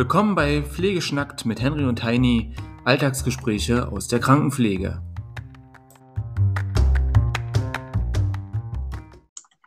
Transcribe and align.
Willkommen 0.00 0.34
bei 0.34 0.62
Pflegeschnackt 0.62 1.44
mit 1.44 1.60
Henry 1.60 1.84
und 1.84 2.02
Heini, 2.02 2.54
Alltagsgespräche 2.86 3.92
aus 3.92 4.08
der 4.08 4.18
Krankenpflege. 4.18 5.02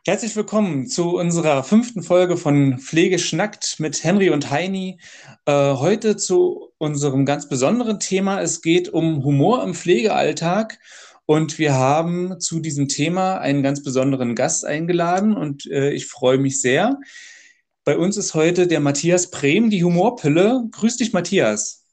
Herzlich 0.04 0.34
willkommen 0.34 0.88
zu 0.88 1.16
unserer 1.16 1.62
fünften 1.62 2.02
Folge 2.02 2.36
von 2.36 2.80
Pflegeschnackt 2.80 3.76
mit 3.78 4.02
Henry 4.02 4.30
und 4.30 4.50
Heini. 4.50 4.98
Äh, 5.46 5.74
heute 5.74 6.16
zu 6.16 6.72
unserem 6.78 7.26
ganz 7.26 7.48
besonderen 7.48 8.00
Thema. 8.00 8.42
Es 8.42 8.60
geht 8.60 8.88
um 8.88 9.22
Humor 9.22 9.62
im 9.62 9.72
Pflegealltag. 9.72 10.80
Und 11.26 11.60
wir 11.60 11.74
haben 11.74 12.40
zu 12.40 12.58
diesem 12.58 12.88
Thema 12.88 13.38
einen 13.38 13.62
ganz 13.62 13.84
besonderen 13.84 14.34
Gast 14.34 14.64
eingeladen 14.64 15.36
und 15.36 15.70
äh, 15.70 15.92
ich 15.92 16.06
freue 16.06 16.38
mich 16.38 16.60
sehr. 16.60 16.98
Bei 17.86 17.98
uns 17.98 18.16
ist 18.16 18.32
heute 18.32 18.66
der 18.66 18.80
Matthias 18.80 19.30
Brehm, 19.30 19.68
die 19.68 19.84
Humorpille. 19.84 20.64
Grüß 20.70 20.96
dich, 20.96 21.12
Matthias. 21.12 21.84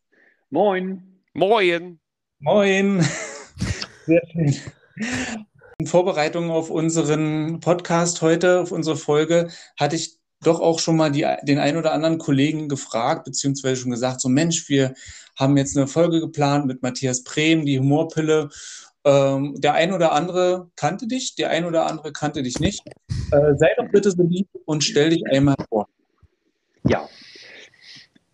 Moin. 0.50 1.20
Moin. 1.34 2.00
Moin. 2.40 3.06
Sehr 4.06 4.22
schön. 4.32 4.56
In 5.80 5.88
Vorbereitung 5.88 6.50
auf 6.50 6.70
unseren 6.70 7.60
Podcast 7.60 8.22
heute, 8.22 8.62
auf 8.62 8.72
unsere 8.72 8.96
Folge, 8.96 9.50
hatte 9.78 9.98
ich 9.98 10.18
doch 10.42 10.62
auch 10.62 10.80
schon 10.80 10.96
mal 10.96 11.12
die, 11.12 11.28
den 11.44 11.60
ein 11.60 11.76
oder 11.76 11.92
anderen 11.92 12.20
Kollegen 12.20 12.70
gefragt, 12.70 13.26
beziehungsweise 13.26 13.82
schon 13.82 13.92
gesagt, 13.92 14.22
so 14.22 14.30
Mensch, 14.30 14.70
wir 14.70 14.94
haben 15.36 15.58
jetzt 15.58 15.76
eine 15.76 15.88
Folge 15.88 16.22
geplant 16.22 16.68
mit 16.68 16.82
Matthias 16.82 17.22
Brehm, 17.26 17.66
die 17.66 17.80
Humorpille. 17.80 18.48
Ähm, 19.04 19.56
der 19.60 19.74
ein 19.74 19.94
oder 19.94 20.12
andere 20.12 20.70
kannte 20.76 21.08
dich, 21.08 21.36
der 21.36 21.50
ein 21.50 21.66
oder 21.66 21.88
andere 21.88 22.12
kannte 22.12 22.44
dich 22.44 22.60
nicht. 22.60 22.84
Äh, 23.32 23.56
sei 23.56 23.70
doch 23.78 23.90
bitte 23.92 24.12
so 24.12 24.24
lieb 24.24 24.48
und 24.66 24.84
stell 24.84 25.10
dich 25.10 25.26
einmal 25.28 25.56
vor. 25.70 25.88
Ja, 26.88 27.08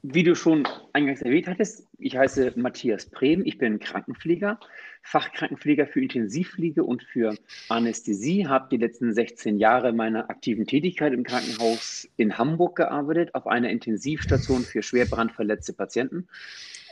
wie 0.03 0.23
du 0.23 0.35
schon 0.35 0.65
eingangs 0.93 1.21
erwähnt 1.21 1.47
hattest, 1.47 1.85
ich 1.97 2.15
heiße 2.15 2.53
Matthias 2.55 3.07
Brehm, 3.07 3.41
ich 3.45 3.57
bin 3.57 3.79
Krankenpfleger, 3.79 4.57
Fachkrankenpfleger 5.01 5.85
für 5.85 6.01
Intensivpflege 6.01 6.83
und 6.83 7.03
für 7.03 7.35
Anästhesie, 7.67 8.47
habe 8.47 8.69
die 8.71 8.77
letzten 8.77 9.13
16 9.13 9.57
Jahre 9.57 9.91
meiner 9.91 10.29
aktiven 10.29 10.65
Tätigkeit 10.65 11.11
im 11.11 11.23
Krankenhaus 11.23 12.07
in 12.15 12.37
Hamburg 12.37 12.77
gearbeitet, 12.77 13.35
auf 13.35 13.47
einer 13.47 13.69
Intensivstation 13.69 14.63
für 14.63 14.81
schwer 14.81 15.05
brandverletzte 15.05 15.73
Patienten 15.73 16.27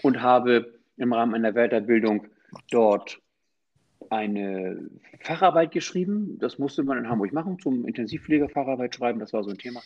und 0.01 0.21
habe 0.21 0.73
im 0.97 1.13
Rahmen 1.13 1.35
einer 1.35 1.53
Weiterbildung 1.53 2.27
dort 2.69 3.19
eine 4.09 4.89
Facharbeit 5.19 5.71
geschrieben. 5.71 6.37
Das 6.39 6.59
musste 6.59 6.83
man 6.83 6.97
in 6.97 7.09
Hamburg 7.09 7.33
machen, 7.33 7.59
zum 7.59 7.85
Intensivpfleger-Facharbeit 7.85 8.95
schreiben. 8.95 9.19
Das 9.19 9.33
war 9.33 9.43
so 9.43 9.49
ein 9.49 9.57
Thema. 9.57 9.81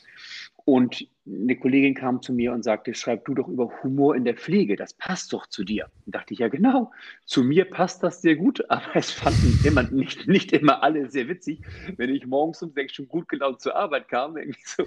Und 0.66 1.08
eine 1.26 1.56
Kollegin 1.56 1.96
kam 1.96 2.22
zu 2.22 2.34
mir 2.34 2.54
und 2.54 2.64
sagte, 2.64 2.94
schreib 2.94 3.26
du 3.26 3.34
doch 3.34 3.48
über 3.48 3.72
Humor 3.84 4.16
in 4.16 4.26
der 4.26 4.36
Pflege. 4.36 4.76
Das 4.76 4.94
passt 4.94 5.34
doch 5.34 5.48
zu 5.48 5.64
dir. 5.64 5.90
Und 6.06 6.16
dachte 6.16 6.34
ich, 6.34 6.40
ja 6.40 6.48
genau, 6.48 6.92
zu 7.26 7.44
mir 7.44 7.66
passt 7.66 8.04
das 8.04 8.22
sehr 8.22 8.36
gut. 8.36 8.64
Aber 8.70 8.96
es 8.96 9.12
fanden 9.12 9.60
immer, 9.64 9.84
nicht, 9.84 10.28
nicht 10.28 10.52
immer 10.52 10.84
alle 10.84 11.10
sehr 11.10 11.28
witzig, 11.28 11.62
wenn 11.98 12.14
ich 12.14 12.26
morgens 12.26 12.62
um 12.62 12.72
sechs 12.72 12.94
schon 12.94 13.08
gut 13.08 13.28
gelaunt 13.30 13.62
zur 13.62 13.76
Arbeit 13.76 14.08
kam. 14.08 14.38
Irgendwie 14.38 14.62
so, 14.66 14.84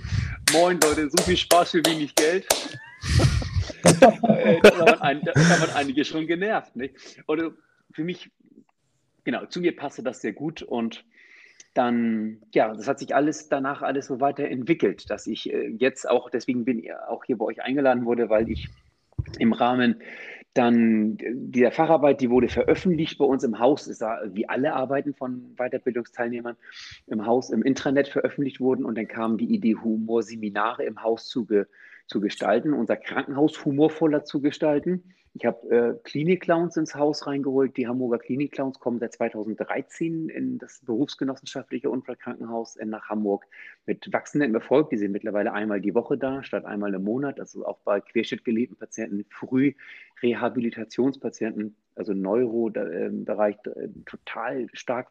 moin 0.52 0.78
Leute, 0.82 1.10
so 1.10 1.22
viel 1.24 1.36
Spaß 1.36 1.72
für 1.72 1.86
wenig 1.86 2.14
Geld. 2.14 2.46
Äh, 4.02 4.60
da 4.62 5.00
waren 5.00 5.70
einige 5.74 6.04
schon 6.04 6.26
genervt. 6.26 6.74
Nicht? 6.76 6.94
Oder 7.26 7.52
für 7.92 8.04
mich 8.04 8.30
genau, 9.24 9.46
zu 9.46 9.60
mir 9.60 9.76
passte 9.76 10.02
das 10.02 10.20
sehr 10.20 10.32
gut 10.32 10.62
und 10.62 11.04
dann, 11.74 12.42
ja, 12.52 12.74
das 12.74 12.86
hat 12.86 12.98
sich 12.98 13.14
alles 13.14 13.48
danach 13.48 13.82
alles 13.82 14.06
so 14.06 14.20
weiterentwickelt, 14.20 15.08
dass 15.10 15.26
ich 15.26 15.52
äh, 15.52 15.68
jetzt 15.68 16.08
auch, 16.08 16.28
deswegen 16.28 16.64
bin 16.64 16.78
ich 16.78 16.92
auch 16.94 17.24
hier 17.24 17.38
bei 17.38 17.46
euch 17.46 17.62
eingeladen 17.62 18.04
wurde, 18.04 18.28
weil 18.28 18.50
ich 18.50 18.68
im 19.38 19.52
Rahmen 19.52 20.02
dann 20.54 21.16
dieser 21.32 21.72
Facharbeit, 21.72 22.20
die 22.20 22.28
wurde 22.28 22.48
veröffentlicht 22.48 23.16
bei 23.18 23.24
uns 23.24 23.42
im 23.42 23.58
Haus, 23.58 23.86
ist 23.86 24.02
da 24.02 24.20
wie 24.26 24.48
alle 24.48 24.74
Arbeiten 24.74 25.14
von 25.14 25.54
Weiterbildungsteilnehmern 25.56 26.56
im 27.06 27.24
Haus 27.24 27.48
im 27.48 27.62
Intranet 27.62 28.08
veröffentlicht 28.08 28.60
wurden 28.60 28.84
und 28.84 28.98
dann 28.98 29.08
kam 29.08 29.38
die 29.38 29.46
Idee, 29.46 29.76
Humorseminare 29.76 30.84
im 30.84 31.02
Haus 31.02 31.26
zu, 31.28 31.46
ge, 31.46 31.64
zu 32.06 32.20
gestalten, 32.20 32.74
unser 32.74 32.96
Krankenhaus 32.96 33.64
humorvoller 33.64 34.24
zu 34.24 34.42
gestalten. 34.42 35.14
Ich 35.34 35.46
habe 35.46 35.70
äh, 35.70 35.94
Klinik-Clowns 36.04 36.76
ins 36.76 36.94
Haus 36.94 37.26
reingeholt. 37.26 37.78
Die 37.78 37.88
Hamburger 37.88 38.18
Klinik-Clowns 38.18 38.78
kommen 38.78 38.98
seit 38.98 39.14
2013 39.14 40.28
in 40.28 40.58
das 40.58 40.82
berufsgenossenschaftliche 40.84 41.88
Unfallkrankenhaus 41.88 42.76
in, 42.76 42.90
nach 42.90 43.08
Hamburg 43.08 43.46
mit 43.86 44.12
wachsendem 44.12 44.54
Erfolg. 44.54 44.90
Die 44.90 44.98
sind 44.98 45.12
mittlerweile 45.12 45.54
einmal 45.54 45.80
die 45.80 45.94
Woche 45.94 46.18
da, 46.18 46.42
statt 46.42 46.66
einmal 46.66 46.92
im 46.92 47.04
Monat. 47.04 47.40
Also 47.40 47.64
auch 47.64 47.78
bei 47.78 48.02
querschnittgelebten 48.02 48.76
Patienten, 48.76 49.24
Frührehabilitationspatienten, 49.30 51.76
also 51.94 52.12
Neurobereich 52.12 53.56
äh, 53.64 53.88
total 54.04 54.66
stark. 54.74 55.08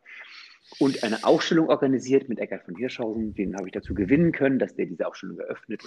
Und 0.78 1.04
eine 1.04 1.24
Ausstellung 1.24 1.70
organisiert 1.70 2.30
mit 2.30 2.38
Eckart 2.38 2.66
von 2.66 2.76
Hirschhausen. 2.76 3.34
Den 3.34 3.56
habe 3.56 3.70
ich 3.70 3.74
dazu 3.74 3.96
gewinnen 3.96 4.34
können, 4.34 4.60
dass 4.60 4.76
der 4.76 4.86
diese 4.86 5.08
Ausstellung 5.08 5.40
eröffnet. 5.40 5.81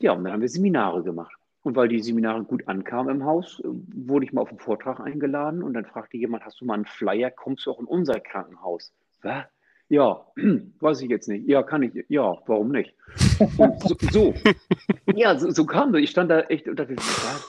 Ja, 0.00 0.12
und 0.12 0.24
dann 0.24 0.34
haben 0.34 0.42
wir 0.42 0.50
Seminare 0.50 1.02
gemacht. 1.02 1.39
Und 1.62 1.76
weil 1.76 1.88
die 1.88 2.00
Seminare 2.00 2.42
gut 2.44 2.68
ankamen 2.68 3.16
im 3.16 3.24
Haus, 3.24 3.60
wurde 3.64 4.24
ich 4.24 4.32
mal 4.32 4.40
auf 4.40 4.48
einen 4.48 4.58
Vortrag 4.58 4.98
eingeladen 5.00 5.62
und 5.62 5.74
dann 5.74 5.84
fragte 5.84 6.16
jemand, 6.16 6.44
hast 6.44 6.60
du 6.60 6.64
mal 6.64 6.74
einen 6.74 6.86
Flyer, 6.86 7.30
kommst 7.30 7.66
du 7.66 7.70
auch 7.70 7.80
in 7.80 7.86
unser 7.86 8.18
Krankenhaus? 8.18 8.92
Was? 9.22 9.44
Ja, 9.90 10.24
weiß 10.80 11.02
ich 11.02 11.10
jetzt 11.10 11.28
nicht. 11.28 11.46
Ja, 11.48 11.62
kann 11.64 11.82
ich. 11.82 12.04
Ja, 12.08 12.38
warum 12.46 12.70
nicht? 12.70 12.94
So, 13.84 13.96
so. 14.12 14.34
ja, 15.14 15.36
so, 15.36 15.50
so, 15.50 15.66
kam 15.66 15.92
das. 15.92 16.02
Ich 16.02 16.10
stand 16.10 16.30
da 16.30 16.42
echt 16.42 16.68
und 16.68 16.78
dachte, 16.78 16.94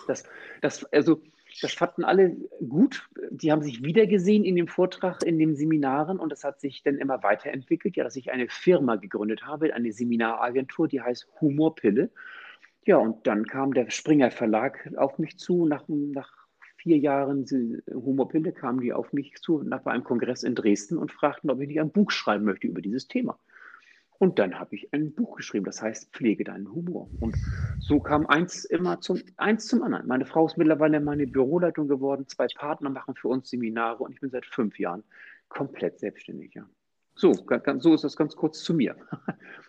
das, 0.08 0.24
das, 0.62 0.84
also, 0.92 1.22
das 1.62 1.74
fanden 1.74 2.04
alle 2.04 2.36
gut. 2.68 3.08
Die 3.30 3.52
haben 3.52 3.62
sich 3.62 3.84
wiedergesehen 3.84 4.44
in 4.44 4.56
dem 4.56 4.68
Vortrag, 4.68 5.22
in 5.24 5.38
den 5.38 5.56
Seminaren 5.56 6.20
und 6.20 6.32
das 6.32 6.44
hat 6.44 6.60
sich 6.60 6.82
dann 6.82 6.98
immer 6.98 7.22
weiterentwickelt, 7.22 7.96
ja, 7.96 8.04
dass 8.04 8.16
ich 8.16 8.32
eine 8.32 8.48
Firma 8.50 8.96
gegründet 8.96 9.46
habe, 9.46 9.76
eine 9.76 9.92
Seminaragentur, 9.92 10.88
die 10.88 11.02
heißt 11.02 11.28
Humorpille. 11.40 12.10
Ja, 12.86 12.98
und 12.98 13.28
dann 13.28 13.46
kam 13.46 13.74
der 13.74 13.90
Springer 13.90 14.32
Verlag 14.32 14.90
auf 14.98 15.20
mich 15.20 15.38
zu. 15.38 15.66
Nach, 15.66 15.84
nach 15.88 16.48
vier 16.78 16.98
Jahren 16.98 17.46
Humorpille 17.94 18.52
kamen 18.52 18.82
die 18.82 18.94
auf 18.94 19.14
mich 19.14 19.36
zu 19.36 19.62
nach 19.62 19.86
einem 19.86 20.04
Kongress 20.04 20.44
in 20.44 20.56
Dresden 20.56 20.98
und 20.98 21.12
fragten, 21.12 21.52
ob 21.52 21.62
ich 21.62 21.68
nicht 21.68 21.80
ein 21.80 21.92
Buch 21.92 22.10
schreiben 22.12 22.46
möchte 22.46 22.68
über 22.68 22.82
dieses 22.82 23.08
Thema. 23.08 23.38
Und 24.18 24.38
dann 24.38 24.60
habe 24.60 24.76
ich 24.76 24.94
ein 24.94 25.14
Buch 25.14 25.38
geschrieben, 25.38 25.66
das 25.66 25.82
heißt 25.82 26.12
Pflege 26.12 26.44
deinen 26.44 26.72
Humor. 26.72 27.10
Und 27.20 27.38
so 27.80 28.00
kam 28.00 28.28
eins 28.28 28.66
immer 28.66 29.02
zum, 29.02 29.20
eins 29.38 29.66
zum 29.66 29.82
anderen. 29.82 30.08
Meine 30.08 30.26
Frau 30.26 30.46
ist 30.46 30.58
mittlerweile 30.58 31.00
meine 31.00 31.26
Büroleitung 31.26 31.88
geworden, 31.88 32.28
zwei 32.28 32.46
Partner 32.48 32.92
machen 32.92 33.16
für 33.16 33.30
uns 33.30 33.50
Seminare 33.50 34.04
und 34.04 34.12
ich 34.14 34.20
bin 34.20 34.30
seit 34.30 34.46
fünf 34.46 34.78
Jahren 34.78 35.04
komplett 35.50 36.00
selbstständig. 36.00 36.54
Ja. 36.54 36.70
So, 37.16 37.32
ganz, 37.32 37.84
so 37.84 37.94
ist 37.94 38.04
das 38.04 38.16
ganz 38.16 38.36
kurz 38.36 38.64
zu 38.64 38.74
mir. 38.74 38.96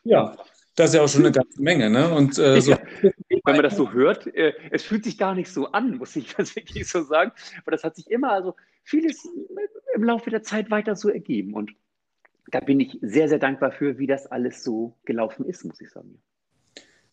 Ja, 0.05 0.37
das 0.75 0.91
ist 0.91 0.94
ja 0.97 1.03
auch 1.03 1.09
schon 1.09 1.22
eine 1.22 1.33
ganze 1.33 1.60
Menge, 1.60 1.91
ne? 1.91 2.15
Und 2.15 2.38
äh, 2.38 2.60
so. 2.60 2.72
Ja, 2.72 2.78
wenn 3.03 3.56
man 3.56 3.62
das 3.62 3.77
so 3.77 3.93
hört, 3.93 4.27
äh, 4.34 4.55
es 4.71 4.83
fühlt 4.83 5.05
sich 5.05 5.19
gar 5.19 5.34
nicht 5.34 5.50
so 5.50 5.66
an, 5.72 5.99
muss 5.99 6.16
ich 6.16 6.34
das 6.37 6.56
wirklich 6.56 6.88
so 6.88 7.03
sagen. 7.03 7.33
Aber 7.62 7.72
das 7.72 7.84
hat 7.84 7.97
sich 7.97 8.10
immer, 8.10 8.33
also 8.33 8.55
vieles 8.83 9.28
im 9.94 10.05
Laufe 10.05 10.31
der 10.31 10.43
Zeit 10.43 10.71
weiter 10.71 10.97
so 10.97 11.09
ergeben. 11.09 11.55
Und 11.55 11.72
da 12.50 12.60
bin 12.60 12.81
ich 12.81 12.99
sehr, 13.03 13.28
sehr 13.28 13.38
dankbar 13.38 13.72
für, 13.72 13.99
wie 13.99 14.06
das 14.06 14.27
alles 14.27 14.65
so 14.65 14.97
gelaufen 15.05 15.44
ist, 15.44 15.65
muss 15.65 15.81
ich 15.81 15.91
sagen. 15.91 16.22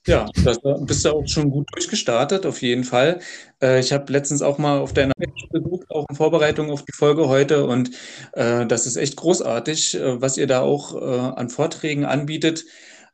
Ja, 0.08 0.28
da 0.44 0.78
bist 0.80 1.06
du 1.06 1.12
auch 1.12 1.28
schon 1.28 1.52
gut 1.52 1.68
durchgestartet, 1.74 2.46
auf 2.46 2.62
jeden 2.62 2.86
Fall. 2.86 3.20
Äh, 3.62 3.80
ich 3.80 3.92
habe 3.92 4.12
letztens 4.12 4.42
auch 4.42 4.58
mal 4.58 4.80
auf 4.80 4.94
deiner 4.94 5.14
Page 5.14 5.50
besucht, 5.52 5.92
auch 5.92 6.06
in 6.10 6.16
Vorbereitung 6.16 6.72
auf 6.72 6.84
die 6.84 6.94
Folge 6.94 7.28
heute. 7.28 7.66
Und 7.66 7.92
äh, 8.34 8.66
das 8.66 8.86
ist 8.88 8.96
echt 8.96 9.18
großartig, 9.18 9.96
äh, 9.96 10.22
was 10.22 10.38
ihr 10.38 10.48
da 10.48 10.62
auch 10.62 10.96
äh, 10.96 11.40
an 11.40 11.50
Vorträgen 11.50 12.06
anbietet. 12.06 12.66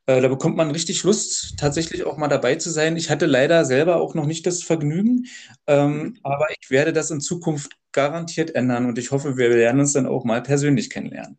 Äh, 0.08 0.22
da 0.22 0.28
bekommt 0.28 0.56
man 0.56 0.72
richtig 0.72 1.04
Lust, 1.04 1.58
tatsächlich 1.58 2.06
auch 2.06 2.18
mal 2.18 2.28
dabei 2.28 2.56
zu 2.56 2.70
sein. 2.70 2.96
Ich 2.98 3.10
hatte 3.10 3.26
leider 3.26 3.66
selber 3.66 4.02
auch 4.02 4.14
noch 4.14 4.26
nicht 4.26 4.46
das 4.46 4.64
Vergnügen, 4.64 5.26
ähm, 5.68 5.92
mhm. 5.92 6.18
aber 6.24 6.48
ich 6.60 6.70
werde 6.70 6.94
das 6.94 7.12
in 7.12 7.22
Zukunft 7.22 7.78
garantiert 7.92 8.56
ändern 8.56 8.86
und 8.86 8.98
ich 8.98 9.12
hoffe, 9.12 9.38
wir 9.38 9.50
werden 9.52 9.80
uns 9.80 9.94
dann 9.94 10.06
auch 10.06 10.26
mal 10.26 10.44
persönlich 10.44 10.90
kennenlernen. 10.90 11.38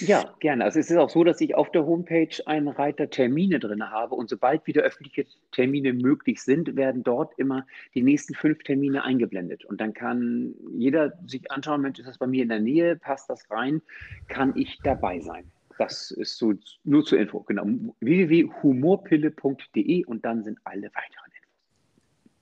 Ja, 0.00 0.34
gerne. 0.40 0.64
Also 0.64 0.78
es 0.78 0.90
ist 0.90 0.96
auch 0.98 1.08
so, 1.08 1.24
dass 1.24 1.40
ich 1.40 1.54
auf 1.54 1.70
der 1.70 1.86
Homepage 1.86 2.28
einen 2.44 2.68
Reiter 2.68 3.08
Termine 3.08 3.58
drin 3.58 3.90
habe 3.90 4.14
und 4.14 4.28
sobald 4.28 4.66
wieder 4.66 4.82
öffentliche 4.82 5.26
Termine 5.52 5.94
möglich 5.94 6.42
sind, 6.42 6.76
werden 6.76 7.02
dort 7.02 7.32
immer 7.38 7.66
die 7.94 8.02
nächsten 8.02 8.34
fünf 8.34 8.62
Termine 8.62 9.04
eingeblendet. 9.04 9.64
Und 9.64 9.80
dann 9.80 9.94
kann 9.94 10.54
jeder 10.76 11.14
sich 11.26 11.50
anschauen, 11.50 11.80
Mensch, 11.80 11.98
ist 11.98 12.08
das 12.08 12.18
bei 12.18 12.26
mir 12.26 12.42
in 12.42 12.50
der 12.50 12.60
Nähe, 12.60 12.96
passt 12.96 13.30
das 13.30 13.50
rein, 13.50 13.80
kann 14.28 14.52
ich 14.56 14.78
dabei 14.84 15.20
sein. 15.20 15.50
Das 15.78 16.10
ist 16.10 16.38
so 16.38 16.54
nur 16.84 17.04
zur 17.04 17.18
Info. 17.18 17.40
Genau. 17.40 17.66
www.humorpille.de 18.00 20.04
und 20.04 20.24
dann 20.24 20.42
sind 20.42 20.58
alle 20.64 20.86
weiteren 20.86 21.26
Infos. 21.26 21.42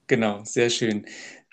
Genau, 0.07 0.45
sehr 0.45 0.71
schön. 0.71 1.05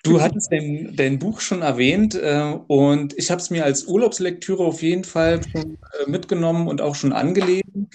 Du 0.04 0.20
hattest 0.20 0.52
dein, 0.52 0.96
dein 0.96 1.20
Buch 1.20 1.42
schon 1.42 1.62
erwähnt 1.62 2.16
äh, 2.16 2.58
und 2.68 3.18
ich 3.18 3.30
habe 3.30 3.40
es 3.40 3.52
mir 3.52 3.66
als 3.66 3.86
Urlaubslektüre 3.86 4.64
auf 4.64 4.82
jeden 4.82 5.04
Fall 5.04 5.42
schon, 5.44 5.76
äh, 5.76 6.10
mitgenommen 6.10 6.68
und 6.68 6.82
auch 6.82 6.96
schon 6.96 7.14
angelesen. 7.14 7.90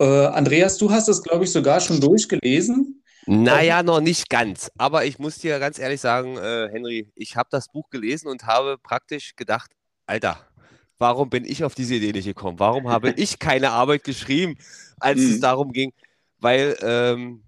Äh, 0.00 0.04
Andreas, 0.04 0.76
du 0.76 0.90
hast 0.90 1.08
es, 1.08 1.22
glaube 1.22 1.44
ich, 1.44 1.52
sogar 1.52 1.80
schon 1.80 2.00
durchgelesen. 2.00 3.02
Naja, 3.26 3.82
noch 3.82 4.00
nicht 4.00 4.28
ganz. 4.28 4.70
Aber 4.76 5.04
ich 5.04 5.18
muss 5.18 5.38
dir 5.38 5.58
ganz 5.58 5.78
ehrlich 5.78 6.00
sagen, 6.00 6.36
äh, 6.36 6.68
Henry, 6.72 7.10
ich 7.14 7.36
habe 7.36 7.48
das 7.50 7.70
Buch 7.70 7.90
gelesen 7.90 8.28
und 8.28 8.44
habe 8.44 8.76
praktisch 8.78 9.36
gedacht, 9.36 9.70
Alter, 10.06 10.38
warum 10.98 11.30
bin 11.30 11.44
ich 11.44 11.64
auf 11.64 11.74
diese 11.74 11.94
Idee 11.94 12.12
nicht 12.12 12.26
gekommen? 12.26 12.58
Warum 12.58 12.88
habe 12.88 13.10
ich 13.10 13.38
keine 13.38 13.70
Arbeit 13.70 14.04
geschrieben, 14.04 14.56
als 14.98 15.20
mhm. 15.20 15.30
es 15.30 15.40
darum 15.40 15.72
ging? 15.72 15.92
Weil 16.38 16.76
ähm, 16.82 17.42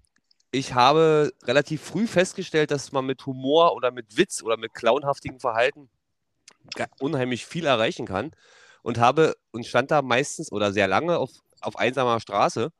ich 0.51 0.73
habe 0.73 1.31
relativ 1.43 1.81
früh 1.81 2.07
festgestellt, 2.07 2.71
dass 2.71 2.91
man 2.91 3.05
mit 3.05 3.25
Humor 3.25 3.75
oder 3.75 3.91
mit 3.91 4.17
Witz 4.17 4.41
oder 4.41 4.57
mit 4.57 4.73
clownhaftigem 4.73 5.39
Verhalten 5.39 5.89
unheimlich 6.99 7.45
viel 7.45 7.65
erreichen 7.65 8.05
kann 8.05 8.31
und 8.81 8.97
habe 8.97 9.35
und 9.51 9.65
stand 9.65 9.91
da 9.91 10.01
meistens 10.01 10.51
oder 10.51 10.71
sehr 10.71 10.87
lange 10.87 11.17
auf, 11.17 11.31
auf 11.61 11.77
einsamer 11.77 12.19
Straße, 12.19 12.71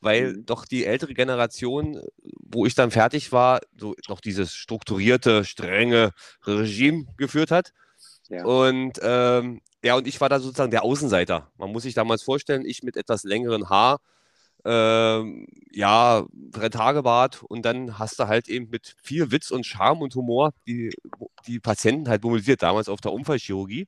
weil 0.00 0.34
mhm. 0.34 0.46
doch 0.46 0.66
die 0.66 0.84
ältere 0.84 1.14
Generation, 1.14 2.02
wo 2.22 2.66
ich 2.66 2.74
dann 2.74 2.90
fertig 2.90 3.32
war, 3.32 3.60
so 3.76 3.94
noch 4.08 4.20
dieses 4.20 4.54
strukturierte, 4.54 5.44
strenge 5.44 6.12
Regime 6.46 7.06
geführt 7.16 7.50
hat. 7.50 7.72
Ja. 8.28 8.44
Und 8.44 8.98
ähm, 9.02 9.60
ja, 9.84 9.96
und 9.96 10.06
ich 10.06 10.20
war 10.20 10.28
da 10.28 10.40
sozusagen 10.40 10.70
der 10.70 10.82
Außenseiter. 10.82 11.52
Man 11.58 11.70
muss 11.70 11.82
sich 11.82 11.94
damals 11.94 12.22
vorstellen, 12.22 12.64
ich 12.64 12.82
mit 12.82 12.96
etwas 12.96 13.22
längeren 13.22 13.68
Haar, 13.68 14.00
ähm, 14.64 15.46
ja, 15.72 16.24
drei 16.32 16.70
Tage 16.70 17.02
Bart 17.02 17.42
und 17.42 17.66
dann 17.66 17.98
hast 17.98 18.18
du 18.18 18.26
halt 18.26 18.48
eben 18.48 18.70
mit 18.70 18.96
viel 19.02 19.30
Witz 19.30 19.50
und 19.50 19.66
Charme 19.66 20.00
und 20.00 20.14
Humor 20.14 20.54
die, 20.66 20.90
die 21.46 21.60
Patienten 21.60 22.08
halt 22.08 22.24
mobilisiert, 22.24 22.62
damals 22.62 22.88
auf 22.88 23.02
der 23.02 23.12
Unfallchirurgie. 23.12 23.86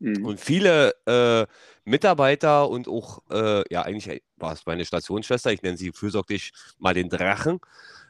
Mhm. 0.00 0.26
Und 0.26 0.40
viele 0.40 0.94
äh, 1.06 1.46
Mitarbeiter 1.84 2.68
und 2.68 2.88
auch, 2.88 3.22
äh, 3.30 3.62
ja, 3.72 3.82
eigentlich 3.82 4.22
war 4.36 4.52
es 4.52 4.66
meine 4.66 4.84
Stationsschwester, 4.84 5.52
ich 5.52 5.62
nenne 5.62 5.76
sie 5.76 5.92
fürsorglich 5.92 6.52
mal 6.78 6.92
den 6.92 7.08
Drachen, 7.08 7.60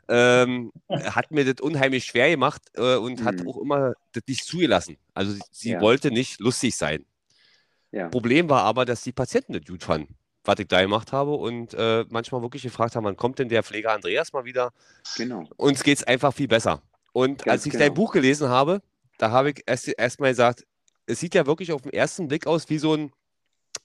ähm, 0.08 0.72
hat 0.90 1.30
mir 1.32 1.44
das 1.44 1.60
unheimlich 1.60 2.06
schwer 2.06 2.30
gemacht 2.30 2.62
äh, 2.74 2.96
und 2.96 3.20
mhm. 3.20 3.24
hat 3.24 3.46
auch 3.46 3.58
immer 3.58 3.92
das 4.12 4.22
nicht 4.26 4.44
zugelassen. 4.44 4.96
Also 5.12 5.36
sie 5.50 5.72
ja. 5.72 5.80
wollte 5.82 6.10
nicht 6.10 6.40
lustig 6.40 6.74
sein. 6.76 7.04
Ja. 7.96 8.08
Problem 8.08 8.48
war 8.48 8.62
aber, 8.62 8.84
dass 8.84 9.02
die 9.02 9.12
Patienten 9.12 9.54
das 9.54 9.64
gut 9.64 9.82
fanden 9.82 10.16
was 10.46 10.58
ich 10.58 10.68
da 10.68 10.80
gemacht 10.80 11.12
habe 11.12 11.32
und 11.32 11.74
äh, 11.74 12.04
manchmal 12.08 12.42
wirklich 12.42 12.62
gefragt 12.62 12.96
haben, 12.96 13.04
wann 13.04 13.16
kommt 13.16 13.38
denn 13.38 13.48
der 13.48 13.62
Pfleger 13.62 13.92
Andreas 13.92 14.32
mal 14.32 14.44
wieder? 14.44 14.72
Genau. 15.16 15.48
Uns 15.56 15.82
geht 15.82 15.98
es 15.98 16.04
einfach 16.04 16.32
viel 16.32 16.48
besser. 16.48 16.82
Und 17.12 17.44
Ganz 17.44 17.52
als 17.52 17.66
ich 17.66 17.72
genau. 17.72 17.84
dein 17.84 17.94
Buch 17.94 18.12
gelesen 18.12 18.48
habe, 18.48 18.82
da 19.18 19.30
habe 19.30 19.50
ich 19.50 19.62
erst, 19.66 19.88
erst 19.88 20.20
mal 20.20 20.28
gesagt, 20.28 20.64
es 21.06 21.20
sieht 21.20 21.34
ja 21.34 21.46
wirklich 21.46 21.72
auf 21.72 21.82
den 21.82 21.92
ersten 21.92 22.28
Blick 22.28 22.46
aus 22.46 22.68
wie 22.68 22.78
so 22.78 22.94
ein, 22.94 23.12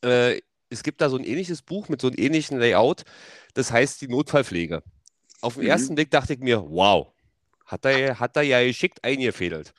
äh, 0.03 0.39
es 0.69 0.83
gibt 0.83 1.01
da 1.01 1.09
so 1.09 1.17
ein 1.17 1.23
ähnliches 1.23 1.61
Buch 1.61 1.89
mit 1.89 2.01
so 2.01 2.07
einem 2.07 2.17
ähnlichen 2.17 2.59
Layout, 2.59 3.03
das 3.53 3.71
heißt 3.71 4.01
die 4.01 4.07
Notfallpflege. 4.07 4.83
Auf 5.41 5.55
den 5.55 5.63
mhm. 5.63 5.69
ersten 5.69 5.95
Blick 5.95 6.11
dachte 6.11 6.33
ich 6.33 6.39
mir, 6.39 6.63
wow, 6.69 7.07
hat 7.65 7.85
er, 7.85 8.19
hat 8.19 8.35
er 8.35 8.43
ja 8.43 8.63
geschickt 8.63 9.03
eingefädelt. 9.03 9.73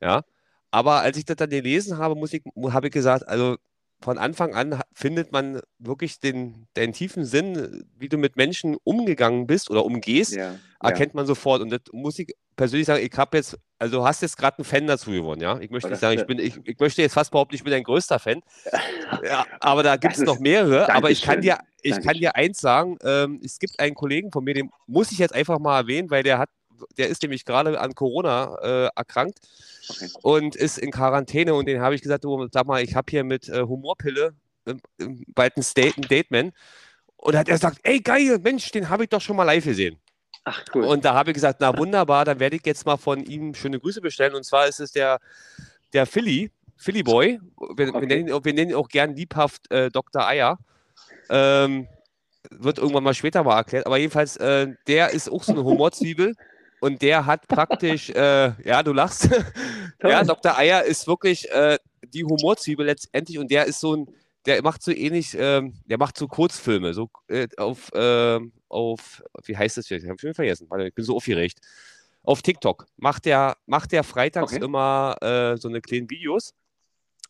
Ja, 0.00 0.24
aber 0.70 1.00
als 1.00 1.16
ich 1.16 1.24
das 1.24 1.36
dann 1.36 1.50
gelesen 1.50 1.98
habe, 1.98 2.14
muss 2.14 2.32
ich, 2.32 2.42
habe 2.70 2.86
ich 2.86 2.92
gesagt, 2.92 3.28
also 3.28 3.56
von 4.02 4.18
Anfang 4.18 4.54
an 4.54 4.80
findet 4.92 5.32
man 5.32 5.60
wirklich 5.78 6.20
den, 6.20 6.66
den 6.76 6.92
tiefen 6.92 7.24
Sinn, 7.24 7.84
wie 7.96 8.08
du 8.08 8.18
mit 8.18 8.36
Menschen 8.36 8.76
umgegangen 8.84 9.46
bist 9.46 9.70
oder 9.70 9.84
umgehst, 9.84 10.34
ja, 10.34 10.56
erkennt 10.80 11.14
ja. 11.14 11.16
man 11.16 11.26
sofort. 11.26 11.62
Und 11.62 11.70
das 11.70 11.80
muss 11.92 12.18
ich 12.18 12.34
persönlich 12.56 12.86
sagen, 12.86 13.04
ich 13.04 13.16
habe 13.16 13.36
jetzt, 13.36 13.56
also 13.78 13.98
du 13.98 14.04
hast 14.04 14.22
jetzt 14.22 14.36
gerade 14.36 14.58
einen 14.58 14.64
Fan 14.64 14.86
dazu 14.86 15.10
gewonnen, 15.10 15.40
ja. 15.40 15.58
Ich 15.60 15.70
möchte 15.70 15.88
nicht 15.88 16.00
sagen, 16.00 16.18
ich 16.18 16.26
bin, 16.26 16.38
ich, 16.38 16.58
ich 16.64 16.78
möchte 16.78 17.02
jetzt 17.02 17.14
fast 17.14 17.30
behaupten, 17.30 17.54
ich 17.54 17.64
bin 17.64 17.70
dein 17.70 17.84
größter 17.84 18.18
Fan. 18.18 18.42
Ja, 19.24 19.46
aber 19.60 19.82
da 19.82 19.96
gibt 19.96 20.16
es 20.16 20.22
noch 20.22 20.40
mehrere. 20.40 20.92
Aber 20.92 21.10
ich 21.10 21.22
kann 21.22 21.42
dir, 21.42 21.58
ich 21.82 22.00
kann 22.00 22.14
dir 22.14 22.34
eins 22.34 22.58
sagen, 22.58 22.98
ähm, 23.04 23.40
es 23.44 23.58
gibt 23.58 23.78
einen 23.78 23.94
Kollegen 23.94 24.32
von 24.32 24.42
mir, 24.42 24.54
den 24.54 24.70
muss 24.86 25.12
ich 25.12 25.18
jetzt 25.18 25.34
einfach 25.34 25.58
mal 25.60 25.78
erwähnen, 25.78 26.10
weil 26.10 26.22
der 26.22 26.38
hat, 26.38 26.48
der 26.96 27.08
ist 27.08 27.22
nämlich 27.22 27.44
gerade 27.44 27.78
an 27.80 27.94
Corona 27.94 28.56
äh, 28.62 28.90
erkrankt 28.96 29.40
okay. 29.88 30.08
und 30.22 30.56
ist 30.56 30.78
in 30.78 30.90
Quarantäne. 30.90 31.54
Und 31.54 31.66
den 31.66 31.80
habe 31.80 31.94
ich 31.94 32.02
gesagt, 32.02 32.24
du, 32.24 32.48
sag 32.52 32.66
mal, 32.66 32.82
ich 32.82 32.94
habe 32.94 33.10
hier 33.10 33.24
mit 33.24 33.48
äh, 33.48 33.62
Humorpille 33.62 34.34
äh, 34.66 34.74
bald 35.28 35.56
ein, 35.56 35.62
State, 35.62 36.00
ein 36.00 36.02
Dateman. 36.02 36.52
Und 37.16 37.36
hat 37.36 37.48
er 37.48 37.54
gesagt, 37.54 37.78
ey 37.84 38.00
geil, 38.00 38.38
Mensch, 38.42 38.70
den 38.72 38.88
habe 38.88 39.04
ich 39.04 39.10
doch 39.10 39.20
schon 39.20 39.36
mal 39.36 39.44
live 39.44 39.64
gesehen. 39.64 39.98
Ach 40.44 40.64
cool. 40.74 40.84
Und 40.84 41.04
da 41.04 41.14
habe 41.14 41.30
ich 41.30 41.34
gesagt, 41.34 41.60
na 41.60 41.76
wunderbar, 41.76 42.24
dann 42.24 42.40
werde 42.40 42.56
ich 42.56 42.66
jetzt 42.66 42.84
mal 42.84 42.96
von 42.96 43.24
ihm 43.24 43.54
schöne 43.54 43.78
Grüße 43.78 44.00
bestellen. 44.00 44.34
Und 44.34 44.44
zwar 44.44 44.66
ist 44.66 44.80
es 44.80 44.90
der, 44.90 45.20
der 45.92 46.04
Philly, 46.06 46.50
Philly 46.76 47.02
Boy. 47.02 47.38
Wir, 47.76 47.88
okay. 47.88 48.00
wir, 48.00 48.08
nennen, 48.08 48.44
wir 48.44 48.52
nennen 48.52 48.70
ihn 48.70 48.76
auch 48.76 48.88
gern 48.88 49.14
liebhaft 49.14 49.70
äh, 49.70 49.88
Dr. 49.90 50.26
Eier. 50.26 50.58
Ähm, 51.30 51.86
wird 52.50 52.78
irgendwann 52.78 53.04
mal 53.04 53.14
später 53.14 53.44
mal 53.44 53.56
erklärt. 53.56 53.86
Aber 53.86 53.98
jedenfalls, 53.98 54.36
äh, 54.36 54.68
der 54.88 55.10
ist 55.10 55.30
auch 55.30 55.44
so 55.44 55.52
eine 55.52 55.62
Humorzwiebel 55.62 56.34
und 56.82 57.00
der 57.00 57.26
hat 57.26 57.46
praktisch, 57.46 58.10
äh, 58.10 58.52
ja, 58.64 58.82
du 58.82 58.92
lachst. 58.92 59.28
ja, 60.02 60.24
Dr. 60.24 60.58
Eier 60.58 60.82
ist 60.82 61.06
wirklich 61.06 61.48
äh, 61.52 61.78
die 62.02 62.24
Humorzwiebel 62.24 62.84
letztendlich 62.84 63.38
und 63.38 63.52
der 63.52 63.66
ist 63.66 63.78
so 63.78 63.94
ein, 63.94 64.08
der 64.46 64.60
macht 64.62 64.82
so 64.82 64.90
ähnlich, 64.90 65.36
ähm, 65.38 65.74
der 65.86 65.96
macht 65.96 66.18
so 66.18 66.26
Kurzfilme, 66.26 66.92
so 66.92 67.08
äh, 67.28 67.46
auf, 67.56 67.88
ähm, 67.94 68.52
auf, 68.68 69.22
wie 69.44 69.56
heißt 69.56 69.76
das 69.76 69.90
jetzt? 69.90 70.02
Ich 70.02 70.08
habe 70.08 70.18
schon 70.18 70.34
vergessen, 70.34 70.66
weil 70.70 70.88
ich 70.88 70.94
bin 70.94 71.04
so 71.04 71.14
aufgeregt. 71.14 71.60
Auf 72.24 72.42
TikTok 72.42 72.86
macht 72.96 73.26
der, 73.26 73.56
macht 73.66 73.92
der 73.92 74.02
freitags 74.02 74.52
okay. 74.52 74.64
immer 74.64 75.16
äh, 75.20 75.56
so 75.58 75.68
eine 75.68 75.82
kleinen 75.82 76.10
Videos 76.10 76.52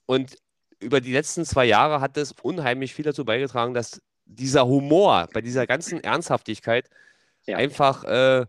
und 0.06 0.34
über 0.80 1.02
die 1.02 1.12
letzten 1.12 1.44
zwei 1.44 1.66
Jahre 1.66 2.00
hat 2.00 2.16
es 2.16 2.32
unheimlich 2.40 2.94
viel 2.94 3.04
dazu 3.04 3.26
beigetragen, 3.26 3.74
dass 3.74 4.00
dieser 4.24 4.66
Humor 4.66 5.28
bei 5.34 5.42
dieser 5.42 5.66
ganzen 5.66 6.02
Ernsthaftigkeit 6.02 6.88
ja. 7.46 7.58
einfach 7.58 8.04
äh, 8.04 8.46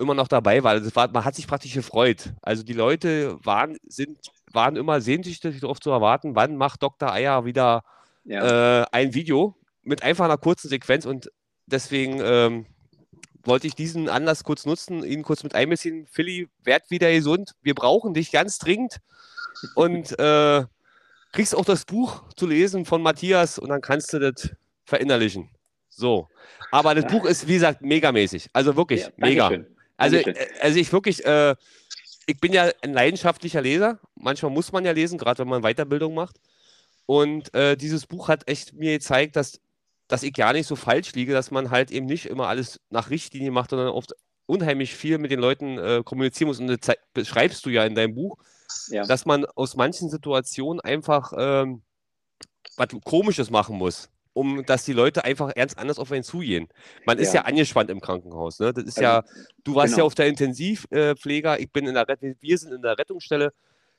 immer 0.00 0.14
noch 0.14 0.28
dabei 0.28 0.64
war. 0.64 0.72
Also 0.72 0.94
war. 0.96 1.08
Man 1.10 1.24
hat 1.24 1.34
sich 1.34 1.46
praktisch 1.46 1.74
gefreut. 1.74 2.32
Also 2.42 2.62
die 2.62 2.72
Leute 2.72 3.38
waren, 3.44 3.76
sind, 3.86 4.18
waren 4.52 4.76
immer 4.76 5.00
sehnsüchtig 5.00 5.60
darauf 5.60 5.80
zu 5.80 5.90
erwarten, 5.90 6.34
wann 6.34 6.56
macht 6.56 6.82
Dr. 6.82 7.12
Eier 7.12 7.44
wieder 7.44 7.84
ja. 8.24 8.82
äh, 8.82 8.86
ein 8.92 9.14
Video 9.14 9.54
mit 9.82 10.02
einfach 10.02 10.24
einer 10.24 10.38
kurzen 10.38 10.68
Sequenz 10.68 11.04
und 11.04 11.30
deswegen 11.66 12.20
ähm, 12.22 12.66
wollte 13.44 13.66
ich 13.66 13.74
diesen 13.74 14.08
Anlass 14.08 14.44
kurz 14.44 14.66
nutzen, 14.66 15.04
ihn 15.04 15.22
kurz 15.22 15.42
mit 15.42 15.54
einbeziehen. 15.54 16.06
Philly, 16.10 16.48
werd 16.62 16.90
wieder 16.90 17.10
gesund. 17.12 17.52
Wir 17.62 17.74
brauchen 17.74 18.14
dich 18.14 18.32
ganz 18.32 18.58
dringend. 18.58 18.96
Und 19.74 20.18
äh, 20.18 20.64
kriegst 21.32 21.54
auch 21.54 21.64
das 21.64 21.84
Buch 21.84 22.24
zu 22.36 22.46
lesen 22.46 22.84
von 22.84 23.02
Matthias 23.02 23.58
und 23.58 23.68
dann 23.68 23.80
kannst 23.80 24.12
du 24.12 24.18
das 24.18 24.50
verinnerlichen. 24.84 25.50
So. 25.88 26.28
Aber 26.70 26.94
das 26.94 27.10
Buch 27.10 27.24
ist, 27.24 27.46
wie 27.48 27.54
gesagt, 27.54 27.82
megamäßig. 27.82 28.48
Also 28.52 28.76
wirklich 28.76 29.02
ja, 29.02 29.08
mega. 29.16 29.48
Schön. 29.48 29.66
Also, 30.00 30.16
äh, 30.16 30.48
also 30.60 30.78
ich 30.78 30.92
wirklich, 30.92 31.24
äh, 31.24 31.54
ich 32.26 32.38
bin 32.40 32.52
ja 32.52 32.70
ein 32.82 32.92
leidenschaftlicher 32.92 33.60
Leser. 33.60 33.98
Manchmal 34.14 34.50
muss 34.50 34.72
man 34.72 34.84
ja 34.84 34.92
lesen, 34.92 35.18
gerade 35.18 35.40
wenn 35.40 35.48
man 35.48 35.62
Weiterbildung 35.62 36.14
macht. 36.14 36.40
Und 37.06 37.52
äh, 37.54 37.76
dieses 37.76 38.06
Buch 38.06 38.28
hat 38.28 38.48
echt 38.48 38.72
mir 38.74 38.92
gezeigt, 38.92 39.36
dass, 39.36 39.60
dass 40.08 40.22
ich 40.22 40.32
gar 40.32 40.52
nicht 40.52 40.66
so 40.66 40.76
falsch 40.76 41.12
liege, 41.12 41.32
dass 41.32 41.50
man 41.50 41.70
halt 41.70 41.90
eben 41.90 42.06
nicht 42.06 42.26
immer 42.26 42.48
alles 42.48 42.80
nach 42.88 43.10
Richtlinie 43.10 43.50
macht, 43.50 43.70
sondern 43.70 43.88
oft 43.88 44.14
unheimlich 44.46 44.94
viel 44.94 45.18
mit 45.18 45.30
den 45.30 45.40
Leuten 45.40 45.78
äh, 45.78 46.02
kommunizieren 46.04 46.48
muss. 46.48 46.60
Und 46.60 46.68
das 46.68 46.96
beschreibst 47.12 47.66
du 47.66 47.70
ja 47.70 47.84
in 47.84 47.94
deinem 47.94 48.14
Buch, 48.14 48.36
ja. 48.88 49.04
dass 49.04 49.26
man 49.26 49.44
aus 49.44 49.76
manchen 49.76 50.08
Situationen 50.08 50.80
einfach 50.80 51.32
ähm, 51.36 51.82
was 52.76 52.88
Komisches 53.04 53.50
machen 53.50 53.76
muss 53.76 54.08
um 54.32 54.64
dass 54.64 54.84
die 54.84 54.92
Leute 54.92 55.24
einfach 55.24 55.52
ernst 55.54 55.78
anders 55.78 55.98
auf 55.98 56.12
einen 56.12 56.22
zugehen. 56.22 56.68
Man 57.04 57.18
ist 57.18 57.34
ja, 57.34 57.40
ja 57.40 57.46
angespannt 57.46 57.90
im 57.90 58.00
Krankenhaus. 58.00 58.60
Ne? 58.60 58.72
Das 58.72 58.84
ist 58.84 58.98
also, 58.98 59.02
ja, 59.02 59.24
du 59.64 59.74
warst 59.74 59.94
genau. 59.94 60.04
ja 60.04 60.06
auf 60.06 60.14
der 60.14 60.26
Intensivpfleger, 60.28 61.58
ich 61.58 61.70
bin 61.72 61.86
in 61.86 61.94
der 61.94 62.06
wir 62.08 62.58
sind 62.58 62.72
in 62.72 62.82
der 62.82 62.98
Rettungsstelle. 62.98 63.52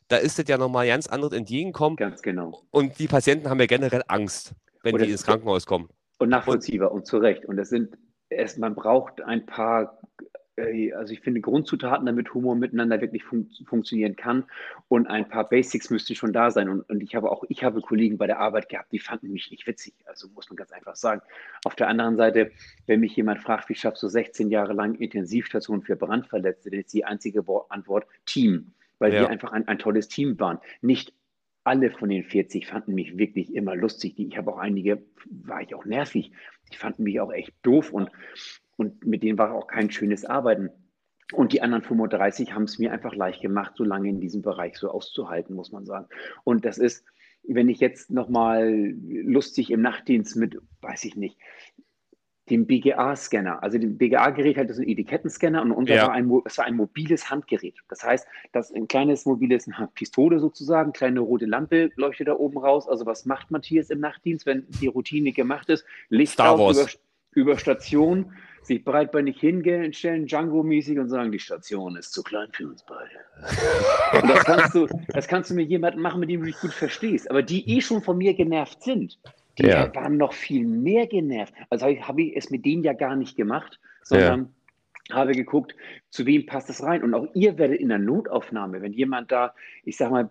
Da 0.07 0.17
ist 0.17 0.38
das 0.38 0.47
ja 0.47 0.57
nochmal 0.57 0.88
ganz 0.88 1.07
anderes 1.07 1.33
entgegenkommen. 1.33 1.95
Ganz 1.95 2.21
genau. 2.21 2.63
Und 2.71 3.00
die 3.00 3.07
Patienten 3.07 3.50
haben 3.50 3.59
ja 3.59 3.65
generell 3.65 4.03
Angst, 4.07 4.53
wenn 4.83 4.97
die 4.97 5.09
ins 5.09 5.23
Krankenhaus 5.23 5.65
kommen. 5.65 5.89
Und 6.19 6.29
nachvollziehbar 6.29 6.91
und, 6.91 7.00
und 7.00 7.05
zu 7.05 7.17
Recht. 7.17 7.45
Und 7.45 7.57
das 7.57 7.69
sind, 7.69 7.97
es, 8.29 8.57
man 8.57 8.75
braucht 8.75 9.21
ein 9.21 9.45
paar 9.45 10.00
also 10.58 11.13
ich 11.13 11.22
finde 11.22 11.41
Grundzutaten, 11.41 12.05
damit 12.05 12.34
Humor 12.34 12.55
miteinander 12.55 13.00
wirklich 13.00 13.24
fun 13.24 13.50
funktionieren 13.65 14.15
kann. 14.15 14.46
Und 14.89 15.08
ein 15.08 15.27
paar 15.27 15.48
Basics 15.48 15.89
müssten 15.89 16.15
schon 16.15 16.34
da 16.34 16.51
sein. 16.51 16.70
Und, 16.70 16.81
und, 16.89 17.01
ich 17.01 17.15
habe 17.15 17.31
auch, 17.31 17.43
ich 17.50 17.63
habe 17.63 17.81
Kollegen 17.81 18.17
bei 18.17 18.27
der 18.27 18.39
Arbeit 18.39 18.70
gehabt, 18.70 18.91
die 18.91 19.00
fanden 19.00 19.31
mich 19.31 19.50
nicht 19.50 19.65
witzig. 19.65 19.93
Also 20.05 20.27
muss 20.29 20.50
man 20.50 20.58
ganz 20.58 20.72
einfach 20.72 20.96
sagen. 20.96 21.22
Auf 21.63 21.75
der 21.75 21.88
anderen 21.88 22.17
Seite, 22.17 22.51
wenn 22.86 23.00
mich 23.00 23.15
jemand 23.15 23.41
fragt, 23.41 23.70
wie 23.70 23.75
schaffst 23.75 24.03
du 24.03 24.08
16 24.08 24.50
Jahre 24.50 24.74
lang 24.74 24.96
Intensivstation 24.96 25.81
für 25.81 25.96
Brandverletzte, 25.96 26.70
dann 26.70 26.81
ist 26.81 26.93
die 26.93 27.05
einzige 27.05 27.43
Antwort 27.70 28.05
Team. 28.25 28.74
Weil 29.00 29.13
ja. 29.13 29.22
wir 29.22 29.29
einfach 29.29 29.51
ein, 29.51 29.67
ein 29.67 29.79
tolles 29.79 30.10
Team 30.10 30.39
waren. 30.39 30.60
Nicht 30.81 31.13
alle 31.63 31.91
von 31.91 32.10
den 32.10 32.24
40 32.24 32.67
fanden 32.67 32.93
mich 32.93 33.17
wirklich 33.17 33.53
immer 33.53 33.75
lustig. 33.75 34.15
Ich 34.17 34.38
habe 34.38 34.51
auch 34.51 34.58
einige, 34.58 35.03
war 35.29 35.62
ich 35.62 35.74
auch 35.75 35.86
nervig. 35.86 36.31
Die 36.72 36.77
fanden 36.77 37.03
mich 37.03 37.20
auch 37.20 37.31
echt 37.31 37.53
doof 37.62 37.91
und 37.91 38.10
und 38.81 39.05
mit 39.05 39.23
denen 39.23 39.38
war 39.38 39.53
auch 39.53 39.67
kein 39.67 39.91
schönes 39.91 40.25
Arbeiten. 40.25 40.69
Und 41.33 41.53
die 41.53 41.61
anderen 41.61 41.83
35 41.83 42.53
haben 42.53 42.63
es 42.63 42.77
mir 42.77 42.91
einfach 42.91 43.15
leicht 43.15 43.41
gemacht, 43.41 43.73
so 43.75 43.85
lange 43.85 44.09
in 44.09 44.19
diesem 44.19 44.41
Bereich 44.41 44.77
so 44.77 44.89
auszuhalten, 44.89 45.55
muss 45.55 45.71
man 45.71 45.85
sagen. 45.85 46.07
Und 46.43 46.65
das 46.65 46.77
ist, 46.77 47.05
wenn 47.47 47.69
ich 47.69 47.79
jetzt 47.79 48.11
nochmal 48.11 48.93
lustig 49.07 49.71
im 49.71 49.81
Nachtdienst 49.81 50.35
mit, 50.35 50.57
weiß 50.81 51.05
ich 51.05 51.15
nicht, 51.15 51.38
den 52.50 52.67
BGA-Scanner. 52.67 53.63
Also 53.63 53.77
den 53.77 53.97
BGA-Gerät 53.97 54.57
hat 54.57 54.69
so 54.69 54.81
einen 54.81 54.89
Etikettenscanner 54.89 55.61
und 55.61 55.71
unser 55.71 55.95
Ja. 55.95 56.07
war 56.07 56.11
ein, 56.11 56.29
es 56.43 56.57
war 56.57 56.65
ein 56.65 56.75
mobiles 56.75 57.29
Handgerät. 57.29 57.75
Das 57.88 58.03
heißt, 58.03 58.27
das 58.51 58.71
ist 58.71 58.75
ein 58.75 58.89
kleines 58.89 59.25
mobiles 59.25 59.67
eine 59.67 59.88
Pistole 59.93 60.39
sozusagen, 60.39 60.91
kleine 60.91 61.21
rote 61.21 61.45
Lampe 61.45 61.91
leuchtet 61.95 62.27
da 62.27 62.33
oben 62.33 62.57
raus. 62.57 62.89
Also 62.89 63.05
was 63.05 63.25
macht 63.25 63.51
Matthias 63.51 63.89
im 63.89 64.01
Nachtdienst, 64.01 64.45
wenn 64.45 64.65
die 64.81 64.88
Routine 64.88 65.31
gemacht 65.31 65.69
ist? 65.69 65.85
Licht 66.09 66.33
Star 66.33 66.51
auf 66.51 66.59
Wars. 66.59 66.77
über, 67.31 67.51
über 67.51 67.57
Station, 67.57 68.33
sich 68.63 68.83
breitbeinig 68.83 69.39
hinstellen, 69.39 70.27
Django-mäßig 70.27 70.99
und 70.99 71.09
sagen, 71.09 71.31
die 71.31 71.39
Station 71.39 71.95
ist 71.95 72.13
zu 72.13 72.23
klein 72.23 72.47
für 72.51 72.67
uns 72.67 72.83
beide. 72.83 73.09
Und 74.21 74.29
das 74.29 74.43
kannst 74.45 74.75
du, 74.75 74.87
das 75.07 75.27
kannst 75.27 75.49
du 75.49 75.55
mit 75.55 75.69
jemandem 75.69 76.01
machen, 76.01 76.19
mit 76.19 76.29
dem 76.29 76.41
du 76.41 76.45
dich 76.47 76.59
gut 76.59 76.73
verstehst. 76.73 77.29
Aber 77.29 77.41
die 77.41 77.67
eh 77.75 77.81
schon 77.81 78.01
von 78.01 78.17
mir 78.17 78.33
genervt 78.33 78.83
sind, 78.83 79.17
die 79.57 79.65
Ja. 79.65 79.93
waren 79.95 80.17
noch 80.17 80.33
viel 80.33 80.65
mehr 80.65 81.07
genervt. 81.07 81.53
Also 81.69 81.85
habe 81.85 81.93
ich, 81.93 82.07
habe 82.07 82.21
ich 82.21 82.35
es 82.37 82.49
mit 82.51 82.65
denen 82.65 82.83
ja 82.83 82.93
gar 82.93 83.15
nicht 83.15 83.35
gemacht, 83.35 83.79
sondern 84.03 84.53
habe 85.11 85.33
geguckt, 85.33 85.75
zu 86.09 86.25
wem 86.25 86.45
passt 86.45 86.69
das 86.69 86.83
rein. 86.83 87.03
Und 87.03 87.13
auch 87.13 87.27
ihr 87.33 87.57
werdet 87.57 87.79
in 87.79 87.89
der 87.89 87.99
Notaufnahme, 87.99 88.81
wenn 88.81 88.93
jemand 88.93 89.31
da, 89.31 89.53
ich 89.83 89.97
sag 89.97 90.11
mal, 90.11 90.29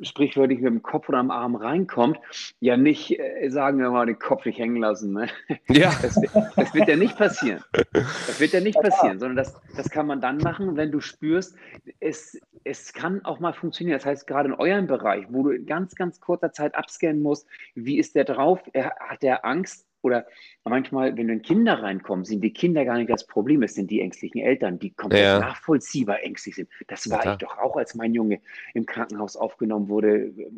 sprichwörtlich 0.00 0.60
mit 0.60 0.72
dem 0.72 0.82
Kopf 0.82 1.08
oder 1.08 1.18
am 1.18 1.30
Arm 1.30 1.54
reinkommt, 1.54 2.18
ja 2.60 2.76
nicht 2.76 3.18
äh, 3.18 3.48
sagen 3.48 3.78
wir 3.78 3.90
mal 3.90 4.06
den 4.06 4.18
Kopf 4.18 4.44
nicht 4.44 4.58
hängen 4.58 4.76
lassen. 4.76 5.12
Ne? 5.12 5.28
Ja. 5.68 5.92
Das, 6.02 6.20
das 6.56 6.74
wird 6.74 6.88
ja 6.88 6.96
nicht 6.96 7.16
passieren. 7.16 7.62
Das 7.92 8.40
wird 8.40 8.52
ja 8.52 8.60
nicht 8.60 8.80
passieren, 8.80 9.18
sondern 9.18 9.36
das, 9.36 9.54
das 9.76 9.90
kann 9.90 10.06
man 10.06 10.20
dann 10.20 10.38
machen, 10.38 10.76
wenn 10.76 10.90
du 10.90 11.00
spürst, 11.00 11.56
es, 12.00 12.40
es 12.64 12.92
kann 12.92 13.24
auch 13.24 13.40
mal 13.40 13.52
funktionieren. 13.52 13.98
Das 13.98 14.06
heißt, 14.06 14.26
gerade 14.26 14.48
in 14.48 14.54
eurem 14.54 14.86
Bereich, 14.86 15.26
wo 15.28 15.44
du 15.44 15.50
in 15.50 15.66
ganz, 15.66 15.94
ganz 15.94 16.20
kurzer 16.20 16.52
Zeit 16.52 16.74
abscannen 16.74 17.22
musst, 17.22 17.46
wie 17.74 17.98
ist 17.98 18.14
der 18.14 18.24
drauf? 18.24 18.60
Er, 18.72 18.94
hat 18.98 19.22
der 19.22 19.44
Angst? 19.44 19.86
Oder 20.02 20.26
manchmal, 20.64 21.16
wenn 21.16 21.28
dann 21.28 21.42
Kinder 21.42 21.82
reinkommen, 21.82 22.24
sind 22.24 22.42
die 22.42 22.52
Kinder 22.52 22.84
gar 22.84 22.98
nicht 22.98 23.10
das 23.10 23.26
Problem, 23.26 23.62
es 23.62 23.74
sind 23.74 23.90
die 23.90 24.00
ängstlichen 24.00 24.40
Eltern, 24.40 24.78
die 24.78 24.90
komplett 24.90 25.22
Ja. 25.22 25.38
nachvollziehbar 25.38 26.22
ängstlich 26.22 26.56
sind. 26.56 26.68
Das 26.88 27.08
war 27.10 27.20
klar. 27.20 27.34
ich 27.34 27.38
doch 27.38 27.58
auch, 27.58 27.76
als 27.76 27.94
mein 27.94 28.12
Junge 28.12 28.40
im 28.74 28.84
Krankenhaus 28.84 29.36
aufgenommen 29.36 29.88
wurde, 29.88 30.26
äh, 30.26 30.50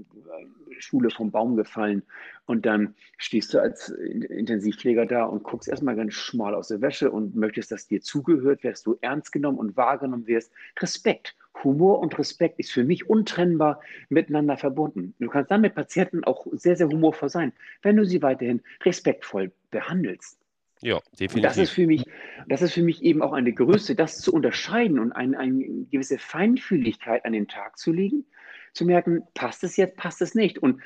Schule 0.79 1.11
vom 1.11 1.31
Baum 1.31 1.57
gefallen. 1.57 2.03
Und 2.47 2.67
dann 2.67 2.95
stehst 3.19 3.55
du 3.55 3.59
als 3.61 3.89
Intensivpfleger 3.91 5.07
da 5.07 5.25
und 5.25 5.43
guckst 5.45 5.69
erstmal 5.69 5.97
ganz 5.97 6.15
schmal 6.15 6.55
aus 6.55 6.69
der 6.69 6.81
Wäsche 6.81 7.11
und 7.11 7.37
möchtest, 7.37 7.71
dass 7.71 7.87
dir 7.87 8.01
zugehört 8.01 8.65
wirst, 8.65 8.87
du 8.87 8.99
ernst 9.01 9.33
genommen 9.33 9.59
und 9.59 9.77
wahrgenommen 9.77 10.27
wirst. 10.27 10.53
Respekt. 10.81 11.37
Humor 11.63 12.01
und 12.01 12.19
Respekt 12.19 12.59
ist 12.59 12.73
für 12.73 12.85
mich 12.85 13.09
untrennbar 13.09 13.81
miteinander 14.09 14.57
verbunden. 14.57 15.15
Du 15.19 15.29
kannst 15.29 15.51
dann 15.51 15.61
mit 15.61 15.75
Patienten 15.75 16.25
auch 16.25 16.47
sehr, 16.53 16.77
sehr 16.77 16.89
humorvoll 16.89 17.29
sein, 17.29 17.53
wenn 17.83 17.97
du 17.97 18.05
sie 18.05 18.23
weiterhin 18.23 18.63
respektvoll 18.85 19.53
behandelst. 19.71 20.39
Ja, 20.83 20.97
Und 20.97 21.43
das 21.43 21.57
ist 21.57 21.71
definitiv. 21.71 21.71
für 21.71 21.87
mich, 21.87 22.05
das 22.49 22.61
ist 22.63 22.75
für 22.75 22.83
mich 22.83 23.03
eben 23.03 23.23
auch 23.23 23.33
eine 23.33 23.53
Größe, 23.53 23.95
das 23.95 24.19
zu 24.19 24.35
unterscheiden 24.35 24.99
und 24.99 25.13
ein, 25.13 25.35
eine 25.35 25.65
gewisse 25.91 26.19
Feinfühligkeit 26.19 27.25
an 27.25 27.33
den 27.33 27.49
Tag 27.49 27.79
zu 27.79 27.91
legen, 27.91 28.27
zu 28.75 28.85
merken, 28.85 29.23
passt 29.33 29.65
es 29.65 29.77
jetzt, 29.77 29.97
passt 29.97 30.21
es 30.21 30.35
nicht. 30.35 30.59
Und 30.59 30.83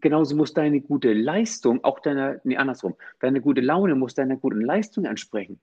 genauso 0.00 0.36
muss 0.36 0.52
deine 0.52 0.80
gute 0.80 1.14
Leistung 1.14 1.82
auch 1.84 2.00
deiner, 2.00 2.40
nee, 2.44 2.56
andersrum, 2.58 2.96
deine 3.20 3.40
gute 3.40 3.62
Laune 3.62 3.94
muss 3.94 4.14
deiner 4.14 4.36
guten 4.36 4.60
Leistung 4.60 5.06
entsprechen. 5.06 5.58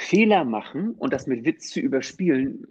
Fehler 0.00 0.44
machen 0.44 0.92
und 0.92 1.12
das 1.12 1.26
mit 1.26 1.44
Witz 1.44 1.70
zu 1.70 1.80
überspielen, 1.80 2.66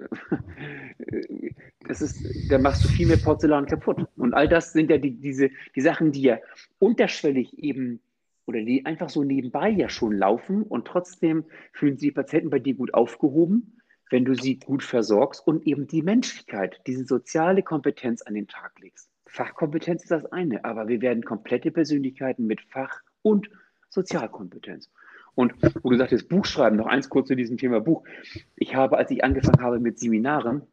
das 1.86 2.02
ist, 2.02 2.26
da 2.50 2.58
machst 2.58 2.86
du 2.86 2.88
viel 2.88 3.06
mehr 3.06 3.18
Porzellan 3.18 3.66
kaputt. 3.66 4.08
Und 4.16 4.34
all 4.34 4.48
das 4.48 4.72
sind 4.72 4.90
ja 4.90 4.98
die, 4.98 5.12
diese, 5.12 5.50
die 5.76 5.82
Sachen, 5.82 6.14
die 6.14 6.22
ja 6.22 6.40
unterschwellig 6.80 7.60
eben 7.60 8.00
oder 8.46 8.62
die 8.62 8.86
einfach 8.86 9.10
so 9.10 9.26
nebenbei 9.26 9.70
ja 9.70 9.90
schon 9.90 10.14
laufen 10.14 10.64
und 10.64 10.88
trotzdem 10.88 11.44
fühlen 11.74 11.98
sich 11.98 12.08
die 12.08 12.14
Patienten 12.14 12.50
bei 12.50 12.60
dir 12.60 12.76
gut 12.76 12.94
aufgehoben, 12.94 13.78
wenn 14.10 14.24
du 14.24 14.34
sie 14.34 14.58
gut 14.58 14.82
versorgst 14.82 15.46
und 15.46 15.68
eben 15.68 15.86
die 15.86 16.04
Menschlichkeit, 16.04 16.80
diese 16.88 17.04
soziale 17.04 17.62
Kompetenz 17.62 18.22
an 18.22 18.36
den 18.36 18.48
Tag 18.48 18.80
legst. 18.80 19.10
Fachkompetenz 19.26 20.04
ist 20.04 20.12
das 20.12 20.26
eine, 20.32 20.64
aber 20.64 20.88
wir 20.88 21.02
werden 21.02 21.26
komplette 21.26 21.72
Persönlichkeiten 21.72 22.48
mit 22.48 22.62
Fach- 22.62 23.02
und 23.22 23.50
Sozialkompetenz. 23.90 24.90
Und 25.38 25.54
wo 25.84 25.92
du 25.92 25.98
sagtest, 25.98 26.30
Buchschreiben, 26.30 26.80
noch 26.80 26.88
eins 26.88 27.10
kurz 27.10 27.28
zu 27.28 27.36
diesem 27.36 27.58
Thema 27.58 27.80
Buch. 27.80 28.04
Ich 28.56 28.74
habe, 28.74 28.98
als 28.98 29.12
ich 29.12 29.24
angefangen 29.24 29.62
habe 29.62 29.80
mit 29.80 30.00
Seminaren, 30.00 30.64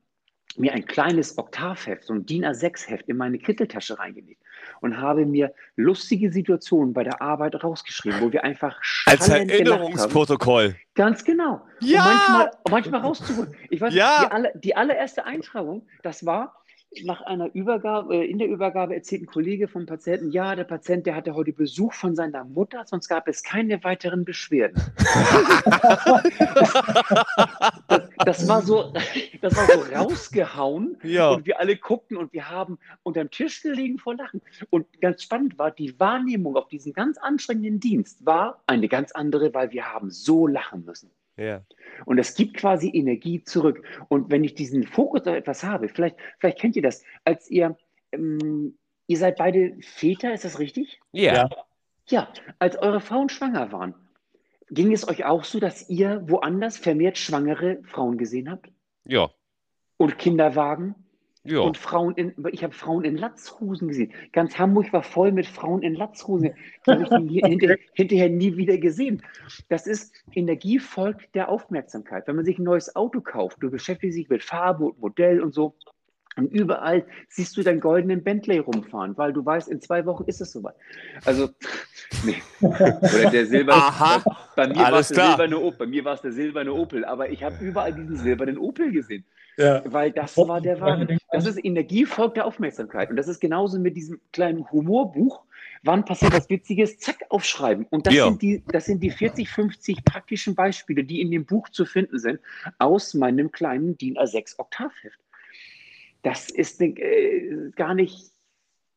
mir 0.56 0.72
ein 0.72 0.86
kleines 0.86 1.36
Oktavheft, 1.36 2.04
so 2.04 2.14
ein 2.14 2.24
DIN 2.24 2.46
A6-Heft 2.46 3.06
in 3.08 3.18
meine 3.18 3.38
Kitteltasche 3.38 3.98
reingelegt 3.98 4.40
und 4.80 4.98
habe 4.98 5.26
mir 5.26 5.52
lustige 5.76 6.32
Situationen 6.32 6.94
bei 6.94 7.04
der 7.04 7.20
Arbeit 7.20 7.62
rausgeschrieben, 7.62 8.22
wo 8.22 8.32
wir 8.32 8.42
einfach 8.42 8.80
Als. 9.04 9.28
Erinnerungsprotokoll. 9.28 10.76
Ganz 10.94 11.24
genau. 11.24 11.60
Ja! 11.80 12.00
Und 12.00 12.06
manchmal, 12.06 12.50
manchmal 12.70 13.00
rauszuholen. 13.02 13.54
Ich 13.68 13.82
weiß, 13.82 13.92
Ja! 13.92 14.24
die, 14.24 14.30
aller, 14.32 14.50
die 14.54 14.76
allererste 14.76 15.26
Eintragung, 15.26 15.86
das 16.02 16.24
war 16.24 16.63
nach 17.04 17.22
einer 17.22 17.54
Übergabe, 17.54 18.14
äh, 18.14 18.24
in 18.24 18.38
der 18.38 18.48
Übergabe 18.48 18.94
erzählt 18.94 19.22
ein 19.22 19.26
Kollege 19.26 19.68
vom 19.68 19.86
Patienten, 19.86 20.30
ja, 20.30 20.54
der 20.54 20.64
Patient, 20.64 21.06
der 21.06 21.16
hatte 21.16 21.34
heute 21.34 21.52
Besuch 21.52 21.92
von 21.92 22.14
seiner 22.14 22.44
Mutter, 22.44 22.84
sonst 22.86 23.08
gab 23.08 23.26
es 23.28 23.42
keine 23.42 23.82
weiteren 23.82 24.24
Beschwerden. 24.24 24.80
das, 27.88 28.08
das, 28.24 28.48
war 28.48 28.62
so, 28.62 28.92
das 29.40 29.56
war 29.56 29.66
so 29.66 29.80
rausgehauen 29.94 30.96
Ja. 31.02 31.30
und 31.30 31.46
wir 31.46 31.58
alle 31.58 31.76
guckten 31.76 32.16
und 32.16 32.32
wir 32.32 32.48
haben 32.48 32.78
unterm 33.02 33.30
Tisch 33.30 33.62
gelegen 33.62 33.98
vor 33.98 34.14
Lachen. 34.14 34.40
Und 34.70 34.86
ganz 35.00 35.22
spannend 35.22 35.58
war, 35.58 35.70
die 35.70 35.98
Wahrnehmung 35.98 36.56
auf 36.56 36.68
diesen 36.68 36.92
ganz 36.92 37.18
anstrengenden 37.18 37.80
Dienst 37.80 38.24
war 38.24 38.62
eine 38.66 38.88
ganz 38.88 39.12
andere, 39.12 39.52
weil 39.54 39.72
wir 39.72 39.92
haben 39.92 40.10
so 40.10 40.46
lachen 40.46 40.84
müssen. 40.84 41.10
Ja. 41.36 41.62
Und 42.06 42.18
es 42.18 42.34
gibt 42.34 42.56
quasi 42.56 42.90
Energie 42.90 43.42
zurück. 43.42 43.84
Und 44.08 44.30
wenn 44.30 44.44
ich 44.44 44.54
diesen 44.54 44.84
Fokus 44.84 45.22
auf 45.26 45.34
etwas 45.34 45.64
habe, 45.64 45.88
vielleicht, 45.88 46.16
vielleicht 46.38 46.58
kennt 46.58 46.76
ihr 46.76 46.82
das, 46.82 47.04
als 47.24 47.50
ihr, 47.50 47.76
ähm, 48.12 48.76
ihr 49.06 49.18
seid 49.18 49.36
beide 49.36 49.76
Väter, 49.80 50.32
ist 50.32 50.44
das 50.44 50.58
richtig? 50.58 51.00
Ja. 51.12 51.48
Ja, 52.06 52.28
als 52.58 52.76
eure 52.76 53.00
Frauen 53.00 53.30
schwanger 53.30 53.72
waren, 53.72 53.94
ging 54.70 54.92
es 54.92 55.08
euch 55.08 55.24
auch 55.24 55.44
so, 55.44 55.58
dass 55.58 55.88
ihr 55.88 56.22
woanders 56.28 56.76
vermehrt 56.76 57.16
schwangere 57.16 57.82
Frauen 57.84 58.18
gesehen 58.18 58.50
habt? 58.50 58.70
Ja. 59.06 59.30
Und 59.96 60.18
Kinderwagen? 60.18 60.94
Ja. 61.46 61.60
Und 61.60 61.76
Frauen 61.76 62.14
in, 62.14 62.32
ich 62.52 62.64
habe 62.64 62.72
Frauen 62.72 63.04
in 63.04 63.18
Latzhosen 63.18 63.88
gesehen. 63.88 64.12
Ganz 64.32 64.58
Hamburg 64.58 64.90
war 64.94 65.02
voll 65.02 65.30
mit 65.30 65.46
Frauen 65.46 65.82
in 65.82 65.94
Latzhosen. 65.94 66.54
Die 66.86 66.90
habe 66.90 67.02
ich 67.02 67.10
nie- 67.10 67.42
hinter, 67.46 67.76
hinterher 67.92 68.30
nie 68.30 68.56
wieder 68.56 68.78
gesehen. 68.78 69.22
Das 69.68 69.86
ist 69.86 70.14
Energie 70.32 70.78
folgt 70.78 71.34
der 71.34 71.50
Aufmerksamkeit. 71.50 72.26
Wenn 72.26 72.36
man 72.36 72.46
sich 72.46 72.58
ein 72.58 72.64
neues 72.64 72.96
Auto 72.96 73.20
kauft, 73.20 73.58
du 73.62 73.70
beschäftigst 73.70 74.16
dich 74.16 74.30
mit 74.30 74.42
Farbe 74.42 74.86
und 74.86 75.00
Modell 75.00 75.42
und 75.42 75.52
so. 75.52 75.74
Und 76.36 76.50
überall 76.50 77.06
siehst 77.28 77.56
du 77.56 77.62
deinen 77.62 77.78
goldenen 77.78 78.24
Bentley 78.24 78.58
rumfahren, 78.58 79.16
weil 79.16 79.32
du 79.32 79.44
weißt, 79.44 79.68
in 79.68 79.80
zwei 79.80 80.04
Wochen 80.04 80.24
ist 80.24 80.40
es 80.40 80.50
soweit. 80.50 80.74
Also, 81.24 81.50
nee. 82.24 82.42
Oder 82.60 83.30
der 83.30 83.46
silberne. 83.46 83.82
Aha. 83.82 84.24
Bei 84.56 84.66
mir 84.66 84.74
war 84.76 84.98
es 84.98 85.08
der 85.08 85.26
silberne 85.26 85.58
Opel. 85.60 85.78
Bei 85.78 85.86
mir 85.86 86.04
war 86.04 86.14
es 86.14 86.22
der 86.22 86.32
silberne 86.32 86.72
Opel. 86.72 87.04
Aber 87.04 87.28
ich 87.30 87.44
habe 87.44 87.62
überall 87.64 87.92
diesen 87.92 88.16
silbernen 88.16 88.58
Opel 88.58 88.90
gesehen. 88.90 89.24
Ja. 89.56 89.82
Weil 89.86 90.10
das 90.10 90.36
war 90.36 90.60
der 90.60 90.80
Wagen. 90.80 91.18
Das 91.30 91.46
ist 91.46 91.64
Energie 91.64 92.04
folgt 92.04 92.36
der 92.36 92.46
Aufmerksamkeit. 92.46 93.10
Und 93.10 93.16
das 93.16 93.28
ist 93.28 93.40
genauso 93.40 93.78
mit 93.78 93.96
diesem 93.96 94.20
kleinen 94.32 94.70
Humorbuch. 94.70 95.44
Wann 95.82 96.04
passiert 96.04 96.32
was 96.32 96.48
Witziges? 96.48 96.98
Zack, 96.98 97.24
aufschreiben. 97.28 97.86
Und 97.90 98.06
das, 98.06 98.14
Ja. 98.14 98.24
sind 98.26 98.42
die, 98.42 98.62
das 98.68 98.86
sind 98.86 99.02
die 99.02 99.10
40, 99.10 99.48
50 99.48 100.04
praktischen 100.04 100.54
Beispiele, 100.54 101.04
die 101.04 101.20
in 101.20 101.30
dem 101.30 101.44
Buch 101.44 101.68
zu 101.68 101.84
finden 101.84 102.18
sind, 102.18 102.40
aus 102.78 103.14
meinem 103.14 103.52
kleinen 103.52 103.96
DIN 103.98 104.16
A6 104.16 104.58
Oktavheft. 104.58 105.20
Das 106.22 106.48
ist 106.48 106.80
äh, 106.80 107.70
gar 107.76 107.94
nicht 107.94 108.30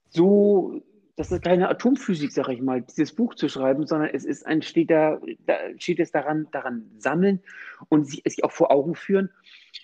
so, 0.09 0.81
das 1.17 1.31
ist 1.31 1.43
keine 1.43 1.67
Atomphysik, 1.67 2.31
sage 2.31 2.53
ich 2.53 2.61
mal, 2.61 2.81
dieses 2.81 3.13
Buch 3.13 3.35
zu 3.35 3.49
schreiben, 3.49 3.85
sondern 3.85 4.09
es 4.13 4.23
ist 4.23 4.45
ein, 4.45 4.61
steht 4.61 4.89
da, 4.89 5.19
da 5.45 5.55
steht 5.77 5.99
es 5.99 6.11
daran, 6.11 6.47
daran 6.51 6.89
sammeln 6.99 7.41
und 7.89 8.05
sich, 8.05 8.21
es 8.23 8.35
sich 8.35 8.45
auch 8.45 8.51
vor 8.51 8.71
Augen 8.71 8.95
führen. 8.95 9.29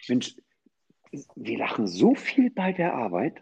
Mensch, 0.08 0.36
wir 1.36 1.58
lachen 1.58 1.88
so 1.88 2.16
viel 2.16 2.50
bei 2.50 2.72
der 2.74 2.94
Arbeit. 2.94 3.42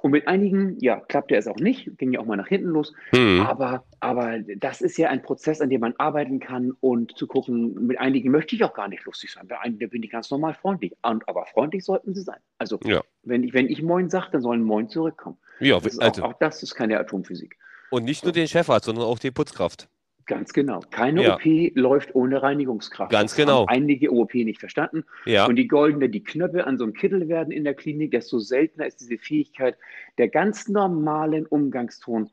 Und 0.00 0.12
mit 0.12 0.28
einigen, 0.28 0.78
ja, 0.78 1.00
klappte 1.00 1.34
es 1.34 1.48
auch 1.48 1.56
nicht, 1.56 1.98
ging 1.98 2.12
ja 2.12 2.20
auch 2.20 2.24
mal 2.24 2.36
nach 2.36 2.46
hinten 2.46 2.68
los. 2.68 2.92
Hm. 3.10 3.40
Aber, 3.40 3.84
aber 3.98 4.38
das 4.56 4.80
ist 4.80 4.96
ja 4.96 5.08
ein 5.08 5.22
Prozess, 5.22 5.60
an 5.60 5.70
dem 5.70 5.80
man 5.80 5.94
arbeiten 5.98 6.38
kann 6.38 6.70
und 6.78 7.16
zu 7.18 7.26
gucken, 7.26 7.74
mit 7.86 7.98
einigen 7.98 8.30
möchte 8.30 8.54
ich 8.54 8.62
auch 8.62 8.74
gar 8.74 8.86
nicht 8.86 9.04
lustig 9.06 9.32
sein. 9.32 9.48
Bei 9.48 9.58
einigen 9.58 9.90
bin 9.90 10.02
ich 10.04 10.10
ganz 10.10 10.30
normal 10.30 10.54
freundlich. 10.54 10.92
Und, 11.02 11.28
aber 11.28 11.46
freundlich 11.46 11.84
sollten 11.84 12.14
sie 12.14 12.22
sein. 12.22 12.38
Also, 12.58 12.78
Ja. 12.84 13.02
wenn, 13.24 13.42
ich, 13.42 13.54
wenn 13.54 13.68
ich 13.68 13.82
Moin 13.82 14.08
sage, 14.08 14.28
dann 14.30 14.40
sollen 14.42 14.62
Moin 14.62 14.88
zurückkommen. 14.88 15.38
Ja, 15.58 15.80
Das 15.80 15.98
also, 15.98 16.22
auch, 16.22 16.28
auch 16.34 16.38
das 16.38 16.62
ist 16.62 16.76
keine 16.76 16.96
Atomphysik. 17.00 17.56
und 17.90 18.04
nicht 18.04 18.22
nur 18.22 18.32
den 18.32 18.46
Chefarzt, 18.46 18.86
sondern 18.86 19.04
auch 19.04 19.18
die 19.18 19.32
Putzkraft. 19.32 19.88
Ganz 20.28 20.52
genau. 20.52 20.80
Keine 20.90 21.22
Ja. 21.22 21.34
OP 21.36 21.72
läuft 21.74 22.14
ohne 22.14 22.42
Reinigungskraft. 22.42 23.10
Ganz 23.10 23.34
genau. 23.34 23.64
Einige 23.66 24.12
OP 24.12 24.34
nicht 24.34 24.60
verstanden. 24.60 25.04
Ja. 25.24 25.46
Und 25.46 25.56
die 25.56 25.66
goldene, 25.66 26.10
die 26.10 26.22
Knöpfe 26.22 26.66
an 26.66 26.76
so 26.76 26.84
einem 26.84 26.92
Kittel 26.92 27.28
werden 27.28 27.50
in 27.50 27.64
der 27.64 27.72
Klinik, 27.72 28.10
desto 28.10 28.38
seltener 28.38 28.86
ist 28.86 29.00
diese 29.00 29.16
Fähigkeit 29.16 29.76
der 30.18 30.28
ganz 30.28 30.68
normalen 30.68 31.46
Umgangston 31.46 32.28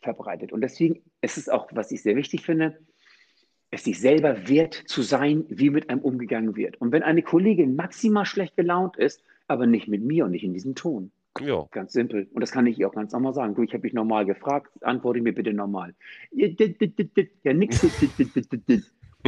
verbreitet. 0.00 0.52
Und 0.52 0.60
deswegen 0.60 1.02
ist 1.22 1.36
es 1.38 1.48
auch, 1.48 1.68
was 1.72 1.90
ich 1.90 2.02
sehr 2.02 2.14
wichtig 2.14 2.42
finde, 2.42 2.78
es 3.72 3.84
sich 3.84 4.00
selber 4.00 4.48
wert 4.48 4.74
zu 4.74 5.02
sein, 5.02 5.44
wie 5.48 5.70
mit 5.70 5.90
einem 5.90 6.02
umgegangen 6.02 6.54
wird. 6.54 6.80
Und 6.80 6.92
wenn 6.92 7.02
eine 7.02 7.22
Kollegin 7.22 7.74
maximal 7.74 8.26
schlecht 8.26 8.56
gelaunt 8.56 8.96
ist, 8.96 9.24
aber 9.48 9.66
nicht 9.66 9.88
mit 9.88 10.02
mir 10.04 10.24
und 10.24 10.30
nicht 10.30 10.44
in 10.44 10.54
diesem 10.54 10.76
Ton. 10.76 11.10
Ja. 11.40 11.66
Ganz 11.70 11.92
simpel. 11.92 12.28
Und 12.32 12.40
das 12.40 12.52
kann 12.52 12.66
ich 12.66 12.78
ihr 12.78 12.88
auch 12.88 12.94
ganz 12.94 13.12
normal 13.12 13.34
sagen. 13.34 13.54
Du, 13.54 13.62
ich 13.62 13.72
habe 13.72 13.82
dich 13.82 13.92
normal 13.92 14.26
gefragt, 14.26 14.70
antworte 14.82 15.20
mir 15.20 15.34
bitte 15.34 15.52
normal. 15.52 15.94
Ja, 16.32 16.48
nix. 17.52 17.86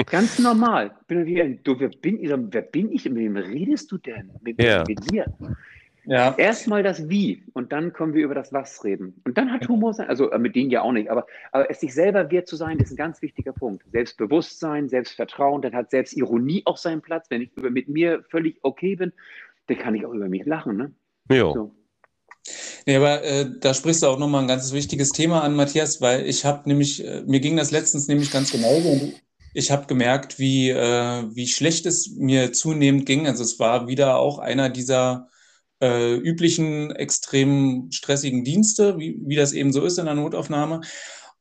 Ganz 0.07 0.39
normal. 0.39 0.93
Bin 1.07 1.27
wie, 1.27 1.61
du, 1.63 1.79
wer, 1.79 1.89
bin, 1.89 2.19
wer 2.23 2.63
bin 2.63 2.93
ich? 2.93 3.05
Mit 3.05 3.17
wem 3.17 3.37
redest 3.37 3.93
du 3.93 3.99
denn? 3.99 4.31
Mit, 4.43 4.63
Ja. 4.63 4.85
mit 4.87 5.11
mir? 5.11 5.27
Ja, 6.05 6.35
Erstmal 6.37 6.83
das 6.83 7.09
Wie 7.09 7.45
und 7.53 7.73
dann 7.73 7.93
können 7.93 8.15
wir 8.15 8.25
über 8.25 8.35
das 8.35 8.53
Was 8.53 8.83
reden. 8.85 9.21
Und 9.25 9.39
dann 9.39 9.53
hat 9.53 9.69
Humor 9.69 9.95
sein, 9.95 10.09
also 10.09 10.31
äh, 10.33 10.39
mit 10.39 10.57
denen 10.57 10.71
ja 10.71 10.83
auch 10.83 10.91
nicht, 10.91 11.09
aber, 11.09 11.27
aber 11.53 11.71
es 11.71 11.81
sich 11.81 11.95
selber 11.95 12.29
wert 12.31 12.49
zu 12.49 12.57
sein, 12.57 12.79
ist 12.79 12.91
ein 12.91 12.97
ganz 12.97 13.23
wichtiger 13.23 13.53
Punkt. 13.53 13.85
Selbstbewusstsein, 13.93 14.89
Selbstvertrauen, 14.89 15.63
dann 15.63 15.75
hat 15.75 15.91
Selbstironie 15.91 16.63
auch 16.65 16.77
seinen 16.77 17.03
Platz. 17.03 17.31
Wenn 17.31 17.43
ich 17.43 17.57
über, 17.57 17.71
mit 17.71 17.89
mir 17.89 18.25
völlig 18.31 18.59
okay 18.63 18.97
bin, 18.97 19.13
dann 19.69 19.79
kann 19.79 19.95
ich 19.95 20.05
auch 20.05 20.13
über 20.13 20.29
mich 20.29 20.45
lachen. 20.45 20.77
Ne? 20.77 20.93
Ja. 21.31 21.53
So. 21.53 21.73
Nee, 22.87 22.97
aber 22.97 23.23
äh, 23.23 23.47
da 23.61 23.75
sprichst 23.75 24.03
du 24.03 24.09
auch 24.09 24.19
nochmal 24.19 24.43
ein 24.43 24.49
ganz 24.49 24.73
wichtiges 24.73 25.11
Thema 25.11 25.43
an, 25.43 25.55
Matthias, 25.55 26.01
weil 26.01 26.27
ich 26.27 26.45
habe 26.45 26.69
nämlich, 26.69 27.05
äh, 27.05 27.23
mir 27.27 27.41
ging 27.41 27.57
das 27.57 27.71
letztens 27.71 28.09
nämlich 28.09 28.31
ganz 28.31 28.51
genauso 28.51 28.89
und 28.89 29.15
ich 29.55 29.71
habe 29.71 29.87
gemerkt, 29.87 30.39
wie, 30.39 30.71
äh, 30.71 31.25
wie 31.35 31.47
schlecht 31.47 31.87
es 31.87 32.11
mir 32.17 32.53
zunehmend 32.53 33.07
ging. 33.07 33.27
Also 33.27 33.43
es 33.43 33.59
war 33.59 33.87
wieder 33.87 34.17
auch 34.17 34.39
einer 34.39 34.71
dieser 34.71 35.29
äh, 35.81 36.15
üblichen, 36.15 36.91
extrem 36.93 37.91
stressigen 37.91 38.45
Dienste, 38.45 38.99
wie, 38.99 39.19
wie 39.27 39.37
das 39.37 39.53
eben 39.53 39.73
so 39.73 39.85
ist 39.85 39.99
in 39.99 40.07
der 40.07 40.15
Notaufnahme. 40.15 40.81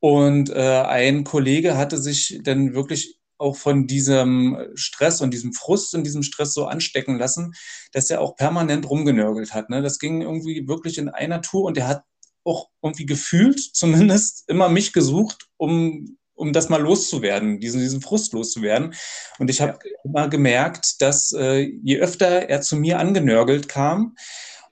Und 0.00 0.50
äh, 0.50 0.82
ein 0.82 1.24
Kollege 1.24 1.76
hatte 1.76 1.96
sich 1.96 2.40
dann 2.42 2.74
wirklich 2.74 3.18
auch 3.42 3.56
von 3.56 3.86
diesem 3.86 4.56
Stress 4.74 5.20
und 5.20 5.32
diesem 5.34 5.52
Frust 5.52 5.94
und 5.94 6.04
diesem 6.04 6.22
Stress 6.22 6.54
so 6.54 6.66
anstecken 6.66 7.18
lassen, 7.18 7.52
dass 7.92 8.08
er 8.10 8.20
auch 8.20 8.36
permanent 8.36 8.88
rumgenörgelt 8.88 9.52
hat. 9.52 9.68
Ne? 9.68 9.82
Das 9.82 9.98
ging 9.98 10.22
irgendwie 10.22 10.66
wirklich 10.68 10.96
in 10.98 11.08
einer 11.08 11.42
Tour 11.42 11.64
und 11.64 11.76
er 11.76 11.88
hat 11.88 12.04
auch 12.44 12.68
irgendwie 12.82 13.06
gefühlt 13.06 13.60
zumindest 13.60 14.44
immer 14.48 14.68
mich 14.68 14.92
gesucht, 14.92 15.48
um, 15.56 16.16
um 16.34 16.52
das 16.52 16.68
mal 16.68 16.80
loszuwerden, 16.80 17.60
diesen, 17.60 17.80
diesen 17.80 18.00
Frust 18.00 18.32
loszuwerden. 18.32 18.94
Und 19.38 19.50
ich 19.50 19.60
habe 19.60 19.78
immer 20.04 20.28
gemerkt, 20.28 21.00
dass 21.02 21.32
äh, 21.32 21.60
je 21.82 21.98
öfter 21.98 22.48
er 22.48 22.60
zu 22.62 22.76
mir 22.76 22.98
angenörgelt 22.98 23.68
kam, 23.68 24.16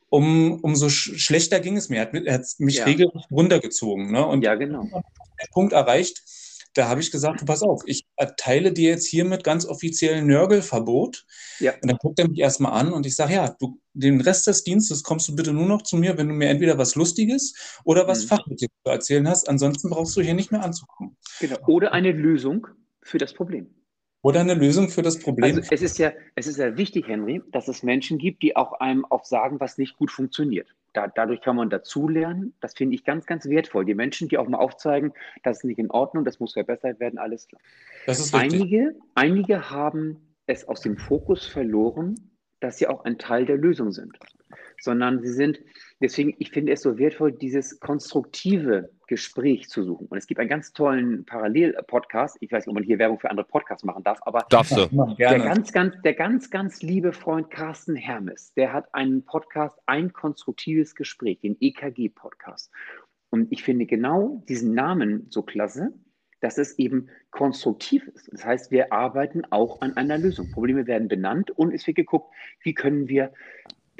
um, 0.08 0.58
umso 0.62 0.88
sch 0.88 1.12
schlechter 1.20 1.60
ging 1.60 1.76
es 1.76 1.88
mir. 1.88 1.98
Er 1.98 2.02
hat, 2.06 2.14
er 2.14 2.34
hat 2.34 2.46
mich 2.58 2.78
Ja. 2.78 2.84
regelrecht 2.84 3.30
runtergezogen. 3.30 4.10
Ne? 4.10 4.26
Und 4.26 4.42
Ja, 4.42 4.56
genau. 4.56 4.88
Punkt 5.52 5.72
erreicht, 5.72 6.22
da 6.74 6.88
habe 6.88 7.00
ich 7.00 7.10
gesagt, 7.10 7.40
du 7.40 7.44
pass 7.44 7.62
auf, 7.62 7.82
ich 7.86 8.06
erteile 8.16 8.72
dir 8.72 8.90
jetzt 8.90 9.06
hiermit 9.06 9.42
ganz 9.42 9.66
offiziell 9.66 10.22
Nörgelverbot. 10.22 11.26
Ja. 11.58 11.74
Und 11.74 11.90
dann 11.90 11.98
guckt 11.98 12.18
er 12.18 12.28
mich 12.28 12.38
erstmal 12.38 12.72
an 12.72 12.92
und 12.92 13.06
ich 13.06 13.16
sage, 13.16 13.34
ja, 13.34 13.56
du, 13.58 13.80
den 13.92 14.20
Rest 14.20 14.46
des 14.46 14.62
Dienstes 14.62 15.02
kommst 15.02 15.28
du 15.28 15.34
bitte 15.34 15.52
nur 15.52 15.66
noch 15.66 15.82
zu 15.82 15.96
mir, 15.96 16.16
wenn 16.16 16.28
du 16.28 16.34
mir 16.34 16.48
entweder 16.48 16.78
was 16.78 16.94
Lustiges 16.94 17.80
oder 17.84 18.06
was 18.06 18.24
Mhm. 18.24 18.28
Fachliches 18.28 18.68
zu 18.84 18.90
erzählen 18.90 19.28
hast. 19.28 19.48
Ansonsten 19.48 19.90
brauchst 19.90 20.16
du 20.16 20.20
hier 20.20 20.34
nicht 20.34 20.52
mehr 20.52 20.62
anzukommen. 20.62 21.16
genau. 21.40 21.58
Oder 21.66 21.92
eine 21.92 22.12
Lösung 22.12 22.66
für 23.02 23.18
das 23.18 23.34
Problem. 23.34 23.74
Oder 24.22 24.40
eine 24.40 24.54
Lösung 24.54 24.90
für 24.90 25.02
das 25.02 25.18
Problem. 25.18 25.56
Also 25.56 25.62
es 25.70 25.82
ist 25.82 25.98
ja, 25.98 26.12
es 26.36 26.46
ist 26.46 26.58
ja 26.58 26.76
wichtig, 26.76 27.08
Henry, 27.08 27.42
dass 27.52 27.68
es 27.68 27.82
Menschen 27.82 28.18
gibt, 28.18 28.42
die 28.42 28.54
auch 28.54 28.74
einem 28.74 29.04
auch 29.06 29.24
sagen, 29.24 29.60
was 29.60 29.78
nicht 29.78 29.96
gut 29.96 30.10
funktioniert. 30.10 30.68
Da, 30.92 31.06
dadurch 31.06 31.40
kann 31.40 31.56
man 31.56 31.70
dazulernen. 31.70 32.54
Das 32.60 32.74
finde 32.74 32.94
ich 32.96 33.04
ganz, 33.04 33.26
ganz 33.26 33.48
wertvoll. 33.48 33.84
Die 33.84 33.94
Menschen, 33.94 34.28
die 34.28 34.38
auch 34.38 34.48
mal 34.48 34.58
aufzeigen, 34.58 35.12
das 35.42 35.58
ist 35.58 35.64
nicht 35.64 35.78
in 35.78 35.90
Ordnung, 35.90 36.24
das 36.24 36.40
muss 36.40 36.54
verbessert 36.54 36.98
werden, 37.00 37.18
alles 37.18 37.46
klar. 37.48 37.60
Einige, 38.32 38.96
einige 39.14 39.70
haben 39.70 40.34
es 40.46 40.66
aus 40.66 40.80
dem 40.80 40.96
Fokus 40.96 41.46
verloren, 41.46 42.16
dass 42.60 42.78
sie 42.78 42.86
auch 42.88 43.04
ein 43.04 43.18
Teil 43.18 43.46
der 43.46 43.56
Lösung 43.56 43.92
sind. 43.92 44.18
Sondern 44.80 45.22
sie 45.22 45.32
sind, 45.32 45.60
deswegen, 46.00 46.34
ich 46.38 46.50
finde 46.50 46.72
es 46.72 46.82
so 46.82 46.98
wertvoll, 46.98 47.32
dieses 47.32 47.78
konstruktive 47.80 48.90
Gespräch 49.06 49.68
zu 49.68 49.82
suchen. 49.82 50.06
Und 50.08 50.18
es 50.18 50.26
gibt 50.26 50.40
einen 50.40 50.48
ganz 50.48 50.72
tollen 50.72 51.24
Parallel-Podcast. 51.24 52.38
Ich 52.40 52.50
weiß 52.50 52.64
nicht, 52.64 52.68
ob 52.68 52.74
man 52.74 52.84
hier 52.84 52.98
Werbung 52.98 53.18
für 53.18 53.30
andere 53.30 53.46
Podcasts 53.46 53.84
machen 53.84 54.02
darf, 54.04 54.20
aber 54.22 54.46
Darfst 54.50 54.76
du. 54.76 54.86
Der 54.86 55.14
gerne. 55.16 55.44
ganz, 55.44 55.72
ganz, 55.72 55.94
der 56.02 56.14
ganz, 56.14 56.50
ganz 56.50 56.82
liebe 56.82 57.12
Freund 57.12 57.50
Carsten 57.50 57.96
Hermes, 57.96 58.52
der 58.54 58.72
hat 58.72 58.92
einen 58.94 59.24
Podcast, 59.24 59.78
ein 59.86 60.12
konstruktives 60.12 60.94
Gespräch, 60.94 61.40
den 61.40 61.56
EKG-Podcast. 61.60 62.70
Und 63.30 63.52
ich 63.52 63.62
finde 63.62 63.86
genau 63.86 64.42
diesen 64.48 64.74
Namen 64.74 65.26
so 65.30 65.42
klasse, 65.42 65.92
dass 66.40 66.58
es 66.58 66.78
eben 66.78 67.08
konstruktiv 67.30 68.08
ist. 68.08 68.32
Das 68.32 68.44
heißt, 68.44 68.70
wir 68.70 68.92
arbeiten 68.92 69.42
auch 69.50 69.80
an 69.82 69.96
einer 69.96 70.18
Lösung. 70.18 70.50
Probleme 70.50 70.86
werden 70.86 71.08
benannt 71.08 71.50
und 71.50 71.72
es 71.72 71.86
wird 71.86 71.96
geguckt, 71.96 72.32
wie 72.62 72.74
können 72.74 73.08
wir 73.08 73.32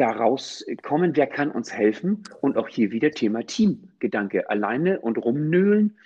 daraus 0.00 0.64
kommen, 0.82 1.14
wer 1.14 1.26
kann 1.26 1.50
uns 1.50 1.72
helfen 1.72 2.22
und 2.40 2.56
auch 2.56 2.68
hier 2.68 2.90
wieder 2.90 3.10
Thema 3.10 3.44
Teamgedanke. 3.44 4.48
Alleine 4.48 5.00
und 5.00 5.18
rumnöhlen 5.18 5.98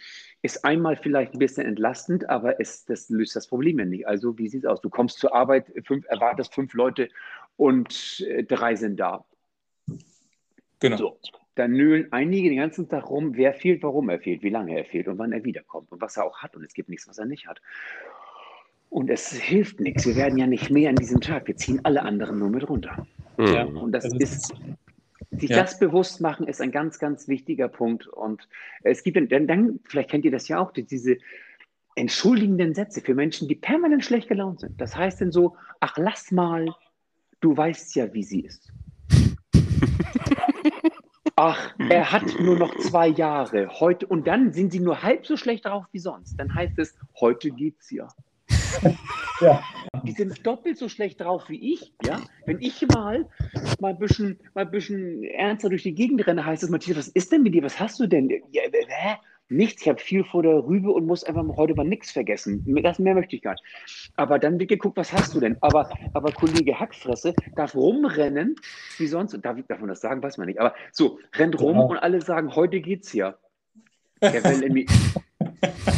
ist 0.43 0.65
einmal 0.65 0.97
vielleicht 0.97 1.33
ein 1.33 1.39
bisschen 1.39 1.65
entlastend, 1.65 2.29
aber 2.29 2.61
es, 2.61 2.85
das 2.85 3.09
löst 3.09 3.37
das 3.37 3.47
Problem 3.47 3.79
ja 3.79 3.85
nicht. 3.85 4.07
Also 4.07 4.37
wie 4.37 4.49
sieht 4.49 4.65
es 4.65 4.71
aus? 4.71 4.81
Du 4.81 4.91
kommst 4.91 5.19
zur 5.19 5.35
Arbeit, 5.35 5.67
fünf, 5.85 6.05
erwartest 6.09 6.53
fünf 6.55 6.75
Leute 6.75 7.09
und 7.57 8.23
äh, 8.29 8.43
drei 8.43 8.75
sind 8.75 8.99
da. 8.99 9.25
Genau. 10.81 10.97
So. 10.97 11.19
Dann 11.55 11.71
nölen 11.71 12.09
einige 12.11 12.49
den 12.49 12.59
ganzen 12.59 12.89
Tag 12.89 13.09
rum, 13.09 13.37
wer 13.37 13.55
fehlt, 13.55 13.85
warum 13.85 14.09
er 14.09 14.19
fehlt, 14.19 14.43
wie 14.43 14.51
lange 14.51 14.77
er 14.77 14.85
fehlt 14.85 15.07
und 15.07 15.19
wann 15.19 15.33
er 15.33 15.45
wiederkommt 15.45 15.93
und 15.93 16.01
was 16.01 16.17
er 16.17 16.25
auch 16.25 16.39
hat. 16.39 16.57
Und 16.57 16.65
es 16.65 16.75
gibt 16.75 16.89
nichts, 16.89 17.07
was 17.07 17.19
er 17.19 17.27
nicht 17.27 17.47
hat. 17.47 17.63
Und 18.91 19.09
es 19.09 19.33
hilft 19.33 19.79
nichts. 19.79 20.05
Wir 20.05 20.17
werden 20.17 20.37
ja 20.37 20.47
nicht 20.47 20.69
mehr 20.69 20.91
an 20.91 20.97
diesem 20.97 21.21
Tag. 21.21 21.47
Wir 21.47 21.57
ziehen 21.57 21.81
alle 21.85 22.03
anderen 22.03 22.41
nur 22.41 22.51
mit 22.51 22.69
runter. 22.69 23.07
Ja. 23.39 23.65
Mhm. 23.67 23.77
Und 23.79 23.93
das 23.93 24.05
Also 24.05 24.17
ist, 24.19 24.55
sich 25.33 25.51
ja. 25.51 25.57
das 25.63 25.79
bewusst 25.79 26.21
machen, 26.21 26.47
ist 26.47 26.61
ein 26.61 26.71
ganz, 26.73 26.99
ganz 26.99 27.29
wichtiger 27.29 27.69
Punkt. 27.69 28.07
Und 28.07 28.49
es 28.83 29.03
gibt 29.03 29.17
dann, 29.33 29.47
dann, 29.47 29.81
vielleicht 29.85 30.11
kennt 30.11 30.25
ihr 30.25 30.31
das 30.31 30.49
ja 30.49 30.59
auch, 30.61 30.73
die- 30.73 30.85
diese 30.85 31.19
entschuldigenden 31.97 32.75
Sätze 32.75 33.01
für 33.01 33.15
Menschen, 33.15 33.49
die 33.49 33.55
permanent 33.55 34.05
schlecht 34.05 34.29
gelaunt 34.29 34.61
sind. 34.61 34.81
Das 34.81 34.97
heißt 34.97 35.21
dann 35.21 35.33
so, 35.33 35.57
ach, 35.81 35.97
lass 35.97 36.31
mal, 36.33 36.75
du 37.41 37.57
weißt 37.57 37.95
ja, 37.95 38.13
wie 38.13 38.23
sie 38.25 38.41
ist. 38.41 38.73
Ach, 41.37 41.75
er 41.91 42.13
hat 42.13 42.39
nur 42.41 42.57
noch 42.57 42.77
zwei 42.79 43.09
Jahre. 43.09 43.69
Heute, 43.81 44.07
und 44.07 44.27
dann 44.29 44.53
sind 44.53 44.71
sie 44.71 44.79
nur 44.79 45.03
halb 45.03 45.27
so 45.27 45.37
schlecht 45.37 45.65
drauf 45.65 45.85
wie 45.91 45.99
sonst. 45.99 46.37
Dann 46.39 46.55
heißt 46.55 46.79
es, 46.79 46.95
heute 47.19 47.51
geht's 47.51 47.91
ja. 47.91 48.07
Ja. 49.41 49.63
Die 50.05 50.13
sind 50.13 50.47
doppelt 50.47 50.79
so 50.79 50.89
schlecht 50.89 51.21
drauf 51.21 51.49
wie 51.49 51.75
ich. 51.75 51.93
Ja? 52.05 52.21
Wenn 52.47 52.61
ich 52.61 52.87
mal, 52.87 53.29
mal, 53.81 53.91
ein 53.91 53.99
bisschen, 53.99 54.39
mal 54.55 54.65
ein 54.65 54.71
bisschen 54.71 55.25
ernster 55.25 55.69
durch 55.69 55.83
die 55.83 55.95
Gegend 55.95 56.25
renne, 56.27 56.47
heißt 56.47 56.63
es, 56.63 56.71
Matthias, 56.71 56.97
was 56.99 57.09
ist 57.09 57.33
denn 57.33 57.43
mit 57.43 57.55
dir? 57.55 57.65
Was 57.65 57.81
hast 57.81 57.99
du 57.99 58.07
denn? 58.07 58.31
Ja, 58.53 58.63
hä? 58.71 59.17
Nichts, 59.49 59.83
ich 59.83 59.89
habe 59.89 60.01
viel 60.01 60.25
vor 60.25 60.43
der 60.43 60.65
Rübe 60.65 60.91
und 60.91 61.07
muss 61.07 61.25
einfach 61.25 61.45
heute 61.57 61.75
mal 61.75 61.85
nichts 61.85 62.13
vergessen. 62.13 62.65
Das 62.83 62.99
mehr 62.99 63.15
möchte 63.15 63.37
ich 63.37 63.43
gar 63.43 63.53
nicht. 63.53 63.65
Aber 64.17 64.39
dann 64.39 64.59
wird 64.59 64.71
geguckt, 64.71 64.97
was 64.97 65.13
hast 65.13 65.35
du 65.35 65.41
denn? 65.41 65.59
Aber, 65.61 65.91
aber 66.15 66.33
Kollege 66.33 66.79
Hackfresse 66.79 67.35
darf 67.55 67.75
rumrennen, 67.75 68.57
wie 68.99 69.07
sonst. 69.07 69.37
Darf, 69.43 69.59
darf 69.69 69.81
man 69.81 69.89
das 69.89 70.01
sagen? 70.01 70.23
Weiß 70.23 70.39
man 70.39 70.47
nicht. 70.47 70.61
Aber 70.61 70.75
so, 70.93 71.19
rennt 71.35 71.61
rum 71.61 71.73
Genau. 71.75 71.87
und 71.91 71.99
alle 71.99 72.23
sagen, 72.23 72.55
heute 72.55 72.81
geht's 72.81 73.13
ja. 73.13 73.37
Der 74.23 74.43
will 74.45 74.63
irgendwie. 74.63 74.87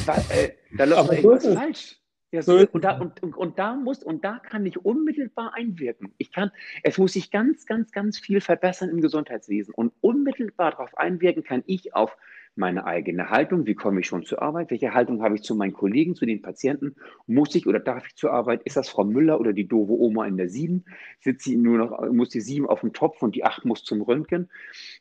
Was, 0.07 0.31
äh, 0.31 0.55
da 0.77 0.85
läuft 0.85 1.13
irgendwas 1.13 1.47
falsch. 1.55 2.01
Ja, 2.33 2.43
So 2.43 2.67
und, 2.73 2.85
da, 2.85 2.99
und, 2.99 3.23
und, 3.23 3.37
und 3.37 3.59
da 3.59 3.77
muss, 3.77 4.03
und 4.03 4.25
da 4.25 4.39
kann 4.39 4.67
ich 4.67 4.85
unmittelbar 4.85 5.55
einwirken. 5.55 6.13
Ich 6.19 6.33
kann, 6.33 6.51
es 6.83 6.99
muss 6.99 7.13
sich 7.13 7.31
ganz, 7.31 7.67
ganz, 7.67 7.93
ganz 7.93 8.19
viel 8.19 8.41
verbessern 8.41 8.91
im 8.91 9.01
Gesundheitswesen. 9.01 9.73
Und 9.73 9.93
unmittelbar 10.01 10.73
darauf 10.73 10.97
einwirken 10.99 11.45
kann 11.45 11.63
ich 11.67 11.95
auf 11.95 12.17
meine 12.57 12.87
eigene 12.87 13.31
Haltung. 13.31 13.67
Wie 13.67 13.75
komme 13.75 14.01
ich 14.01 14.07
schon 14.07 14.25
zur 14.25 14.43
Arbeit? 14.43 14.71
Welche 14.71 14.95
Haltung 14.95 15.23
habe 15.23 15.37
ich 15.37 15.43
zu 15.43 15.55
meinen 15.55 15.73
Kollegen, 15.73 16.15
zu 16.15 16.27
den 16.27 16.43
Patienten? 16.43 16.97
Muss 17.27 17.55
ich 17.55 17.67
oder 17.67 17.79
darf 17.79 18.07
ich 18.07 18.17
zur 18.17 18.33
Arbeit? 18.33 18.63
Ist 18.65 18.77
das 18.77 18.89
Frau 18.89 19.05
Müller 19.05 19.39
oder 19.39 19.53
die 19.53 19.69
doofe 19.69 19.93
Oma 19.93 20.27
in 20.27 20.37
der 20.37 20.49
Sieben? 20.49 20.85
Sitzt 21.21 21.45
sie 21.45 21.57
nur 21.57 21.79
noch, 21.79 22.13
muss 22.13 22.31
die 22.31 22.41
Sieben 22.41 22.67
auf 22.67 22.81
dem 22.81 22.93
Topf 22.93 23.23
und 23.23 23.37
die 23.37 23.45
Acht 23.45 23.65
muss 23.65 23.85
zum 23.85 24.03
Röntgen? 24.03 24.49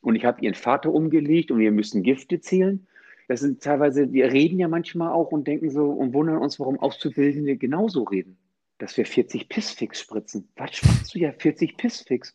Und 0.02 0.14
ich 0.14 0.24
habe 0.24 0.42
ihren 0.42 0.54
Vater 0.54 0.92
umgelegt 0.92 1.50
und 1.50 1.58
wir 1.58 1.72
müssen 1.72 2.02
Gifte 2.02 2.40
zählen. 2.40 2.86
Das 3.28 3.40
sind 3.40 3.62
teilweise, 3.62 4.12
wir 4.12 4.32
reden 4.32 4.58
ja 4.58 4.68
manchmal 4.68 5.12
auch 5.12 5.32
und 5.32 5.46
denken 5.46 5.70
so 5.70 5.90
und 5.90 6.14
wundern 6.14 6.38
uns, 6.38 6.60
warum 6.60 6.78
Auszubildende 6.78 7.56
genauso 7.56 8.04
reden. 8.04 8.38
Dass 8.78 8.96
wir 8.96 9.06
40 9.06 9.48
Pissfix 9.48 10.00
spritzen. 10.00 10.48
Was 10.56 10.76
spritzt 10.76 11.14
du 11.14 11.18
ja 11.18 11.32
40 11.32 11.76
Pissfix? 11.76 12.34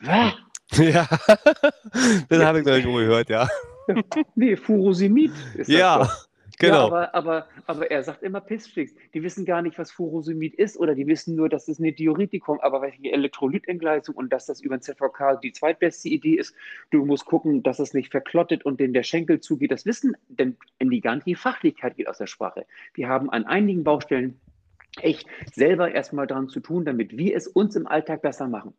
Was? 0.00 0.34
Ja, 0.74 1.06
das 2.30 2.42
habe 2.42 2.60
ich 2.60 2.64
noch 2.64 2.74
nicht 2.74 2.86
gehört, 2.86 3.28
ja. 3.28 3.46
Nee, 4.34 4.56
Furosemid 4.56 5.32
ist 5.54 5.58
das 5.58 5.68
Ja, 5.68 5.98
doch. 5.98 6.28
Genau. 6.62 6.90
Ja, 6.90 7.12
aber, 7.12 7.14
aber, 7.14 7.46
aber 7.66 7.90
er 7.90 8.04
sagt 8.04 8.22
immer 8.22 8.40
Pissflix. 8.40 8.94
Die 9.14 9.22
wissen 9.24 9.44
gar 9.44 9.62
nicht, 9.62 9.78
was 9.78 9.90
Furosemid 9.90 10.54
ist 10.54 10.78
oder 10.78 10.94
die 10.94 11.08
wissen 11.08 11.34
nur, 11.34 11.48
dass 11.48 11.66
es 11.66 11.80
eine 11.80 11.92
Diuretikum, 11.92 12.60
aber 12.60 12.82
welche 12.82 13.10
Elektrolytentgleisung 13.10 14.14
und 14.14 14.32
dass 14.32 14.46
das 14.46 14.60
über 14.60 14.76
den 14.76 14.82
ZVK 14.82 15.40
die 15.42 15.50
zweitbeste 15.50 16.08
Idee 16.08 16.34
ist. 16.34 16.54
Du 16.92 17.04
musst 17.04 17.24
gucken, 17.24 17.64
dass 17.64 17.80
es 17.80 17.94
nicht 17.94 18.12
verklottet 18.12 18.64
und 18.64 18.78
den 18.78 18.92
der 18.92 19.02
Schenkel 19.02 19.40
zugeht. 19.40 19.72
Das 19.72 19.86
wissen, 19.86 20.16
denn 20.28 20.56
in 20.78 20.90
die 20.90 21.00
ganze 21.00 21.34
Fachlichkeit 21.34 21.96
geht 21.96 22.06
aus 22.06 22.18
der 22.18 22.28
Sprache. 22.28 22.64
Wir 22.94 23.08
haben 23.08 23.28
an 23.30 23.44
einigen 23.44 23.82
Baustellen 23.82 24.40
echt 25.00 25.26
selber 25.52 25.90
erstmal 25.92 26.28
dran 26.28 26.48
zu 26.48 26.60
tun, 26.60 26.84
damit 26.84 27.16
wir 27.16 27.34
es 27.34 27.48
uns 27.48 27.74
im 27.74 27.88
Alltag 27.88 28.22
besser 28.22 28.46
machen. 28.46 28.72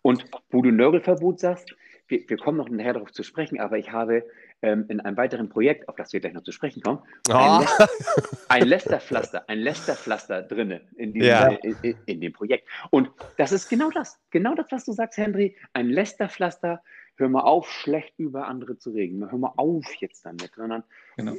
Und 0.00 0.24
wo 0.50 0.62
du 0.62 0.70
Nörgelverbot 0.70 1.38
sagst, 1.38 1.76
wir, 2.08 2.22
wir 2.28 2.36
kommen 2.38 2.56
noch 2.56 2.68
nachher 2.68 2.94
darauf 2.94 3.12
zu 3.12 3.22
sprechen, 3.22 3.60
aber 3.60 3.76
ich 3.76 3.92
habe 3.92 4.24
ähm, 4.62 4.86
in 4.88 5.00
einem 5.00 5.16
weiteren 5.16 5.48
Projekt, 5.48 5.88
auf 5.88 5.96
das 5.96 6.12
wir 6.12 6.20
gleich 6.20 6.32
noch 6.32 6.42
zu 6.42 6.52
sprechen 6.52 6.82
kommen, 6.82 7.00
Oh. 7.28 7.32
ein, 7.34 7.60
Läster, 7.60 7.88
ein 8.48 8.66
Lästerpflaster, 8.66 9.48
ein 9.48 9.58
Lästerpflaster 9.58 10.42
drinne 10.42 10.80
in, 10.96 11.12
diesem, 11.12 11.28
Ja. 11.28 11.48
in, 11.48 11.76
in, 11.82 11.96
in 12.06 12.20
dem 12.20 12.32
Projekt. 12.32 12.68
Und 12.90 13.10
das 13.36 13.52
ist 13.52 13.68
genau 13.68 13.90
das, 13.90 14.18
genau 14.30 14.54
das, 14.54 14.66
was 14.70 14.84
du 14.84 14.92
sagst, 14.92 15.18
Henry, 15.18 15.56
ein 15.72 15.88
Lästerpflaster. 15.88 16.82
Hör 17.18 17.30
mal 17.30 17.40
auf, 17.44 17.70
schlecht 17.70 18.12
über 18.18 18.46
andere 18.46 18.76
zu 18.76 18.90
reden. 18.90 19.30
Hör 19.30 19.38
mal 19.38 19.52
auf 19.56 19.86
jetzt 20.00 20.26
damit, 20.26 20.50
sondern 20.54 20.84
Genau. 21.16 21.32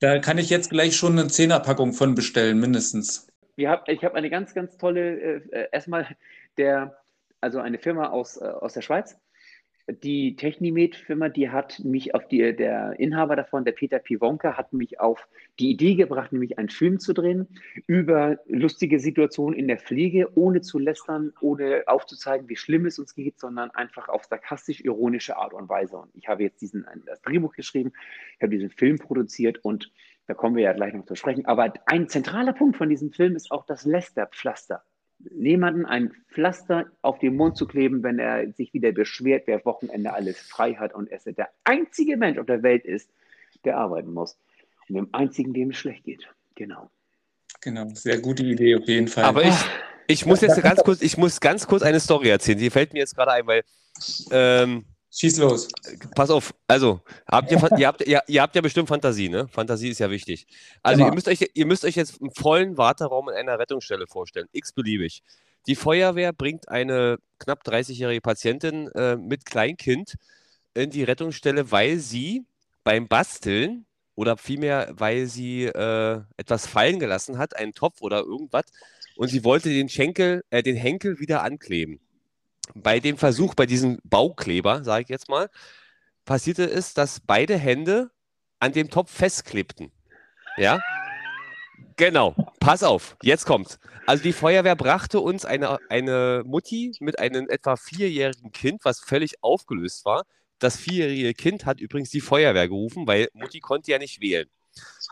Da 0.00 0.18
kann 0.18 0.36
ich 0.38 0.50
jetzt 0.50 0.70
gleich 0.70 0.96
schon 0.96 1.16
eine 1.16 1.28
Zehnerpackung 1.28 1.92
von 1.92 2.16
bestellen, 2.16 2.58
mindestens. 2.58 3.28
hab, 3.60 3.88
ich 3.88 4.04
habe 4.04 4.16
eine 4.16 4.30
ganz, 4.30 4.52
ganz 4.52 4.76
tolle, 4.78 5.20
äh, 5.20 5.36
äh, 5.52 5.68
erstmal 5.70 6.08
der, 6.58 6.96
also 7.40 7.60
eine 7.60 7.78
Firma 7.78 8.08
aus, 8.08 8.36
äh, 8.36 8.44
aus 8.46 8.72
der 8.74 8.82
Schweiz, 8.82 9.16
die 9.88 10.34
Technimed-Firma, 10.34 11.28
die 11.28 11.50
hat 11.50 11.78
mich 11.84 12.14
auf 12.14 12.26
die, 12.26 12.56
der 12.56 12.98
Inhaber 12.98 13.36
davon, 13.36 13.64
der 13.64 13.72
Peter 13.72 13.98
Pivonka, 14.00 14.56
hat 14.56 14.72
mich 14.72 14.98
auf 14.98 15.28
die 15.60 15.70
Idee 15.70 15.94
gebracht, 15.94 16.32
nämlich 16.32 16.58
einen 16.58 16.68
Film 16.68 16.98
zu 16.98 17.12
drehen 17.12 17.46
über 17.86 18.38
lustige 18.46 18.98
Situationen 18.98 19.56
in 19.56 19.68
der 19.68 19.78
Pflege, 19.78 20.36
ohne 20.36 20.60
zu 20.60 20.78
lästern, 20.78 21.32
ohne 21.40 21.84
aufzuzeigen, 21.86 22.48
wie 22.48 22.56
schlimm 22.56 22.86
es 22.86 22.98
uns 22.98 23.14
geht, 23.14 23.38
sondern 23.38 23.70
einfach 23.70 24.08
auf 24.08 24.24
sarkastisch-ironische 24.24 25.36
Art 25.36 25.54
und 25.54 25.68
Weise. 25.68 25.98
Und 25.98 26.10
ich 26.14 26.26
habe 26.26 26.42
jetzt 26.42 26.60
diesen, 26.60 26.84
das 27.06 27.22
Drehbuch 27.22 27.54
geschrieben, 27.54 27.92
ich 28.36 28.42
habe 28.42 28.50
diesen 28.50 28.70
Film 28.70 28.98
produziert 28.98 29.64
und 29.64 29.92
da 30.26 30.34
kommen 30.34 30.56
wir 30.56 30.64
ja 30.64 30.72
gleich 30.72 30.94
noch 30.94 31.06
zu 31.06 31.14
sprechen. 31.14 31.46
Aber 31.46 31.72
ein 31.86 32.08
zentraler 32.08 32.52
Punkt 32.52 32.76
von 32.76 32.88
diesem 32.88 33.12
Film 33.12 33.36
ist 33.36 33.52
auch 33.52 33.64
das 33.64 33.84
Lästerpflaster. 33.84 34.82
Jemanden 35.18 35.86
ein 35.86 36.12
Pflaster 36.30 36.86
auf 37.02 37.18
den 37.18 37.36
Mund 37.36 37.56
zu 37.56 37.66
kleben, 37.66 38.02
wenn 38.02 38.18
er 38.18 38.52
sich 38.52 38.74
wieder 38.74 38.92
beschwert, 38.92 39.44
wer 39.46 39.64
Wochenende 39.64 40.12
alles 40.12 40.38
frei 40.38 40.74
hat 40.74 40.94
und 40.94 41.10
er 41.10 41.20
der 41.32 41.48
einzige 41.64 42.16
Mensch 42.16 42.38
auf 42.38 42.46
der 42.46 42.62
Welt 42.62 42.84
ist, 42.84 43.10
der 43.64 43.78
arbeiten 43.78 44.12
muss. 44.12 44.36
Und 44.88 44.94
dem 44.94 45.08
einzigen, 45.12 45.52
dem 45.52 45.70
es 45.70 45.76
schlecht 45.76 46.04
geht. 46.04 46.28
Genau. 46.54 46.90
Genau, 47.60 47.88
sehr 47.94 48.20
gute 48.20 48.44
Idee 48.44 48.76
auf 48.76 48.86
jeden 48.86 49.08
Fall. 49.08 49.24
Aber 49.24 49.42
ich, 49.42 49.54
ich 50.06 50.26
muss 50.26 50.40
jetzt 50.40 50.62
ganz 50.62 50.82
kurz, 50.84 51.02
ich 51.02 51.16
muss 51.16 51.40
ganz 51.40 51.66
kurz 51.66 51.82
eine 51.82 52.00
Story 52.00 52.28
erzählen. 52.28 52.58
Die 52.58 52.70
fällt 52.70 52.92
mir 52.92 53.00
jetzt 53.00 53.16
gerade 53.16 53.32
ein, 53.32 53.46
weil 53.46 53.62
ähm, 54.30 54.84
Schieß 55.18 55.38
los. 55.38 55.68
Pass 56.14 56.28
auf, 56.28 56.54
also, 56.66 57.00
habt 57.26 57.50
ihr, 57.50 57.58
ihr, 57.78 57.86
habt, 57.86 58.06
ihr, 58.06 58.20
ihr 58.26 58.42
habt 58.42 58.54
ja 58.54 58.60
bestimmt 58.60 58.88
Fantasie, 58.88 59.30
ne? 59.30 59.48
Fantasie 59.48 59.88
ist 59.88 59.98
ja 59.98 60.10
wichtig. 60.10 60.46
Also, 60.82 61.06
ihr 61.06 61.12
müsst, 61.14 61.26
euch, 61.26 61.50
ihr 61.54 61.64
müsst 61.64 61.86
euch 61.86 61.96
jetzt 61.96 62.20
einen 62.20 62.30
vollen 62.32 62.76
Warteraum 62.76 63.30
in 63.30 63.34
einer 63.34 63.58
Rettungsstelle 63.58 64.06
vorstellen, 64.06 64.46
x-beliebig. 64.52 65.22
Die 65.68 65.74
Feuerwehr 65.74 66.34
bringt 66.34 66.68
eine 66.68 67.16
knapp 67.38 67.66
30-jährige 67.66 68.20
Patientin 68.20 68.88
äh, 68.88 69.16
mit 69.16 69.46
Kleinkind 69.46 70.16
in 70.74 70.90
die 70.90 71.02
Rettungsstelle, 71.02 71.70
weil 71.70 71.98
sie 71.98 72.44
beim 72.84 73.08
Basteln 73.08 73.86
oder 74.16 74.36
vielmehr, 74.36 74.92
weil 74.92 75.28
sie 75.28 75.64
äh, 75.64 76.20
etwas 76.36 76.66
fallen 76.66 77.00
gelassen 77.00 77.38
hat, 77.38 77.56
einen 77.56 77.72
Topf 77.72 78.02
oder 78.02 78.18
irgendwas, 78.18 78.66
und 79.16 79.28
sie 79.28 79.44
wollte 79.44 79.70
den 79.70 79.88
Schenkel, 79.88 80.44
äh, 80.50 80.62
den 80.62 80.76
Henkel 80.76 81.20
wieder 81.20 81.42
ankleben 81.42 82.00
bei 82.74 83.00
dem 83.00 83.16
Versuch, 83.16 83.54
bei 83.54 83.66
diesem 83.66 83.98
Baukleber, 84.04 84.84
sage 84.84 85.02
ich 85.04 85.08
jetzt 85.08 85.28
mal, 85.28 85.48
passierte 86.24 86.64
es, 86.64 86.94
dass 86.94 87.20
beide 87.20 87.56
Hände 87.56 88.10
an 88.58 88.72
dem 88.72 88.90
Topf 88.90 89.10
festklebten. 89.10 89.92
Ja? 90.56 90.80
Genau. 91.96 92.34
Pass 92.60 92.82
auf, 92.82 93.16
jetzt 93.22 93.46
kommt's. 93.46 93.78
Also 94.06 94.22
die 94.22 94.32
Feuerwehr 94.32 94.76
brachte 94.76 95.20
uns 95.20 95.44
eine, 95.44 95.78
eine 95.88 96.42
Mutti 96.44 96.92
mit 97.00 97.18
einem 97.18 97.48
etwa 97.48 97.76
vierjährigen 97.76 98.52
Kind, 98.52 98.84
was 98.84 99.00
völlig 99.00 99.42
aufgelöst 99.42 100.04
war. 100.04 100.24
Das 100.58 100.76
vierjährige 100.76 101.34
Kind 101.34 101.66
hat 101.66 101.80
übrigens 101.80 102.10
die 102.10 102.20
Feuerwehr 102.20 102.68
gerufen, 102.68 103.06
weil 103.06 103.28
Mutti 103.32 103.60
konnte 103.60 103.90
ja 103.90 103.98
nicht 103.98 104.20
wählen. 104.20 104.48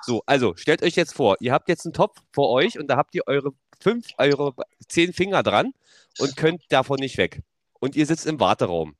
So, 0.02 0.22
also 0.26 0.54
stellt 0.56 0.82
euch 0.82 0.96
jetzt 0.96 1.14
vor, 1.14 1.36
ihr 1.40 1.52
habt 1.52 1.68
jetzt 1.68 1.86
einen 1.86 1.94
Topf 1.94 2.20
vor 2.32 2.50
euch 2.50 2.78
und 2.78 2.88
da 2.88 2.96
habt 2.96 3.14
ihr 3.14 3.22
eure 3.26 3.52
fünf, 3.80 4.06
eure 4.18 4.54
zehn 4.88 5.12
Finger 5.12 5.42
dran 5.42 5.72
und 6.18 6.36
könnt 6.36 6.62
davon 6.68 6.98
nicht 6.98 7.16
weg. 7.16 7.42
Und 7.80 7.96
ihr 7.96 8.06
sitzt 8.06 8.26
im 8.26 8.38
Warteraum. 8.40 8.96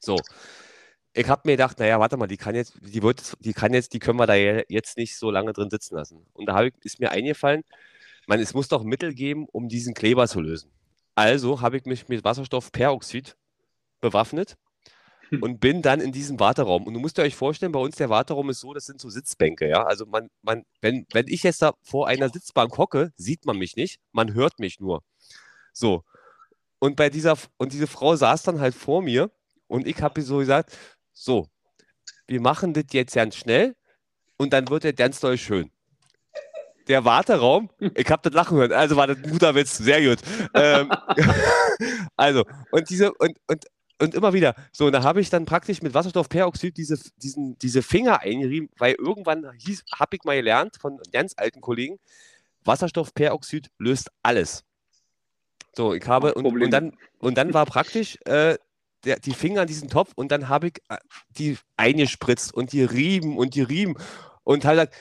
So. 0.00 0.16
Ich 1.14 1.28
habe 1.28 1.42
mir 1.44 1.52
gedacht, 1.52 1.78
naja, 1.78 2.00
warte 2.00 2.16
mal, 2.16 2.26
die 2.26 2.38
kann 2.38 2.54
jetzt, 2.54 2.74
die 2.80 3.02
wird, 3.02 3.34
die 3.40 3.52
kann 3.52 3.74
jetzt, 3.74 3.92
die 3.92 3.98
können 3.98 4.18
wir 4.18 4.26
da 4.26 4.34
je- 4.34 4.64
jetzt 4.68 4.96
nicht 4.96 5.18
so 5.18 5.30
lange 5.30 5.52
drin 5.52 5.68
sitzen 5.68 5.94
lassen. 5.96 6.24
Und 6.32 6.46
da 6.46 6.62
ich, 6.64 6.72
ist 6.84 7.00
mir 7.00 7.10
eingefallen, 7.10 7.64
man, 8.26 8.40
es 8.40 8.54
muss 8.54 8.68
doch 8.68 8.82
Mittel 8.82 9.12
geben, 9.14 9.46
um 9.52 9.68
diesen 9.68 9.92
Kleber 9.92 10.26
zu 10.26 10.40
lösen. 10.40 10.70
Also 11.14 11.60
habe 11.60 11.76
ich 11.76 11.84
mich 11.84 12.08
mit 12.08 12.24
Wasserstoffperoxid 12.24 13.36
bewaffnet 14.00 14.56
und 15.40 15.60
bin 15.60 15.82
dann 15.82 16.00
in 16.00 16.12
diesem 16.12 16.38
Warteraum. 16.38 16.86
Und 16.86 16.94
du 16.94 17.00
musst 17.00 17.18
dir 17.18 17.22
euch 17.22 17.34
vorstellen, 17.34 17.72
bei 17.72 17.80
uns 17.80 17.96
der 17.96 18.10
Warteraum 18.10 18.50
ist 18.50 18.60
so, 18.60 18.74
das 18.74 18.86
sind 18.86 19.00
so 19.00 19.08
Sitzbänke, 19.08 19.68
ja. 19.68 19.84
Also 19.84 20.06
man, 20.06 20.28
man, 20.42 20.64
wenn, 20.80 21.06
wenn 21.12 21.26
ich 21.28 21.42
jetzt 21.42 21.62
da 21.62 21.72
vor 21.82 22.08
einer 22.08 22.28
Sitzbank 22.28 22.76
hocke, 22.76 23.12
sieht 23.16 23.46
man 23.46 23.56
mich 23.56 23.76
nicht, 23.76 23.98
man 24.12 24.34
hört 24.34 24.58
mich 24.58 24.80
nur. 24.80 25.02
So. 25.72 26.04
Und 26.78 26.96
bei 26.96 27.10
dieser, 27.10 27.38
und 27.56 27.72
diese 27.72 27.86
Frau 27.86 28.16
saß 28.16 28.42
dann 28.42 28.60
halt 28.60 28.74
vor 28.74 29.02
mir 29.02 29.30
und 29.68 29.86
ich 29.86 30.02
habe 30.02 30.20
ihr 30.20 30.26
so 30.26 30.38
gesagt, 30.38 30.76
so, 31.12 31.48
wir 32.26 32.40
machen 32.40 32.72
das 32.74 32.84
jetzt 32.92 33.14
ganz 33.14 33.36
schnell 33.36 33.76
und 34.36 34.52
dann 34.52 34.68
wird 34.68 34.84
der 34.84 34.92
ganz 34.92 35.20
doll 35.20 35.38
schön. 35.38 35.70
Der 36.88 37.04
Warteraum, 37.04 37.70
ich 37.94 38.10
habe 38.10 38.28
das 38.28 38.34
Lachen 38.34 38.58
hören, 38.58 38.72
also 38.72 38.96
war 38.96 39.06
das 39.06 39.18
ein 39.18 39.30
guter 39.30 39.54
Witz, 39.54 39.78
sehr 39.78 40.02
gut. 40.02 40.18
Ähm, 40.54 40.90
also, 42.16 42.44
und 42.72 42.90
diese, 42.90 43.12
und, 43.14 43.38
und, 43.46 43.64
und 44.00 44.14
immer 44.14 44.32
wieder, 44.32 44.54
so, 44.72 44.86
und 44.86 44.92
da 44.92 45.02
habe 45.02 45.20
ich 45.20 45.30
dann 45.30 45.44
praktisch 45.44 45.82
mit 45.82 45.94
Wasserstoffperoxid 45.94 46.76
diese, 46.76 46.98
diesen, 47.16 47.58
diese 47.58 47.82
Finger 47.82 48.20
eingerieben, 48.20 48.68
weil 48.78 48.94
irgendwann 48.94 49.46
habe 49.46 50.16
ich 50.16 50.24
mal 50.24 50.36
gelernt 50.36 50.76
von 50.80 50.98
ganz 51.12 51.34
alten 51.36 51.60
Kollegen, 51.60 51.98
Wasserstoffperoxid 52.64 53.70
löst 53.78 54.10
alles. 54.22 54.64
So, 55.74 55.94
ich 55.94 56.06
habe, 56.06 56.34
und, 56.34 56.46
und, 56.46 56.70
dann, 56.70 56.96
und 57.18 57.38
dann 57.38 57.54
war 57.54 57.64
praktisch 57.64 58.18
äh, 58.24 58.56
der, 59.04 59.18
die 59.18 59.32
Finger 59.32 59.62
an 59.62 59.66
diesem 59.66 59.88
Topf 59.88 60.12
und 60.14 60.30
dann 60.30 60.48
habe 60.48 60.68
ich 60.68 60.74
äh, 60.88 60.98
die 61.30 61.58
eingespritzt 61.76 62.52
und 62.52 62.72
die 62.72 62.84
rieben 62.84 63.38
und 63.38 63.54
die 63.54 63.62
rieben 63.62 63.96
und 64.44 64.64
habe 64.64 64.76
gesagt, 64.76 64.94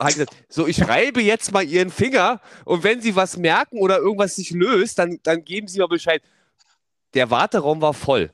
hab 0.00 0.08
gesagt, 0.08 0.36
so, 0.48 0.66
ich 0.66 0.86
reibe 0.88 1.22
jetzt 1.22 1.52
mal 1.52 1.64
Ihren 1.64 1.90
Finger 1.90 2.40
und 2.64 2.82
wenn 2.84 3.00
Sie 3.00 3.14
was 3.16 3.36
merken 3.36 3.78
oder 3.78 3.98
irgendwas 3.98 4.36
sich 4.36 4.50
löst, 4.50 4.98
dann, 4.98 5.18
dann 5.22 5.44
geben 5.44 5.68
Sie 5.68 5.78
mir 5.78 5.88
Bescheid. 5.88 6.22
Der 7.14 7.30
Warteraum 7.30 7.80
war 7.80 7.94
voll 7.94 8.32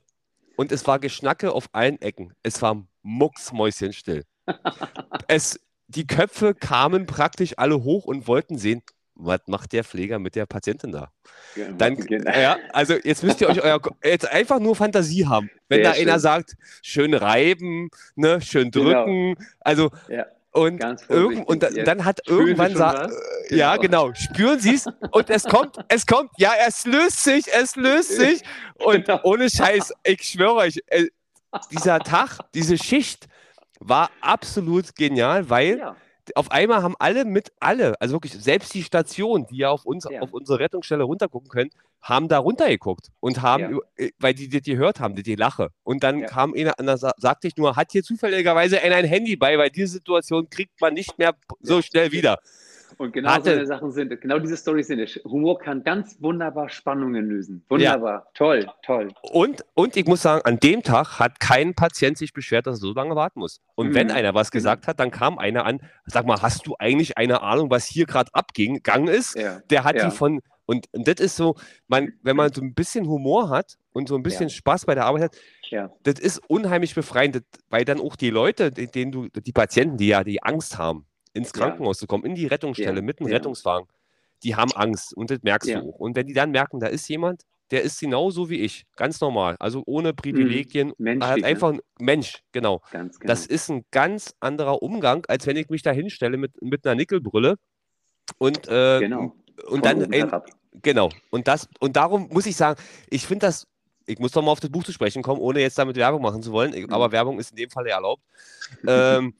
und 0.57 0.73
es 0.73 0.87
war 0.87 0.99
Geschnacke 0.99 1.53
auf 1.53 1.69
allen 1.73 2.01
Ecken. 2.01 2.35
Es 2.43 2.61
war 2.62 2.83
mucksmäuschenstill. 3.03 4.25
es, 5.29 5.61
die 5.88 6.07
Köpfe 6.07 6.55
kamen 6.55 7.07
praktisch 7.07 7.55
alle 7.59 7.83
hoch 7.83 8.05
und 8.05 8.27
wollten 8.27 8.59
sehen, 8.59 8.83
was 9.14 9.40
macht 9.47 9.73
der 9.75 9.85
Pfleger 9.85 10.19
mit 10.19 10.35
der 10.35 10.47
Patientin 10.47 10.93
da? 10.93 11.12
Dann, 11.77 11.97
ja, 12.09 12.59
also 12.73 12.95
jetzt 12.95 13.23
müsst 13.23 13.40
ihr 13.43 13.49
euch 13.49 13.62
euer, 13.62 13.79
jetzt 14.03 14.27
einfach 14.31 14.59
nur 14.61 14.75
Fantasie 14.75 15.27
haben. 15.27 15.51
Wenn 15.69 15.85
Sehr 15.85 15.93
da 15.93 15.99
einer 15.99 16.12
schön. 16.12 16.21
sagt, 16.21 16.57
schön 16.83 17.12
reiben, 17.12 17.90
ne, 18.14 18.40
schön 18.40 18.71
Genau. 18.71 19.05
drücken, 19.05 19.35
also 19.61 19.90
Ja, 20.09 20.25
und, 20.52 20.80
irgend, 21.08 21.46
und, 21.48 21.62
da, 21.62 21.66
vorsichtig, 21.68 21.84
dann 21.84 22.04
hat 22.04 22.20
Spüren 22.24 22.40
irgendwann 22.40 22.68
schon 22.72 22.78
sa- 22.78 23.04
was? 23.08 23.12
äh, 23.50 23.56
ja 23.56 23.76
Genau. 23.76 24.08
genau, 24.08 24.14
spüren 24.14 24.58
Sie 24.60 24.74
es 24.74 24.86
und 25.12 25.30
es 25.30 25.44
kommt, 25.44 25.76
es 25.88 26.06
kommt, 26.06 26.30
ja, 26.38 26.52
es 26.66 26.84
löst 26.86 27.22
sich, 27.24 27.44
es 27.52 27.76
löst 27.76 28.10
sich 28.16 28.42
und 28.74 29.04
Genau. 29.06 29.20
ohne 29.24 29.48
Scheiß, 29.48 29.92
ich 30.04 30.22
schwöre 30.22 30.54
euch, 30.56 30.80
äh, 30.86 31.06
dieser 31.70 31.98
Tag, 32.00 32.38
diese 32.54 32.76
Schicht 32.78 33.26
war 33.80 34.10
absolut 34.20 34.94
genial, 34.94 35.48
weil 35.50 35.78
ja. 35.78 35.96
Auf 36.35 36.51
einmal 36.51 36.83
haben 36.83 36.95
alle 36.99 37.25
mit 37.25 37.53
alle, 37.61 38.01
also 38.01 38.14
wirklich 38.14 38.33
selbst 38.33 38.75
die 38.75 38.83
Station, 38.83 39.47
die 39.47 39.59
ja 39.59 39.71
auf 39.71 39.85
uns, 39.87 40.07
Ja. 40.11 40.21
auf 40.21 40.33
unsere 40.33 40.59
Rettungsstelle 40.59 41.05
runtergucken 41.05 41.49
können, 41.49 41.71
haben 42.03 42.29
da 42.29 42.38
runtergeguckt 42.38 43.09
und 43.21 43.43
haben, 43.43 43.75
Ja. 43.99 44.05
äh, 44.07 44.11
weil 44.19 44.33
die 44.35 44.49
das 44.49 44.62
gehört 44.62 45.01
haben, 45.01 45.14
die, 45.14 45.23
die 45.23 45.35
Lache. 45.37 45.69
Und 45.85 46.03
dann 46.03 46.21
Ja. 46.21 46.27
kam 46.27 46.55
einer 46.55 46.97
sa- 46.97 47.14
sagte 47.19 47.47
ich 47.49 47.57
nur, 47.57 47.77
hat 47.77 47.93
hier 47.93 48.03
zufälligerweise 48.03 48.81
einer 48.81 48.97
ein 48.97 49.05
Handy 49.05 49.37
bei, 49.37 49.59
weil 49.59 49.71
diese 49.71 49.95
Situation 49.95 50.49
kriegt 50.49 50.81
man 50.81 50.95
nicht 50.95 51.19
mehr 51.19 51.35
so 51.61 51.83
schnell 51.83 52.11
wieder. 52.12 52.38
Und 52.98 53.12
genau 53.12 53.31
hatte, 53.31 53.61
so 53.61 53.64
Sachen 53.66 53.90
sind, 53.92 54.20
genau 54.20 54.38
diese 54.38 54.57
Storys 54.57 54.88
sind 54.88 55.00
es. 55.00 55.20
Humor 55.24 55.59
kann 55.59 55.83
ganz 55.83 56.16
wunderbar 56.20 56.68
Spannungen 56.68 57.29
lösen. 57.29 57.64
Wunderbar. 57.68 58.24
Ja. 58.24 58.31
Toll, 58.35 58.66
toll. 58.85 59.09
Und, 59.22 59.64
und 59.74 59.96
ich 59.96 60.07
muss 60.07 60.22
sagen, 60.22 60.42
an 60.44 60.59
dem 60.59 60.83
Tag 60.83 61.18
hat 61.18 61.40
kein 61.40 61.74
Patient 61.74 62.18
sich 62.18 62.33
beschwert, 62.33 62.66
dass 62.66 62.79
er 62.79 62.88
so 62.88 62.92
lange 62.92 63.16
warten 63.16 63.40
muss. 63.40 63.61
Und 63.74 63.90
mhm. 63.90 63.94
wenn 63.94 64.11
einer 64.11 64.35
was 64.35 64.50
gesagt 64.50 64.87
hat, 64.87 65.00
dann 65.00 65.11
kam 65.11 65.38
einer 65.38 65.64
an, 65.64 65.81
sag 66.07 66.26
mal, 66.26 66.40
hast 66.42 66.66
du 66.66 66.74
eigentlich 66.79 67.18
eine 67.18 67.42
Ahnung, 67.42 67.70
was 67.70 67.87
hier 67.87 68.07
gerade 68.07 68.31
abging, 68.33 68.83
gang 68.83 69.09
ist? 69.09 69.37
Ja. 69.37 69.61
Der 69.70 69.85
hat 69.85 69.96
ja. 69.96 70.09
die 70.09 70.16
von, 70.16 70.40
und, 70.66 70.87
und 70.92 71.09
das 71.09 71.16
ist 71.16 71.37
so, 71.37 71.57
man, 71.88 72.12
wenn 72.22 72.37
man 72.37 72.53
so 72.53 72.62
ein 72.62 72.74
bisschen 72.74 73.07
Humor 73.09 73.50
hat 73.50 73.76
und 73.92 74.09
so 74.09 74.14
ein 74.14 74.22
bisschen 74.22 74.48
ja. 74.48 74.55
Spaß 74.55 74.87
bei 74.87 74.94
der 74.94 75.05
Arbeit 75.05 75.22
hat, 75.24 75.37
ja. 75.68 75.90
das 76.05 76.20
ist 76.20 76.38
unheimlich 76.48 76.94
befreiend, 76.94 77.42
weil 77.70 77.85
dann 77.85 78.00
auch 78.00 78.14
die 78.14 78.31
Leute, 78.31 78.70
denen 78.70 79.11
du, 79.11 79.29
die 79.29 79.53
Patienten, 79.53 79.96
die 79.96 80.09
ja 80.09 80.22
die 80.22 80.42
Angst 80.42 80.79
haben, 80.79 81.07
ins 81.33 81.53
Krankenhaus 81.53 81.99
ja. 81.99 82.01
zu 82.01 82.07
kommen, 82.07 82.25
in 82.25 82.35
die 82.35 82.47
Rettungsstelle 82.47 83.03
mit 83.03 83.21
einem 83.21 83.31
Rettungswagen, 83.31 83.88
die 84.43 84.57
haben 84.57 84.73
Angst 84.73 85.14
und 85.14 85.31
das 85.31 85.43
merkst 85.43 85.71
du 85.71 85.79
auch. 85.79 85.99
Und 85.99 86.16
wenn 86.16 86.27
die 86.27 86.35
dann 86.35 86.51
merken, 86.51 86.81
da 86.81 86.87
ist 86.87 87.09
jemand, 87.09 87.43
der 87.71 87.83
ist 87.83 88.01
genauso 88.01 88.51
wie 88.51 88.61
ich, 88.61 88.85
ganz 88.97 89.21
normal, 89.21 89.57
also 89.61 89.83
ohne 89.87 90.12
Privilegien, 90.12 90.93
mhm. 90.99 91.23
hat 91.23 91.45
einfach 91.45 91.73
ein 91.73 91.81
Mensch, 92.01 92.43
genau. 92.51 92.83
genau. 92.90 93.11
Das 93.23 93.47
ist 93.47 93.71
ein 93.71 93.85
ganz 93.90 94.35
anderer 94.40 94.83
Umgang, 94.83 95.25
als 95.29 95.47
wenn 95.47 95.57
ich 95.57 95.69
mich 95.69 95.83
da 95.83 95.93
hinstelle 95.93 96.37
mit, 96.37 96.61
mit 96.62 96.85
einer 96.85 96.97
Nickelbrille 96.97 97.57
und, 98.38 98.66
äh, 98.66 99.01
genau. 99.01 99.35
und 99.69 99.85
dann, 99.85 100.12
ey, 100.12 100.25
Genau. 100.83 101.11
Und 101.31 101.49
das, 101.49 101.69
und 101.81 101.97
darum 101.97 102.29
muss 102.31 102.47
ich 102.47 102.57
sagen, 102.57 102.81
ich 103.09 103.27
finde 103.27 103.47
das, 103.47 103.66
ich 104.07 104.19
muss 104.19 104.33
doch 104.33 104.43
mal 104.43 104.53
auf 104.53 104.61
das 104.61 104.71
Buch 104.71 104.85
zu 104.85 104.93
sprechen 104.93 105.23
kommen, 105.23 105.40
ohne 105.40 105.61
jetzt 105.61 105.79
damit 105.79 105.97
Werbung 105.97 106.23
machen 106.23 106.43
zu 106.43 106.53
wollen, 106.53 106.73
mhm. 106.73 106.93
aber 106.93 107.12
Werbung 107.12 107.38
ist 107.38 107.51
in 107.51 107.57
dem 107.57 107.71
Fall 107.71 107.87
erlaubt. 107.87 108.23
ähm, 108.87 109.35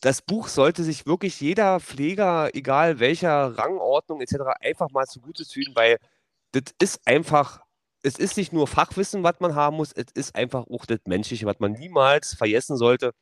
das 0.00 0.22
Buch 0.22 0.48
sollte 0.48 0.82
sich 0.84 1.06
wirklich 1.06 1.40
jeder 1.40 1.80
Pfleger, 1.80 2.50
egal 2.54 3.00
welcher 3.00 3.58
Rangordnung 3.58 4.20
etc., 4.20 4.36
einfach 4.60 4.90
mal 4.90 5.06
zugute 5.06 5.44
fühlen, 5.44 5.74
weil 5.74 5.98
das 6.52 6.74
ist 6.80 7.00
einfach, 7.06 7.60
es 8.02 8.18
ist 8.18 8.36
nicht 8.36 8.52
nur 8.52 8.66
Fachwissen, 8.66 9.22
was 9.22 9.40
man 9.40 9.54
haben 9.54 9.76
muss, 9.76 9.92
es 9.92 10.06
ist 10.14 10.36
einfach 10.36 10.66
auch 10.68 10.86
das 10.86 11.00
Menschliche, 11.06 11.46
was 11.46 11.58
man 11.58 11.72
niemals 11.72 12.34
vergessen 12.34 12.76
sollte. 12.76 13.12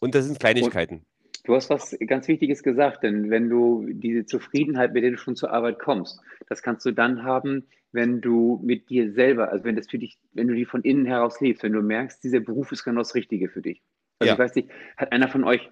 Und 0.00 0.14
das 0.14 0.24
sind 0.26 0.40
Kleinigkeiten. 0.40 0.96
Und 0.96 1.06
Du 1.44 1.54
hast 1.54 1.68
was 1.68 1.94
ganz 2.06 2.26
Wichtiges 2.26 2.62
gesagt, 2.62 3.02
denn 3.02 3.28
wenn 3.28 3.50
du 3.50 3.86
diese 3.86 4.24
Zufriedenheit, 4.24 4.94
mit 4.94 5.04
der 5.04 5.10
du 5.10 5.18
schon 5.18 5.36
zur 5.36 5.52
Arbeit 5.52 5.78
kommst, 5.78 6.18
das 6.48 6.62
kannst 6.62 6.86
du 6.86 6.90
dann 6.90 7.22
haben, 7.22 7.66
wenn 7.92 8.22
du 8.22 8.58
mit 8.62 8.88
dir 8.88 9.12
selber, 9.12 9.50
also 9.50 9.64
wenn 9.64 9.76
das 9.76 9.88
für 9.88 9.98
dich, 9.98 10.18
wenn 10.32 10.48
du 10.48 10.54
die 10.54 10.64
von 10.64 10.80
innen 10.82 11.04
heraus 11.04 11.42
lebst, 11.42 11.62
wenn 11.62 11.74
du 11.74 11.82
merkst, 11.82 12.24
dieser 12.24 12.40
Beruf 12.40 12.72
ist 12.72 12.82
genau 12.82 13.02
das 13.02 13.14
Richtige 13.14 13.50
für 13.50 13.60
dich. 13.60 13.82
Also 14.18 14.28
ja. 14.28 14.32
ich 14.32 14.38
weiß 14.38 14.54
nicht, 14.54 14.70
hat 14.96 15.12
einer 15.12 15.28
von 15.28 15.44
euch 15.44 15.70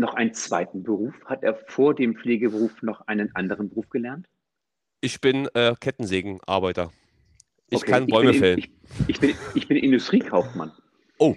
noch 0.00 0.14
einen 0.14 0.34
zweiten 0.34 0.82
Beruf? 0.82 1.14
Hat 1.26 1.42
er 1.42 1.54
vor 1.54 1.94
dem 1.94 2.16
Pflegeberuf 2.16 2.82
noch 2.82 3.06
einen 3.06 3.34
anderen 3.36 3.68
Beruf 3.68 3.88
gelernt? 3.90 4.26
Ich 5.00 5.20
bin 5.20 5.48
äh, 5.54 5.74
Kettensägenarbeiter. 5.78 6.90
Ich 7.70 7.78
okay, 7.82 7.90
kann 7.90 8.06
Bäume 8.06 8.32
ich 8.32 8.38
fällen. 8.38 8.58
Ich, 8.58 8.70
ich, 9.06 9.20
bin, 9.20 9.34
ich 9.54 9.68
bin 9.68 9.76
Industriekaufmann. 9.76 10.72
Oh. 11.18 11.36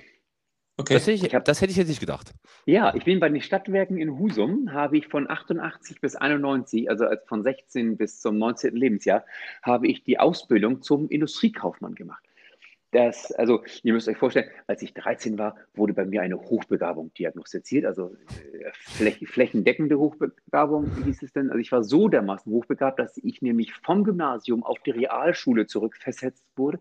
Okay. 0.75 0.95
Das 0.95 1.05
hätte, 1.05 1.27
ich, 1.27 1.35
hab, 1.35 1.45
das 1.45 1.61
hätte 1.61 1.71
ich 1.71 1.77
jetzt 1.77 1.89
nicht 1.89 1.99
gedacht. 1.99 2.33
Ja, 2.65 2.95
ich 2.95 3.03
bin 3.03 3.19
bei 3.19 3.29
den 3.29 3.41
Stadtwerken 3.41 3.99
in 3.99 4.17
Husum, 4.17 4.73
habe 4.73 4.97
ich 4.97 5.07
von 5.07 5.29
88 5.29 6.01
bis 6.01 6.15
91, 6.15 6.89
also 6.89 7.05
von 7.27 7.43
16 7.43 7.95
bis 7.95 8.19
zum 8.19 8.39
19. 8.39 8.75
Lebensjahr, 8.75 9.23
habe 9.61 9.87
ich 9.87 10.03
die 10.03 10.17
Ausbildung 10.17 10.81
zum 10.81 11.09
Industriekaufmann 11.09 11.93
gemacht. 11.93 12.23
Das, 12.93 13.31
also, 13.31 13.63
ihr 13.81 13.93
müsst 13.93 14.07
euch 14.07 14.17
vorstellen, 14.17 14.49
als 14.67 14.83
ich 14.83 14.93
13 14.93 15.39
war, 15.39 15.55
wurde 15.73 15.93
bei 15.93 16.05
mir 16.05 16.21
eine 16.21 16.39
Hochbegabung 16.39 17.11
diagnostiziert, 17.15 17.85
also 17.85 18.15
äh, 18.29 18.69
fläch 18.73 19.27
flächendeckende 19.27 19.97
Hochbegabung 19.97 20.91
hieß 21.03 21.23
es 21.23 21.33
denn. 21.33 21.49
Also 21.49 21.59
ich 21.59 21.71
war 21.71 21.83
so 21.83 22.07
dermaßen 22.07 22.51
hochbegabt, 22.51 22.99
dass 22.99 23.17
ich 23.17 23.41
nämlich 23.41 23.73
vom 23.73 24.03
Gymnasium 24.03 24.63
auf 24.63 24.77
die 24.79 24.91
Realschule 24.91 25.65
zurückversetzt 25.65 26.45
wurde. 26.55 26.79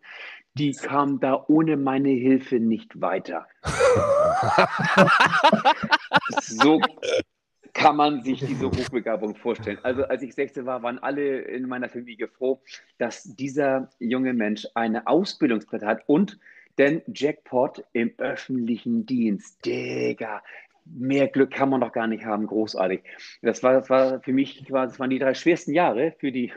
Die 0.55 0.73
kam 0.73 1.19
da 1.19 1.47
ohne 1.49 1.79
meine 1.79 2.11
Hilfe 2.11 2.57
nicht 2.57 3.01
weiter. 3.01 3.47
so, 6.41 6.79
kann 7.75 7.97
man 7.97 8.23
sich 8.23 8.41
diese 8.41 8.67
Hochbegabung 8.67 9.35
vorstellen. 9.35 9.79
Also 9.83 10.05
als 10.05 10.23
ich 10.23 10.35
16 10.35 10.67
war, 10.67 10.83
waren 10.83 10.99
alle 10.99 11.41
in 11.41 11.69
meiner 11.69 11.89
Familie 11.89 12.29
froh, 12.29 12.61
dass 12.99 13.25
dieser 13.37 13.91
junge 13.99 14.35
Mensch 14.35 14.67
eine 14.75 15.07
Ausbildungsplatte 15.07 15.87
hat 15.87 16.03
und 16.07 16.39
denn 16.79 17.03
Jackpot 17.07 17.85
im 17.93 18.13
öffentlichen 18.19 19.05
Dienst. 19.07 19.65
Digga, 19.65 20.43
mehr 20.85 21.29
Glück 21.29 21.51
kann 21.51 21.69
man 21.69 21.81
doch 21.81 21.93
gar 21.93 22.07
nicht 22.07 22.25
haben, 22.25 22.47
großartig. 22.47 23.03
Das 23.43 23.63
war, 23.63 23.75
das 23.75 23.91
war 23.91 24.21
für 24.21 24.33
mich, 24.33 24.65
das 24.69 24.99
waren 24.99 25.11
die 25.11 25.19
drei 25.19 25.35
schwersten 25.35 25.73
Jahre 25.73 26.15
für 26.19 26.33
die 26.33 26.53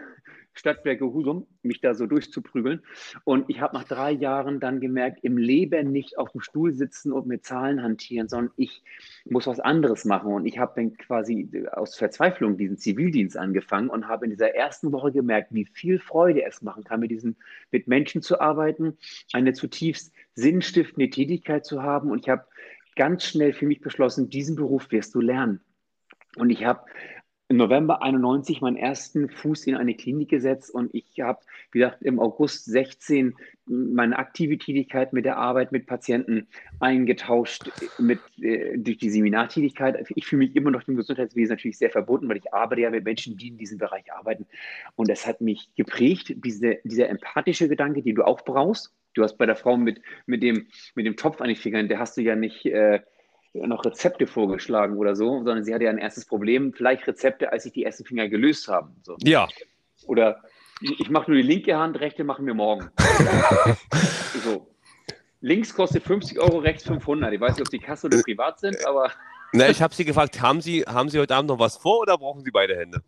Stadtwerke 0.55 1.05
Husum, 1.05 1.47
mich 1.63 1.81
da 1.81 1.93
so 1.93 2.07
durchzuprügeln. 2.07 2.81
Und 3.23 3.49
ich 3.49 3.61
habe 3.61 3.75
nach 3.75 3.83
drei 3.83 4.11
Jahren 4.11 4.59
dann 4.59 4.79
gemerkt, 4.79 5.23
im 5.23 5.37
Leben 5.37 5.91
nicht 5.91 6.17
auf 6.17 6.31
dem 6.31 6.41
Stuhl 6.41 6.73
sitzen 6.73 7.11
und 7.11 7.27
mit 7.27 7.45
Zahlen 7.45 7.83
hantieren, 7.83 8.27
sondern 8.27 8.53
ich 8.55 8.83
muss 9.25 9.47
was 9.47 9.59
anderes 9.59 10.05
machen. 10.05 10.33
Und 10.33 10.45
ich 10.45 10.57
habe 10.57 10.73
dann 10.75 10.97
quasi 10.97 11.49
aus 11.71 11.95
Verzweiflung 11.95 12.57
diesen 12.57 12.77
Zivildienst 12.77 13.37
angefangen 13.37 13.89
und 13.89 14.07
habe 14.07 14.25
in 14.25 14.31
dieser 14.31 14.55
ersten 14.55 14.91
Woche 14.91 15.11
gemerkt, 15.11 15.53
wie 15.53 15.65
viel 15.65 15.99
Freude 15.99 16.43
es 16.45 16.61
machen 16.61 16.83
kann, 16.83 17.01
mit 17.01 17.11
diesen, 17.11 17.35
mit 17.71 17.87
Menschen 17.87 18.21
zu 18.21 18.39
arbeiten, 18.39 18.97
eine 19.33 19.53
zutiefst 19.53 20.13
sinnstiftende 20.33 21.09
Tätigkeit 21.09 21.65
zu 21.65 21.83
haben. 21.83 22.11
Und 22.11 22.19
ich 22.19 22.29
habe 22.29 22.45
ganz 22.95 23.25
schnell 23.25 23.53
für 23.53 23.65
mich 23.65 23.81
beschlossen, 23.81 24.29
diesen 24.29 24.55
Beruf 24.55 24.91
wirst 24.91 25.13
du 25.15 25.21
lernen. 25.21 25.61
Und 26.37 26.49
ich 26.49 26.65
habe 26.65 26.81
im 27.47 27.57
November 27.57 28.01
91 28.01 28.61
meinen 28.61 28.75
ersten 28.75 29.29
Fuß 29.29 29.67
in 29.67 29.75
eine 29.75 29.93
Klinik 29.93 30.29
gesetzt 30.29 30.71
und 30.73 30.93
ich 30.95 31.19
habe, 31.21 31.39
wie 31.71 31.79
gesagt, 31.79 32.01
im 32.01 32.19
August 32.19 32.65
16 32.65 33.35
meine 33.67 34.17
aktive 34.17 34.57
Tätigkeit 34.57 35.13
mit 35.13 35.25
der 35.25 35.37
Arbeit 35.37 35.71
mit 35.71 35.85
Patienten 35.85 36.47
eingetauscht 36.79 37.71
mit, 37.99 38.19
äh, 38.41 38.77
durch 38.77 38.97
die 38.97 39.09
Seminartätigkeit. 39.09 40.05
Ich 40.15 40.25
fühle 40.25 40.45
mich 40.45 40.55
immer 40.55 40.71
noch 40.71 40.83
dem 40.83 40.95
Gesundheitswesen 40.95 41.55
natürlich 41.55 41.77
sehr 41.77 41.91
verbunden, 41.91 42.29
weil 42.29 42.37
ich 42.37 42.51
arbeite 42.51 42.81
ja 42.81 42.89
mit 42.89 43.03
Menschen, 43.03 43.37
die 43.37 43.49
in 43.49 43.57
diesem 43.57 43.77
Bereich 43.77 44.11
arbeiten. 44.11 44.47
Und 44.95 45.09
das 45.09 45.27
hat 45.27 45.41
mich 45.41 45.69
geprägt, 45.75 46.33
diese, 46.43 46.79
dieser 46.83 47.09
empathische 47.09 47.69
Gedanke, 47.69 48.01
den 48.01 48.15
du 48.15 48.23
auch 48.25 48.41
brauchst. 48.41 48.91
Du 49.13 49.23
hast 49.23 49.37
bei 49.37 49.45
der 49.45 49.55
Frau 49.55 49.77
mit, 49.77 50.01
mit, 50.25 50.41
dem, 50.41 50.67
mit 50.95 51.05
dem 51.05 51.15
Topf 51.15 51.41
an 51.41 51.47
den 51.47 51.55
Fingern, 51.55 51.89
der 51.89 51.99
hast 51.99 52.17
du 52.17 52.21
ja 52.21 52.35
nicht... 52.35 52.65
Äh, 52.65 53.01
noch 53.55 53.85
Rezepte 53.85 54.27
vorgeschlagen 54.27 54.97
oder 54.97 55.15
so, 55.15 55.43
sondern 55.43 55.63
sie 55.63 55.73
hatte 55.73 55.85
ja 55.85 55.89
ein 55.89 55.97
erstes 55.97 56.25
Problem, 56.25 56.73
vielleicht 56.73 57.07
Rezepte, 57.07 57.51
als 57.51 57.63
sich 57.63 57.73
die 57.73 57.83
ersten 57.83 58.05
Finger 58.05 58.27
gelöst 58.27 58.67
haben. 58.67 58.95
So. 59.03 59.15
Ja. 59.21 59.47
Oder 60.07 60.41
ich 60.81 61.09
mache 61.09 61.31
nur 61.31 61.41
die 61.41 61.47
linke 61.47 61.77
Hand, 61.77 61.99
rechte 61.99 62.23
machen 62.23 62.45
wir 62.45 62.53
morgen. 62.53 62.89
so. 64.43 64.67
Links 65.41 65.73
kostet 65.73 66.03
50 66.03 66.39
Euro, 66.39 66.57
rechts 66.57 66.83
500. 66.85 67.31
Ich 67.33 67.39
weiß 67.39 67.55
nicht, 67.55 67.61
ob 67.61 67.69
die 67.69 67.79
Kasse 67.79 68.07
oder 68.07 68.21
privat 68.21 68.59
sind, 68.59 68.85
aber 68.85 69.11
na, 69.53 69.69
ich 69.69 69.81
habe 69.81 69.93
Sie 69.93 70.05
gefragt, 70.05 70.41
haben 70.41 70.61
Sie, 70.61 70.83
haben 70.83 71.09
Sie 71.09 71.19
heute 71.19 71.35
Abend 71.35 71.49
noch 71.49 71.59
was 71.59 71.77
vor 71.77 71.99
oder 71.99 72.17
brauchen 72.17 72.43
Sie 72.43 72.51
beide 72.51 72.75
Hände? 72.75 73.01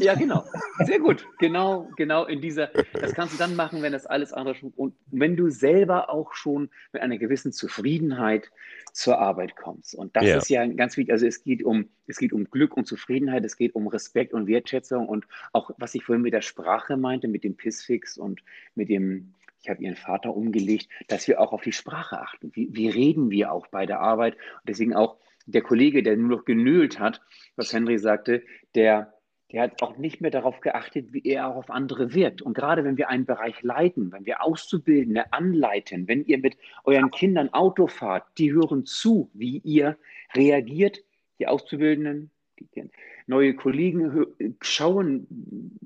Ja, 0.00 0.14
genau. 0.14 0.44
Sehr 0.84 0.98
gut. 0.98 1.26
Genau, 1.38 1.88
genau 1.96 2.24
in 2.24 2.40
dieser, 2.40 2.68
das 2.92 3.14
kannst 3.14 3.34
du 3.34 3.38
dann 3.38 3.56
machen, 3.56 3.82
wenn 3.82 3.92
das 3.92 4.06
alles 4.06 4.32
andere 4.32 4.54
schon, 4.54 4.72
und 4.76 4.94
wenn 5.06 5.36
du 5.36 5.50
selber 5.50 6.10
auch 6.10 6.34
schon 6.34 6.70
mit 6.92 7.02
einer 7.02 7.18
gewissen 7.18 7.52
Zufriedenheit 7.52 8.50
zur 8.92 9.18
Arbeit 9.18 9.56
kommst. 9.56 9.94
Und 9.94 10.16
das 10.16 10.24
ja. 10.24 10.36
ist 10.36 10.48
ja 10.48 10.66
ganz 10.66 10.96
wichtig. 10.96 11.12
Also 11.12 11.26
es 11.26 11.42
geht 11.42 11.62
um, 11.62 11.88
es 12.06 12.18
geht 12.18 12.32
um 12.32 12.50
Glück 12.50 12.76
und 12.76 12.86
Zufriedenheit, 12.86 13.44
es 13.44 13.56
geht 13.56 13.74
um 13.74 13.86
Respekt 13.86 14.34
und 14.34 14.46
Wertschätzung 14.46 15.08
und 15.08 15.26
auch, 15.52 15.70
was 15.78 15.94
ich 15.94 16.04
vorhin 16.04 16.22
mit 16.22 16.32
der 16.32 16.42
Sprache 16.42 16.96
meinte, 16.96 17.28
mit 17.28 17.44
dem 17.44 17.56
Pissfix 17.56 18.18
und 18.18 18.42
mit 18.74 18.88
dem, 18.88 19.34
ich 19.62 19.70
habe 19.70 19.82
ihren 19.82 19.96
Vater 19.96 20.34
umgelegt, 20.34 20.88
dass 21.08 21.28
wir 21.28 21.40
auch 21.40 21.52
auf 21.52 21.62
die 21.62 21.72
Sprache 21.72 22.20
achten. 22.20 22.50
Wie, 22.54 22.68
wie 22.72 22.88
reden 22.88 23.30
wir 23.30 23.52
auch 23.52 23.66
bei 23.68 23.86
der 23.86 24.00
Arbeit? 24.00 24.34
Und 24.34 24.68
deswegen 24.68 24.94
auch 24.94 25.16
der 25.46 25.62
Kollege, 25.62 26.02
der 26.02 26.16
nur 26.16 26.36
noch 26.38 26.44
genölt 26.44 26.98
hat, 26.98 27.20
was 27.56 27.72
Henry 27.72 27.98
sagte, 27.98 28.42
der, 28.74 29.14
der 29.50 29.62
hat 29.62 29.82
auch 29.82 29.96
nicht 29.98 30.20
mehr 30.20 30.30
darauf 30.30 30.60
geachtet, 30.60 31.12
wie 31.12 31.22
er 31.24 31.48
auch 31.48 31.56
auf 31.56 31.70
andere 31.70 32.14
wirkt. 32.14 32.42
Und 32.42 32.54
gerade 32.54 32.84
wenn 32.84 32.96
wir 32.96 33.08
einen 33.08 33.26
Bereich 33.26 33.62
leiten, 33.62 34.12
wenn 34.12 34.26
wir 34.26 34.42
Auszubildende 34.42 35.32
anleiten, 35.32 36.08
wenn 36.08 36.24
ihr 36.24 36.38
mit 36.38 36.56
euren 36.84 37.10
Kindern 37.10 37.52
Auto 37.52 37.86
fahrt, 37.86 38.24
die 38.38 38.52
hören 38.52 38.86
zu, 38.86 39.30
wie 39.34 39.58
ihr 39.58 39.96
reagiert, 40.34 41.02
die 41.38 41.46
Auszubildenden, 41.46 42.30
die 42.58 42.88
neue 43.26 43.54
Kollegen 43.54 44.26
schauen 44.60 45.26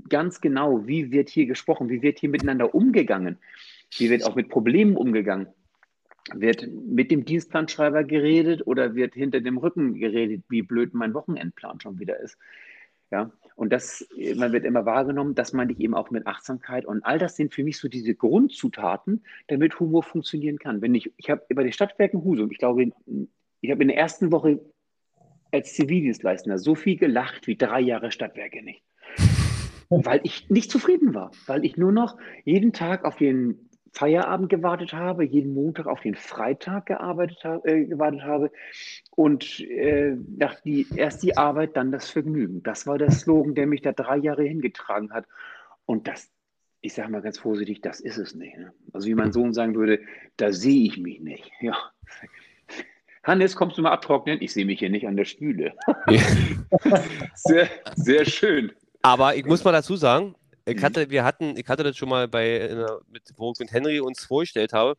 ganz 0.08 0.40
genau, 0.40 0.86
wie 0.86 1.10
wird 1.10 1.28
hier 1.28 1.46
gesprochen, 1.46 1.88
wie 1.88 2.02
wird 2.02 2.18
hier 2.18 2.28
miteinander 2.28 2.74
umgegangen, 2.74 3.38
wie 3.96 4.10
wird 4.10 4.24
auch 4.24 4.34
mit 4.34 4.48
Problemen 4.48 4.96
umgegangen. 4.96 5.48
Wird 6.34 6.66
mit 6.68 7.10
dem 7.10 7.24
Dienstplanschreiber 7.24 8.04
geredet 8.04 8.66
oder 8.66 8.94
wird 8.94 9.14
hinter 9.14 9.40
dem 9.40 9.58
Rücken 9.58 9.94
geredet, 9.94 10.44
wie 10.48 10.62
blöd 10.62 10.92
mein 10.94 11.14
Wochenendplan 11.14 11.80
schon 11.80 11.98
wieder 11.98 12.18
ist? 12.18 12.36
Ja, 13.12 13.30
und 13.54 13.72
das, 13.72 14.06
man 14.34 14.52
wird 14.52 14.64
immer 14.64 14.84
wahrgenommen, 14.84 15.36
das 15.36 15.52
meine 15.52 15.72
ich 15.72 15.78
eben 15.78 15.94
auch 15.94 16.10
mit 16.10 16.26
Achtsamkeit. 16.26 16.84
Und 16.84 17.04
all 17.04 17.18
das 17.18 17.36
sind 17.36 17.54
für 17.54 17.62
mich 17.62 17.78
so 17.78 17.88
diese 17.88 18.14
Grundzutaten, 18.16 19.24
damit 19.46 19.78
Humor 19.78 20.02
funktionieren 20.02 20.58
kann. 20.58 20.82
Wenn 20.82 20.94
ich, 20.94 21.12
ich 21.16 21.30
habe 21.30 21.42
bei 21.54 21.62
den 21.62 21.72
Stadtwerken 21.72 22.24
Husum, 22.24 22.50
ich 22.50 22.58
glaube, 22.58 22.90
ich 23.60 23.70
habe 23.70 23.82
in 23.82 23.88
der 23.88 23.96
ersten 23.96 24.32
Woche 24.32 24.60
als 25.52 25.74
Zivildienstleistender 25.74 26.58
so 26.58 26.74
viel 26.74 26.96
gelacht 26.96 27.46
wie 27.46 27.56
drei 27.56 27.80
Jahre 27.80 28.10
Stadtwerke 28.10 28.62
nicht. 28.62 28.82
Weil 29.88 30.20
ich 30.24 30.50
nicht 30.50 30.72
zufrieden 30.72 31.14
war, 31.14 31.30
weil 31.46 31.64
ich 31.64 31.76
nur 31.76 31.92
noch 31.92 32.18
jeden 32.44 32.72
Tag 32.72 33.04
auf 33.04 33.14
den 33.14 33.65
Feierabend 33.96 34.50
gewartet 34.50 34.92
habe, 34.92 35.24
jeden 35.24 35.54
Montag 35.54 35.86
auf 35.86 36.02
den 36.02 36.16
Freitag 36.16 36.84
gearbeitet, 36.84 37.42
äh, 37.64 37.86
gewartet 37.86 38.24
habe 38.24 38.50
und 39.12 39.58
äh, 39.60 40.16
nach 40.36 40.60
die, 40.60 40.86
erst 40.94 41.22
die 41.22 41.38
Arbeit, 41.38 41.78
dann 41.78 41.92
das 41.92 42.10
Vergnügen. 42.10 42.62
Das 42.62 42.86
war 42.86 42.98
der 42.98 43.10
Slogan, 43.10 43.54
der 43.54 43.66
mich 43.66 43.80
da 43.80 43.92
drei 43.92 44.18
Jahre 44.18 44.42
hingetragen 44.42 45.14
hat. 45.14 45.24
Und 45.86 46.08
das, 46.08 46.28
ich 46.82 46.92
sage 46.92 47.10
mal 47.10 47.22
ganz 47.22 47.38
vorsichtig, 47.38 47.80
das 47.80 48.00
ist 48.00 48.18
es 48.18 48.34
nicht. 48.34 48.58
Ne? 48.58 48.74
Also 48.92 49.08
wie 49.08 49.14
mein 49.14 49.32
Sohn 49.32 49.54
sagen 49.54 49.74
würde, 49.74 50.00
da 50.36 50.52
sehe 50.52 50.84
ich 50.84 50.98
mich 50.98 51.20
nicht. 51.20 51.50
Ja. 51.62 51.76
Hannes, 53.22 53.56
kommst 53.56 53.78
du 53.78 53.82
mal 53.82 53.92
abtrocknen? 53.92 54.42
Ich 54.42 54.52
sehe 54.52 54.66
mich 54.66 54.78
hier 54.78 54.90
nicht 54.90 55.08
an 55.08 55.16
der. 55.16 55.26
Ja. 56.10 56.22
sehr, 57.34 57.68
sehr 57.94 58.26
schön. 58.26 58.72
Aber 59.00 59.36
ich 59.36 59.46
muss 59.46 59.64
mal 59.64 59.72
dazu 59.72 59.96
sagen, 59.96 60.34
ich 60.66 60.76
mhm. 60.76 60.82
hatte, 60.82 61.10
wir 61.10 61.24
hatten, 61.24 61.56
ich 61.56 61.68
hatte 61.68 61.84
das 61.84 61.96
schon 61.96 62.08
mal 62.08 62.26
bei, 62.26 62.74
mit, 63.08 63.22
wo 63.36 63.52
ich 63.52 63.58
mit 63.60 63.72
Henry 63.72 64.00
uns 64.00 64.24
vorgestellt 64.24 64.72
habe. 64.72 64.96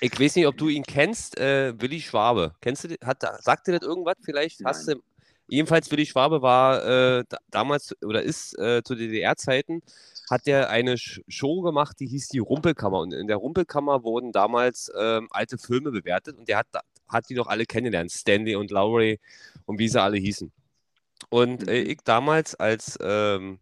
Ich 0.00 0.18
weiß 0.18 0.34
nicht, 0.34 0.46
ob 0.48 0.56
du 0.56 0.68
ihn 0.68 0.82
kennst, 0.82 1.38
äh, 1.38 1.80
Willi 1.80 2.00
Schwabe. 2.00 2.54
Kennst 2.60 2.84
du, 2.84 2.96
hat, 3.04 3.22
sagt 3.42 3.68
dir 3.68 3.78
das 3.78 3.86
irgendwas? 3.86 4.16
Vielleicht 4.20 4.60
Nein. 4.60 4.70
hast 4.70 4.88
du, 4.88 4.96
jedenfalls 5.46 5.90
Willi 5.92 6.06
Schwabe 6.06 6.42
war 6.42 6.84
äh, 7.18 7.24
damals 7.50 7.94
oder 8.02 8.22
ist 8.22 8.58
äh, 8.58 8.82
zu 8.82 8.96
DDR-Zeiten, 8.96 9.82
hat 10.28 10.48
er 10.48 10.70
eine 10.70 10.98
Show 10.98 11.60
gemacht, 11.60 12.00
die 12.00 12.06
hieß 12.06 12.28
die 12.28 12.38
Rumpelkammer. 12.38 12.98
Und 12.98 13.12
in 13.12 13.28
der 13.28 13.36
Rumpelkammer 13.36 14.02
wurden 14.02 14.32
damals 14.32 14.90
ähm, 14.98 15.28
alte 15.30 15.56
Filme 15.56 15.92
bewertet 15.92 16.36
und 16.36 16.48
der 16.48 16.58
hat, 16.58 16.66
hat 17.08 17.28
die 17.28 17.34
doch 17.34 17.46
alle 17.46 17.64
kennengelernt, 17.64 18.10
Stanley 18.10 18.56
und 18.56 18.72
Lowry 18.72 19.20
und 19.66 19.78
wie 19.78 19.88
sie 19.88 20.02
alle 20.02 20.16
hießen. 20.16 20.50
Und 21.28 21.68
äh, 21.68 21.84
mhm. 21.84 21.90
ich 21.90 21.98
damals 22.02 22.54
als 22.56 22.98
ähm, 23.00 23.60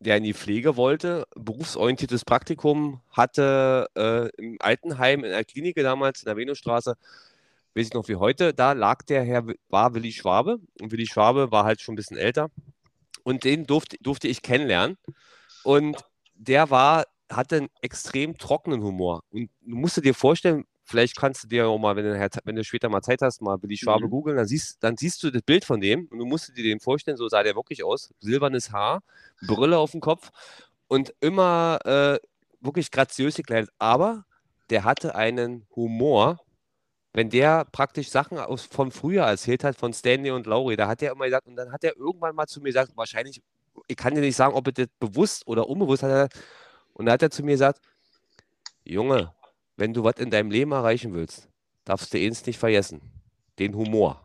der 0.00 0.16
in 0.16 0.24
die 0.24 0.34
Pflege 0.34 0.76
wollte, 0.76 1.26
berufsorientiertes 1.36 2.24
Praktikum, 2.24 3.00
hatte 3.10 3.86
äh, 3.94 4.28
im 4.42 4.56
Altenheim 4.58 5.24
in 5.24 5.30
der 5.30 5.44
Klinik 5.44 5.76
damals 5.76 6.22
in 6.22 6.26
der 6.26 6.36
Venusstraße, 6.36 6.96
weiß 7.74 7.86
ich 7.86 7.94
noch 7.94 8.08
wie 8.08 8.16
heute, 8.16 8.54
da 8.54 8.72
lag 8.72 9.02
der 9.02 9.22
Herr, 9.22 9.44
war 9.68 9.94
Willi 9.94 10.12
Schwabe. 10.12 10.58
Und 10.80 10.90
Willi 10.90 11.06
Schwabe 11.06 11.52
war 11.52 11.64
halt 11.64 11.80
schon 11.82 11.92
ein 11.92 11.96
bisschen 11.96 12.16
älter. 12.16 12.50
Und 13.22 13.44
den 13.44 13.66
durfte, 13.66 13.98
durfte 14.00 14.26
ich 14.26 14.42
kennenlernen. 14.42 14.96
Und 15.62 15.98
der 16.34 16.70
war, 16.70 17.04
hatte 17.30 17.58
einen 17.58 17.68
extrem 17.82 18.38
trockenen 18.38 18.82
Humor. 18.82 19.22
Und 19.30 19.50
du 19.60 19.76
musst 19.76 20.02
dir 20.02 20.14
vorstellen, 20.14 20.64
Vielleicht 20.90 21.16
kannst 21.16 21.44
du 21.44 21.46
dir 21.46 21.68
auch 21.68 21.78
mal, 21.78 21.94
wenn 21.94 22.04
du, 22.04 22.30
wenn 22.42 22.56
du 22.56 22.64
später 22.64 22.88
mal 22.88 23.00
Zeit 23.00 23.22
hast, 23.22 23.40
mal 23.40 23.62
Willi 23.62 23.76
Schwabe 23.76 24.06
mhm. 24.06 24.10
googeln, 24.10 24.36
dann 24.36 24.48
siehst, 24.48 24.82
dann 24.82 24.96
siehst 24.96 25.22
du 25.22 25.30
das 25.30 25.42
Bild 25.42 25.64
von 25.64 25.80
dem 25.80 26.08
und 26.10 26.18
du 26.18 26.24
musst 26.24 26.48
dir 26.56 26.64
den 26.64 26.80
vorstellen, 26.80 27.16
so 27.16 27.28
sah 27.28 27.44
der 27.44 27.54
wirklich 27.54 27.84
aus. 27.84 28.12
Silbernes 28.18 28.72
Haar, 28.72 29.04
Brille 29.40 29.78
auf 29.78 29.92
dem 29.92 30.00
Kopf 30.00 30.32
und 30.88 31.14
immer 31.20 31.78
äh, 31.84 32.18
wirklich 32.60 32.90
graziös 32.90 33.36
gekleidet. 33.36 33.70
Aber 33.78 34.24
der 34.70 34.82
hatte 34.82 35.14
einen 35.14 35.64
Humor, 35.76 36.40
wenn 37.12 37.30
der 37.30 37.66
praktisch 37.66 38.08
Sachen 38.08 38.38
aus, 38.38 38.64
von 38.64 38.90
früher 38.90 39.22
erzählt 39.22 39.62
hat, 39.62 39.76
von 39.76 39.92
Stanley 39.92 40.32
und 40.32 40.48
Laurie, 40.48 40.74
da 40.74 40.88
hat 40.88 41.02
er 41.02 41.12
immer 41.12 41.26
gesagt, 41.26 41.46
und 41.46 41.54
dann 41.54 41.70
hat 41.70 41.84
er 41.84 41.96
irgendwann 41.96 42.34
mal 42.34 42.48
zu 42.48 42.60
mir 42.60 42.70
gesagt, 42.70 42.96
wahrscheinlich, 42.96 43.40
ich 43.86 43.96
kann 43.96 44.16
dir 44.16 44.22
nicht 44.22 44.34
sagen, 44.34 44.54
ob 44.54 44.66
er 44.66 44.72
das 44.72 44.88
bewusst 44.98 45.46
oder 45.46 45.68
unbewusst 45.68 46.02
hat, 46.02 46.34
und 46.94 47.06
da 47.06 47.12
hat 47.12 47.22
er 47.22 47.30
zu 47.30 47.44
mir 47.44 47.52
gesagt, 47.52 47.80
Junge, 48.84 49.32
wenn 49.80 49.94
du 49.94 50.04
was 50.04 50.16
in 50.18 50.30
deinem 50.30 50.50
Leben 50.50 50.72
erreichen 50.72 51.14
willst, 51.14 51.48
darfst 51.84 52.12
du 52.12 52.18
eins 52.18 52.44
nicht 52.46 52.58
vergessen. 52.58 53.00
Den 53.58 53.74
Humor. 53.74 54.24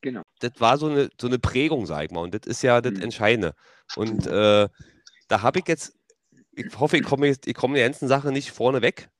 Genau. 0.00 0.22
Das 0.40 0.52
war 0.58 0.78
so 0.78 0.86
eine, 0.86 1.10
so 1.20 1.26
eine 1.26 1.38
Prägung, 1.38 1.84
sag 1.84 2.04
ich 2.04 2.10
mal. 2.10 2.22
Und 2.22 2.34
das 2.34 2.46
ist 2.46 2.62
ja 2.62 2.80
das 2.80 2.94
mhm. 2.94 3.02
Entscheidende. 3.02 3.54
Und 3.96 4.26
äh, 4.26 4.68
da 5.28 5.42
habe 5.42 5.58
ich 5.58 5.68
jetzt, 5.68 5.94
ich 6.52 6.78
hoffe, 6.80 6.96
ich 6.96 7.04
komme 7.04 7.36
ich 7.44 7.54
komme 7.54 7.74
der 7.74 7.86
ganzen 7.86 8.08
Sache 8.08 8.32
nicht 8.32 8.50
vorne 8.50 8.80
weg. 8.80 9.10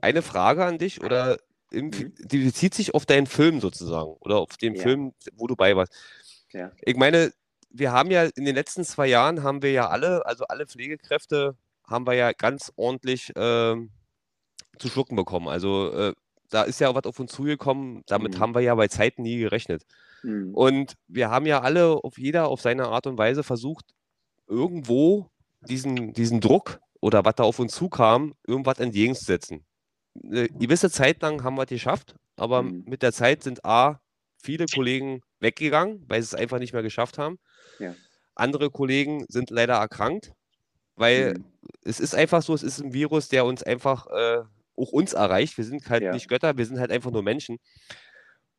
Eine 0.00 0.22
Frage 0.22 0.64
an 0.64 0.78
dich 0.78 1.04
oder 1.04 1.38
im, 1.70 1.86
mhm. 1.86 2.14
die 2.18 2.44
bezieht 2.44 2.74
sich 2.74 2.94
auf 2.94 3.04
deinen 3.04 3.26
Film 3.26 3.60
sozusagen 3.60 4.14
oder 4.20 4.38
auf 4.38 4.56
den 4.56 4.74
ja. 4.74 4.82
Film, 4.82 5.12
wo 5.34 5.46
du 5.46 5.54
bei 5.54 5.76
warst. 5.76 5.94
Ja. 6.52 6.72
Ich 6.80 6.96
meine, 6.96 7.32
wir 7.68 7.92
haben 7.92 8.10
ja 8.10 8.24
in 8.24 8.46
den 8.46 8.54
letzten 8.54 8.84
zwei 8.84 9.06
Jahren 9.06 9.42
haben 9.42 9.62
wir 9.62 9.72
ja 9.72 9.88
alle, 9.88 10.24
also 10.24 10.44
alle 10.46 10.66
Pflegekräfte 10.66 11.56
haben 11.86 12.06
wir 12.06 12.14
ja 12.14 12.32
ganz 12.32 12.72
ordentlich 12.76 13.32
ähm, 13.36 13.90
zu 14.82 14.88
schlucken 14.88 15.16
bekommen. 15.16 15.48
Also 15.48 15.92
äh, 15.92 16.12
da 16.50 16.62
ist 16.62 16.80
ja 16.80 16.90
auch 16.90 16.94
was 16.94 17.04
auf 17.04 17.18
uns 17.18 17.32
zugekommen, 17.32 18.02
damit 18.06 18.34
mhm. 18.34 18.40
haben 18.40 18.54
wir 18.54 18.60
ja 18.60 18.74
bei 18.74 18.88
Zeiten 18.88 19.22
nie 19.22 19.38
gerechnet. 19.38 19.84
Mhm. 20.22 20.54
Und 20.54 20.94
wir 21.08 21.30
haben 21.30 21.46
ja 21.46 21.60
alle, 21.62 22.04
auf 22.04 22.18
jeder 22.18 22.48
auf 22.48 22.60
seine 22.60 22.88
Art 22.88 23.06
und 23.06 23.16
Weise 23.16 23.42
versucht, 23.42 23.86
irgendwo 24.46 25.30
diesen, 25.62 26.12
diesen 26.12 26.40
Druck 26.40 26.80
oder 27.00 27.24
was 27.24 27.36
da 27.36 27.44
auf 27.44 27.58
uns 27.58 27.74
zukam, 27.74 28.34
irgendwas 28.46 28.78
entgegenzusetzen. 28.78 29.64
Eine 30.22 30.48
gewisse 30.48 30.90
Zeit 30.90 31.22
lang 31.22 31.42
haben 31.42 31.56
wir 31.56 31.62
es 31.62 31.70
geschafft, 31.70 32.14
aber 32.36 32.62
mhm. 32.62 32.84
mit 32.86 33.02
der 33.02 33.12
Zeit 33.12 33.42
sind 33.42 33.64
A, 33.64 34.00
viele 34.42 34.66
Kollegen 34.66 35.22
weggegangen, 35.40 36.04
weil 36.08 36.20
sie 36.20 36.26
es 36.26 36.34
einfach 36.34 36.58
nicht 36.58 36.74
mehr 36.74 36.82
geschafft 36.82 37.16
haben. 37.16 37.38
Ja. 37.78 37.94
Andere 38.34 38.70
Kollegen 38.70 39.24
sind 39.28 39.50
leider 39.50 39.74
erkrankt, 39.74 40.32
weil 40.96 41.34
mhm. 41.34 41.44
es 41.84 41.98
ist 41.98 42.14
einfach 42.14 42.42
so, 42.42 42.54
es 42.54 42.62
ist 42.62 42.80
ein 42.80 42.92
Virus, 42.92 43.28
der 43.28 43.46
uns 43.46 43.62
einfach 43.62 44.06
äh, 44.08 44.42
auch 44.76 44.92
uns 44.92 45.12
erreicht. 45.12 45.56
Wir 45.56 45.64
sind 45.64 45.88
halt 45.88 46.02
ja. 46.02 46.12
nicht 46.12 46.28
Götter, 46.28 46.56
wir 46.56 46.66
sind 46.66 46.78
halt 46.78 46.90
einfach 46.90 47.10
nur 47.10 47.22
Menschen. 47.22 47.58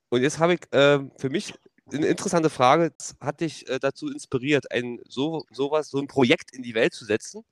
Und 0.09 0.21
jetzt 0.21 0.39
habe 0.39 0.55
ich 0.55 0.61
äh, 0.71 0.99
für 1.17 1.29
mich 1.29 1.53
eine 1.91 2.07
interessante 2.07 2.49
Frage, 2.49 2.91
das 2.97 3.15
hat 3.19 3.41
dich 3.41 3.67
äh, 3.67 3.79
dazu 3.79 4.09
inspiriert, 4.09 4.71
ein 4.71 4.99
so 5.07 5.43
sowas, 5.51 5.89
so 5.89 5.99
ein 5.99 6.07
Projekt 6.07 6.55
in 6.55 6.63
die 6.63 6.75
Welt 6.75 6.93
zu 6.93 7.05
setzen, 7.05 7.43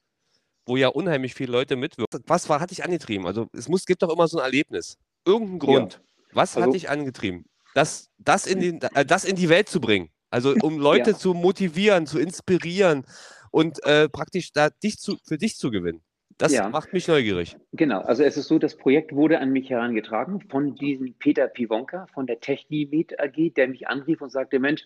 wo 0.66 0.78
ja 0.78 0.88
unheimlich 0.88 1.34
viele 1.34 1.52
Leute 1.52 1.76
mitwirken. 1.76 2.24
Was 2.28 2.50
war, 2.50 2.60
hat 2.60 2.72
dich 2.72 2.84
angetrieben? 2.84 3.26
Also 3.26 3.48
es 3.54 3.68
muss, 3.68 3.86
gibt 3.86 4.04
doch 4.04 4.10
immer 4.12 4.28
so 4.28 4.40
ein 4.40 4.46
Erlebnis. 4.46 4.98
Irgendein 5.26 5.60
Grund. 5.60 5.94
Ja. 5.94 6.00
Was 6.34 6.56
also, 6.56 6.68
hat 6.68 6.76
dich 6.76 6.90
angetrieben? 6.90 7.46
Das, 7.74 8.10
das, 8.18 8.46
in 8.46 8.60
den, 8.60 8.82
äh, 8.82 9.06
das 9.06 9.26
in 9.26 9.36
die 9.36 9.50
Welt 9.50 9.70
zu 9.70 9.82
bringen. 9.82 10.10
Also 10.30 10.54
um 10.62 10.78
Leute 10.78 11.12
ja. 11.12 11.18
zu 11.18 11.34
motivieren, 11.34 12.08
zu 12.08 12.20
inspirieren 12.20 13.06
und 13.52 13.84
äh, 13.84 14.08
praktisch 14.08 14.54
da 14.54 14.70
dich 14.70 14.98
zu, 15.00 15.18
für 15.26 15.38
dich 15.38 15.58
zu 15.58 15.72
gewinnen. 15.72 16.02
Das 16.38 16.54
ja. 16.54 16.70
macht 16.70 16.94
mich 16.94 17.08
neugierig. 17.08 17.58
Genau, 17.74 18.02
also 18.02 18.24
es 18.24 18.38
ist 18.38 18.48
so, 18.48 18.60
das 18.60 18.78
Projekt 18.78 19.14
wurde 19.14 19.40
an 19.40 19.52
mich 19.52 19.70
herangetragen 19.70 20.42
von 20.50 20.76
diesem 20.76 21.14
Peter 21.14 21.48
Pivonka 21.48 22.08
von 22.14 22.28
der 22.28 22.40
Technimed 22.40 23.20
AG, 23.20 23.54
der 23.56 23.68
mich 23.68 23.88
anrief 23.88 24.22
und 24.22 24.32
sagte, 24.32 24.60
Mensch, 24.60 24.84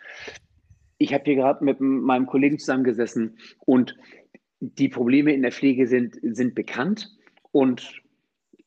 ich 0.97 1.13
habe 1.13 1.23
hier 1.25 1.35
gerade 1.35 1.63
mit 1.63 1.79
meinem 1.79 2.25
Kollegen 2.25 2.57
zusammengesessen 2.59 3.37
und 3.59 3.95
die 4.59 4.89
Probleme 4.89 5.33
in 5.33 5.41
der 5.41 5.51
Pflege 5.51 5.87
sind, 5.87 6.17
sind 6.21 6.55
bekannt. 6.55 7.11
Und 7.51 8.01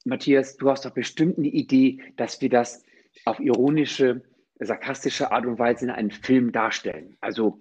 Matthias, 0.04 0.56
du 0.56 0.70
hast 0.70 0.84
doch 0.84 0.92
bestimmt 0.92 1.38
eine 1.38 1.48
Idee, 1.48 2.00
dass 2.16 2.40
wir 2.40 2.48
das 2.50 2.84
auf 3.24 3.40
ironische, 3.40 4.22
sarkastische 4.60 5.30
Art 5.32 5.46
und 5.46 5.58
Weise 5.58 5.86
in 5.86 5.90
einem 5.90 6.10
Film 6.10 6.52
darstellen. 6.52 7.16
Also 7.20 7.60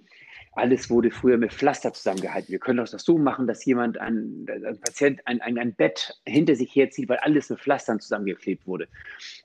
alles 0.57 0.89
wurde 0.89 1.11
früher 1.11 1.37
mit 1.37 1.53
Pflaster 1.53 1.93
zusammengehalten. 1.93 2.51
Wir 2.51 2.59
können 2.59 2.77
das 2.77 2.91
so 2.91 3.17
machen, 3.17 3.47
dass 3.47 3.63
jemand, 3.65 3.99
ein, 3.99 4.45
ein 4.49 4.79
Patient, 4.79 5.21
ein, 5.25 5.39
ein, 5.41 5.57
ein, 5.57 5.73
Bett 5.73 6.19
hinter 6.25 6.55
sich 6.55 6.75
herzieht, 6.75 7.07
weil 7.09 7.17
alles 7.17 7.49
mit 7.49 7.59
Pflastern 7.59 7.99
zusammengeklebt 7.99 8.65
wurde. 8.65 8.87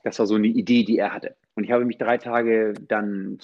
Das 0.03 0.17
war 0.19 0.25
so 0.25 0.35
eine 0.35 0.47
Idee, 0.47 0.83
die 0.83 0.97
er 0.97 1.13
hatte. 1.13 1.35
Und 1.55 1.65
ich 1.65 1.71
habe 1.71 1.85
mich 1.85 1.97
drei 1.97 2.17
Tage 2.17 2.73
dann, 2.87 3.37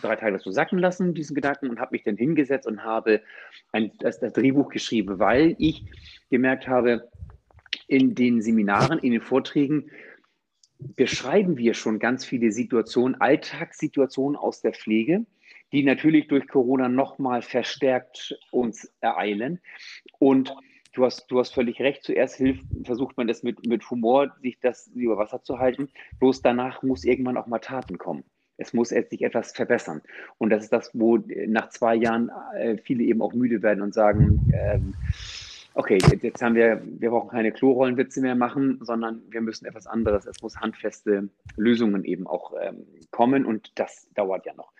drei 0.00 0.16
Tage 0.16 0.36
dazu 0.36 0.52
sacken 0.52 0.78
lassen, 0.78 1.12
diesen 1.12 1.34
Gedanken, 1.34 1.68
und 1.68 1.80
habe 1.80 1.92
mich 1.92 2.04
dann 2.04 2.16
hingesetzt 2.16 2.66
und 2.66 2.84
habe 2.84 3.20
ein, 3.72 3.90
das, 3.98 4.20
das 4.20 4.32
Drehbuch 4.32 4.68
geschrieben, 4.68 5.18
weil 5.18 5.56
ich 5.58 5.84
gemerkt 6.30 6.68
habe, 6.68 7.10
in 7.88 8.14
den 8.14 8.40
Seminaren, 8.42 8.98
in 9.00 9.12
den 9.12 9.20
Vorträgen, 9.20 9.90
beschreiben 10.78 11.56
wir 11.58 11.74
schon 11.74 11.98
ganz 11.98 12.24
viele 12.24 12.52
Situationen, 12.52 13.20
Alltagssituationen 13.20 14.36
aus 14.36 14.60
der 14.60 14.72
Pflege, 14.72 15.26
die 15.72 15.82
natürlich 15.82 16.28
durch 16.28 16.46
Corona 16.46 16.88
nochmal 16.88 17.42
verstärkt 17.42 18.38
uns 18.50 18.92
ereilen. 19.00 19.60
Und 20.18 20.54
du 20.92 21.04
hast, 21.04 21.30
du 21.30 21.38
hast 21.38 21.54
völlig 21.54 21.80
recht. 21.80 22.04
Zuerst 22.04 22.36
hilft, 22.36 22.64
versucht 22.84 23.16
man 23.16 23.26
das 23.26 23.42
mit, 23.42 23.66
mit 23.66 23.88
Humor, 23.90 24.34
sich 24.42 24.60
das 24.60 24.88
über 24.94 25.16
Wasser 25.16 25.42
zu 25.42 25.58
halten. 25.58 25.88
Bloß 26.20 26.42
danach 26.42 26.82
muss 26.82 27.04
irgendwann 27.04 27.36
auch 27.36 27.46
mal 27.46 27.58
Taten 27.58 27.98
kommen. 27.98 28.24
Es 28.58 28.74
muss 28.74 28.90
sich 28.90 29.22
etwas 29.22 29.52
verbessern. 29.52 30.02
Und 30.38 30.50
das 30.50 30.64
ist 30.64 30.72
das, 30.72 30.90
wo 30.92 31.18
nach 31.46 31.70
zwei 31.70 31.94
Jahren 31.94 32.30
äh, 32.54 32.76
viele 32.76 33.02
eben 33.04 33.22
auch 33.22 33.32
müde 33.32 33.62
werden 33.62 33.82
und 33.82 33.94
sagen, 33.94 34.52
ähm, 34.54 34.94
okay, 35.74 35.98
jetzt 36.20 36.42
haben 36.42 36.54
wir, 36.54 36.82
wir 36.84 37.10
brauchen 37.10 37.30
keine 37.30 37.50
Klorollenwitze 37.50 38.20
mehr 38.20 38.34
machen, 38.34 38.78
sondern 38.82 39.22
wir 39.30 39.40
müssen 39.40 39.66
etwas 39.66 39.86
anderes. 39.86 40.26
Es 40.26 40.42
muss 40.42 40.58
handfeste 40.58 41.30
Lösungen 41.56 42.04
eben 42.04 42.26
auch 42.26 42.52
ähm, 42.60 42.84
kommen 43.10 43.46
und 43.46 43.72
das 43.76 44.06
dauert 44.14 44.44
ja 44.46 44.54
noch. 44.54 44.72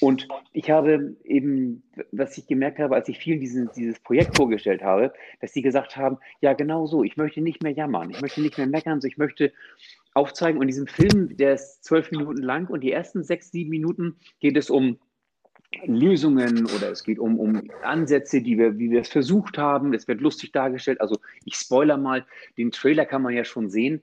Und 0.00 0.28
ich 0.52 0.70
habe 0.70 1.16
eben, 1.24 1.82
was 2.12 2.36
ich 2.38 2.46
gemerkt 2.46 2.78
habe, 2.78 2.94
als 2.94 3.08
ich 3.08 3.18
vielen 3.18 3.40
diesen, 3.40 3.70
dieses 3.76 4.00
Projekt 4.00 4.36
vorgestellt 4.36 4.82
habe, 4.82 5.12
dass 5.40 5.52
sie 5.52 5.62
gesagt 5.62 5.96
haben, 5.96 6.18
ja 6.40 6.52
genau 6.52 6.86
so, 6.86 7.04
ich 7.04 7.16
möchte 7.16 7.40
nicht 7.40 7.62
mehr 7.62 7.72
jammern, 7.72 8.10
ich 8.10 8.20
möchte 8.20 8.40
nicht 8.40 8.58
mehr 8.58 8.66
meckern, 8.66 9.00
ich 9.04 9.18
möchte 9.18 9.52
aufzeigen. 10.14 10.58
Und 10.58 10.62
in 10.62 10.68
diesem 10.68 10.86
Film, 10.86 11.36
der 11.36 11.54
ist 11.54 11.84
zwölf 11.84 12.10
Minuten 12.10 12.42
lang 12.42 12.66
und 12.68 12.80
die 12.80 12.92
ersten 12.92 13.22
sechs, 13.22 13.50
sieben 13.50 13.70
Minuten 13.70 14.16
geht 14.40 14.56
es 14.56 14.70
um 14.70 14.98
Lösungen 15.84 16.66
oder 16.76 16.90
es 16.90 17.04
geht 17.04 17.18
um, 17.18 17.38
um 17.38 17.70
Ansätze, 17.82 18.42
die 18.42 18.58
wir, 18.58 18.78
wie 18.78 18.90
wir 18.90 19.02
es 19.02 19.08
versucht 19.08 19.56
haben. 19.56 19.94
Es 19.94 20.08
wird 20.08 20.20
lustig 20.20 20.52
dargestellt. 20.52 21.00
Also 21.00 21.18
ich 21.44 21.54
spoiler 21.54 21.96
mal, 21.96 22.26
den 22.58 22.72
Trailer 22.72 23.06
kann 23.06 23.22
man 23.22 23.34
ja 23.34 23.44
schon 23.44 23.70
sehen. 23.70 24.02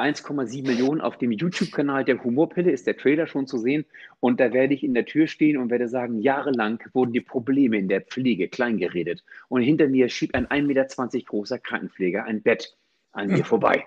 1,7 0.00 0.66
Millionen 0.66 1.00
auf 1.00 1.18
dem 1.18 1.32
YouTube-Kanal 1.32 2.04
der 2.04 2.22
Humorpille 2.22 2.70
ist 2.70 2.86
der 2.86 2.96
Trailer 2.96 3.26
schon 3.26 3.46
zu 3.46 3.58
sehen. 3.58 3.84
Und 4.20 4.40
da 4.40 4.52
werde 4.52 4.74
ich 4.74 4.82
in 4.82 4.94
der 4.94 5.06
Tür 5.06 5.26
stehen 5.26 5.56
und 5.56 5.70
werde 5.70 5.88
sagen, 5.88 6.20
jahrelang 6.20 6.82
wurden 6.92 7.12
die 7.12 7.20
Probleme 7.20 7.78
in 7.78 7.88
der 7.88 8.00
Pflege 8.00 8.48
kleingeredet. 8.48 9.24
Und 9.48 9.62
hinter 9.62 9.88
mir 9.88 10.08
schiebt 10.08 10.34
ein 10.34 10.46
1,20 10.46 10.62
Meter 10.66 10.86
großer 11.26 11.58
Krankenpfleger 11.58 12.24
ein 12.24 12.42
Bett 12.42 12.76
an 13.12 13.28
mir 13.28 13.44
vorbei. 13.44 13.86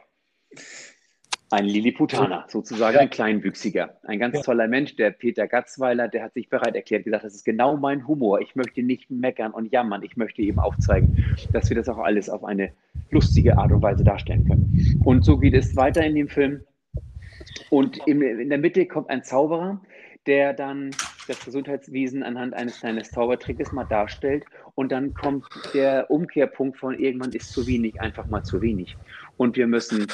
Ein 1.54 1.66
Lilliputaner, 1.66 2.46
sozusagen 2.48 2.98
ein 2.98 3.12
Kleinwüchsiger. 3.12 3.96
Ein 4.02 4.18
ganz 4.18 4.42
toller 4.42 4.68
Mensch, 4.68 4.96
der 4.96 5.12
Peter 5.12 5.48
Gatzweiler, 5.48 6.08
der 6.08 6.24
hat 6.24 6.34
sich 6.34 6.50
bereit 6.50 6.74
erklärt, 6.74 7.04
gesagt, 7.04 7.26
das 7.26 7.36
ist 7.36 7.46
genau 7.46 7.78
mein 7.78 8.08
Humor. 8.08 8.42
Ich 8.42 8.56
möchte 8.56 8.82
nicht 8.82 9.12
meckern 9.12 9.52
und 9.52 9.72
jammern. 9.72 10.02
Ich 10.02 10.18
möchte 10.18 10.42
eben 10.42 10.58
aufzeigen, 10.58 11.24
dass 11.52 11.70
wir 11.70 11.78
das 11.78 11.88
auch 11.90 12.00
alles 12.00 12.28
auf 12.28 12.44
eine 12.44 12.72
lustige 13.12 13.56
Art 13.56 13.72
und 13.72 13.84
Weise 13.84 14.04
darstellen 14.04 14.48
können. 14.48 15.00
Und 15.06 15.24
so 15.24 15.38
geht 15.38 15.54
es 15.54 15.76
weiter 15.76 16.04
in 16.04 16.16
dem 16.16 16.28
Film. 16.28 16.62
Und 17.70 18.00
in 18.08 18.50
der 18.50 18.58
Mitte 18.58 18.88
kommt 18.88 19.12
ein 19.12 19.24
Zauberer, 19.24 19.80
der 20.26 20.54
dann 20.54 20.90
das 21.28 21.46
Gesundheitswesen 21.46 22.24
anhand 22.24 22.54
eines 22.54 22.80
kleinen 22.80 23.04
Zaubertrickes 23.04 23.72
mal 23.72 23.84
darstellt. 23.84 24.46
Und 24.76 24.92
dann 24.92 25.14
kommt 25.14 25.46
der 25.74 26.10
Umkehrpunkt 26.10 26.78
von 26.78 26.98
irgendwann 26.98 27.32
ist 27.32 27.52
zu 27.52 27.68
wenig, 27.68 28.02
einfach 28.02 28.26
mal 28.26 28.44
zu 28.44 28.62
wenig. 28.62 28.98
Und 29.38 29.58
wir 29.58 29.68
müssen, 29.68 30.08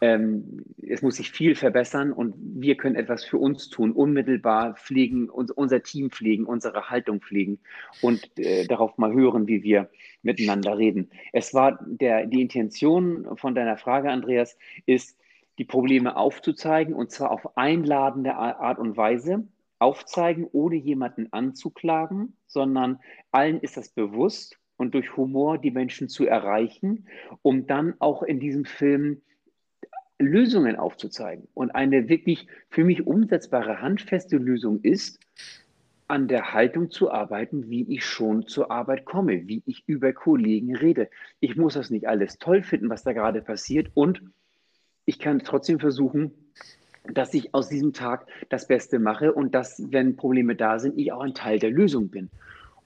ähm, 0.00 0.64
es 0.82 1.02
muss 1.02 1.16
sich 1.16 1.30
viel 1.30 1.54
verbessern 1.54 2.12
und 2.12 2.34
wir 2.38 2.76
können 2.76 2.96
etwas 2.96 3.24
für 3.24 3.38
uns 3.38 3.70
tun, 3.70 3.92
unmittelbar 3.92 4.74
pflegen, 4.74 5.30
uns, 5.30 5.50
unser 5.50 5.82
Team 5.82 6.10
pflegen, 6.10 6.44
unsere 6.44 6.90
Haltung 6.90 7.20
pflegen 7.20 7.58
und 8.02 8.30
äh, 8.38 8.66
darauf 8.66 8.98
mal 8.98 9.12
hören, 9.12 9.46
wie 9.46 9.62
wir 9.62 9.88
miteinander 10.22 10.76
reden. 10.76 11.10
Es 11.32 11.54
war 11.54 11.78
der, 11.86 12.26
die 12.26 12.42
Intention 12.42 13.26
von 13.36 13.54
deiner 13.54 13.78
Frage, 13.78 14.10
Andreas, 14.10 14.58
ist, 14.84 15.16
die 15.58 15.64
Probleme 15.64 16.16
aufzuzeigen 16.16 16.94
und 16.94 17.10
zwar 17.10 17.30
auf 17.30 17.56
einladende 17.56 18.34
Art 18.34 18.78
und 18.78 18.96
Weise 18.96 19.48
aufzeigen, 19.78 20.46
ohne 20.52 20.76
jemanden 20.76 21.32
anzuklagen, 21.32 22.36
sondern 22.46 23.00
allen 23.30 23.60
ist 23.60 23.76
das 23.76 23.88
bewusst 23.88 24.58
und 24.76 24.94
durch 24.94 25.16
Humor 25.16 25.58
die 25.58 25.70
Menschen 25.70 26.08
zu 26.08 26.26
erreichen, 26.26 27.06
um 27.42 27.66
dann 27.66 27.94
auch 27.98 28.22
in 28.22 28.40
diesem 28.40 28.64
Film 28.64 29.22
Lösungen 30.18 30.76
aufzuzeigen. 30.76 31.48
Und 31.54 31.70
eine 31.74 32.08
wirklich 32.08 32.46
für 32.70 32.84
mich 32.84 33.06
umsetzbare, 33.06 33.80
handfeste 33.80 34.36
Lösung 34.36 34.80
ist, 34.82 35.20
an 36.08 36.28
der 36.28 36.52
Haltung 36.52 36.90
zu 36.90 37.10
arbeiten, 37.10 37.68
wie 37.68 37.82
ich 37.92 38.04
schon 38.04 38.46
zur 38.46 38.70
Arbeit 38.70 39.04
komme, 39.04 39.48
wie 39.48 39.62
ich 39.66 39.82
über 39.86 40.12
Kollegen 40.12 40.76
rede. 40.76 41.10
Ich 41.40 41.56
muss 41.56 41.74
das 41.74 41.90
nicht 41.90 42.06
alles 42.06 42.38
toll 42.38 42.62
finden, 42.62 42.88
was 42.88 43.02
da 43.02 43.12
gerade 43.12 43.42
passiert. 43.42 43.90
Und 43.94 44.22
ich 45.04 45.18
kann 45.18 45.40
trotzdem 45.40 45.80
versuchen, 45.80 46.32
dass 47.12 47.34
ich 47.34 47.54
aus 47.54 47.68
diesem 47.68 47.92
Tag 47.92 48.26
das 48.48 48.68
Beste 48.68 48.98
mache 48.98 49.32
und 49.32 49.54
dass, 49.54 49.82
wenn 49.90 50.16
Probleme 50.16 50.54
da 50.54 50.78
sind, 50.78 50.98
ich 50.98 51.12
auch 51.12 51.20
ein 51.20 51.34
Teil 51.34 51.58
der 51.58 51.70
Lösung 51.70 52.08
bin. 52.08 52.30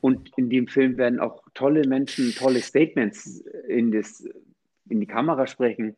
Und 0.01 0.31
in 0.37 0.49
dem 0.49 0.67
Film 0.67 0.97
werden 0.97 1.21
auch 1.21 1.43
tolle 1.55 1.87
Menschen, 1.87 2.33
tolle 2.35 2.61
Statements 2.61 3.45
in, 3.69 3.93
das, 3.93 4.25
in 4.89 5.01
die 5.01 5.07
Kamera 5.07 5.47
sprechen, 5.47 5.97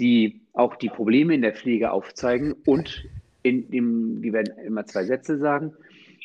die 0.00 0.42
auch 0.52 0.76
die 0.76 0.88
Probleme 0.88 1.34
in 1.34 1.42
der 1.42 1.54
Pflege 1.54 1.90
aufzeigen 1.90 2.52
und 2.66 3.04
in 3.42 3.70
dem, 3.70 4.22
die 4.22 4.32
werden 4.32 4.56
immer 4.58 4.86
zwei 4.86 5.04
Sätze 5.04 5.38
sagen. 5.38 5.74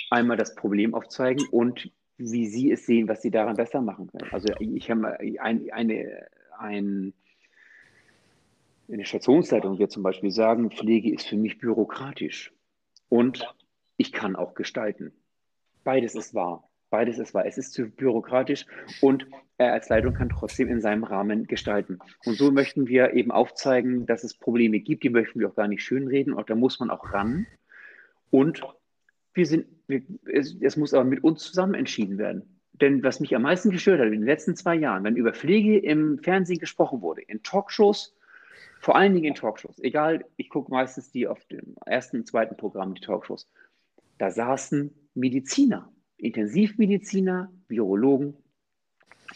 Einmal 0.09 0.37
das 0.37 0.55
Problem 0.55 0.93
aufzeigen 0.93 1.45
und 1.51 1.91
wie 2.17 2.47
sie 2.47 2.71
es 2.71 2.85
sehen, 2.85 3.07
was 3.07 3.21
sie 3.21 3.31
daran 3.31 3.55
besser 3.55 3.81
machen 3.81 4.07
können. 4.07 4.31
Also 4.31 4.53
ich 4.59 4.91
habe 4.91 5.19
ein, 5.19 5.69
eine, 5.71 6.27
ein, 6.57 7.13
eine 8.91 9.05
Stationsleitung 9.05 9.79
wird 9.79 9.91
zum 9.91 10.03
Beispiel 10.03 10.31
sagen, 10.31 10.71
Pflege 10.71 11.13
ist 11.13 11.27
für 11.27 11.37
mich 11.37 11.59
bürokratisch 11.59 12.53
und 13.07 13.45
ich 13.97 14.11
kann 14.11 14.35
auch 14.35 14.53
gestalten. 14.53 15.13
Beides 15.83 16.15
ist 16.15 16.33
wahr. 16.33 16.68
Beides 16.89 17.19
ist 17.19 17.33
wahr. 17.33 17.45
Es 17.45 17.57
ist 17.57 17.73
zu 17.73 17.89
bürokratisch 17.89 18.65
und 19.01 19.27
er 19.57 19.73
als 19.73 19.89
Leitung 19.89 20.13
kann 20.13 20.29
trotzdem 20.29 20.69
in 20.69 20.81
seinem 20.81 21.03
Rahmen 21.03 21.45
gestalten. 21.45 21.99
Und 22.25 22.37
so 22.37 22.51
möchten 22.51 22.87
wir 22.87 23.13
eben 23.13 23.31
aufzeigen, 23.31 24.05
dass 24.05 24.23
es 24.23 24.33
Probleme 24.33 24.79
gibt, 24.79 25.03
die 25.03 25.09
möchten 25.09 25.39
wir 25.39 25.49
auch 25.49 25.55
gar 25.55 25.67
nicht 25.67 25.83
schönreden 25.83 26.33
und 26.33 26.49
da 26.49 26.55
muss 26.55 26.79
man 26.79 26.89
auch 26.89 27.13
ran. 27.13 27.45
Und 28.31 28.63
wir 29.33 29.45
sind, 29.45 29.67
wir, 29.87 30.01
es, 30.31 30.55
es 30.61 30.77
muss 30.77 30.93
aber 30.93 31.03
mit 31.03 31.23
uns 31.23 31.43
zusammen 31.43 31.75
entschieden 31.75 32.17
werden. 32.17 32.59
Denn 32.73 33.03
was 33.03 33.19
mich 33.19 33.35
am 33.35 33.41
meisten 33.41 33.69
gestört 33.71 33.99
hat 33.99 34.07
in 34.07 34.13
den 34.13 34.23
letzten 34.23 34.55
zwei 34.55 34.75
Jahren, 34.75 35.03
wenn 35.03 35.17
über 35.17 35.33
Pflege 35.33 35.77
im 35.77 36.19
Fernsehen 36.19 36.59
gesprochen 36.59 37.01
wurde, 37.01 37.21
in 37.21 37.43
Talkshows, 37.43 38.15
vor 38.79 38.95
allen 38.95 39.13
Dingen 39.13 39.25
in 39.25 39.35
Talkshows, 39.35 39.77
egal, 39.79 40.25
ich 40.37 40.49
gucke 40.49 40.71
meistens 40.71 41.11
die 41.11 41.27
auf 41.27 41.43
dem 41.45 41.75
ersten 41.85 42.17
und 42.17 42.27
zweiten 42.27 42.55
Programm, 42.55 42.95
die 42.95 43.01
Talkshows, 43.01 43.49
da 44.17 44.31
saßen 44.31 44.93
Mediziner 45.13 45.91
Intensivmediziner, 46.19 47.51
Virologen, 47.67 48.35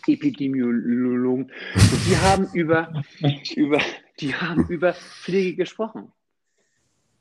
Epidemiologen. 0.08 1.46
Und 1.46 2.06
die 2.08 2.18
haben 2.18 2.48
über, 2.54 3.04
über, 3.56 3.80
die 4.20 4.36
haben 4.36 4.68
über 4.68 4.94
Pflege 4.94 5.56
gesprochen. 5.56 6.12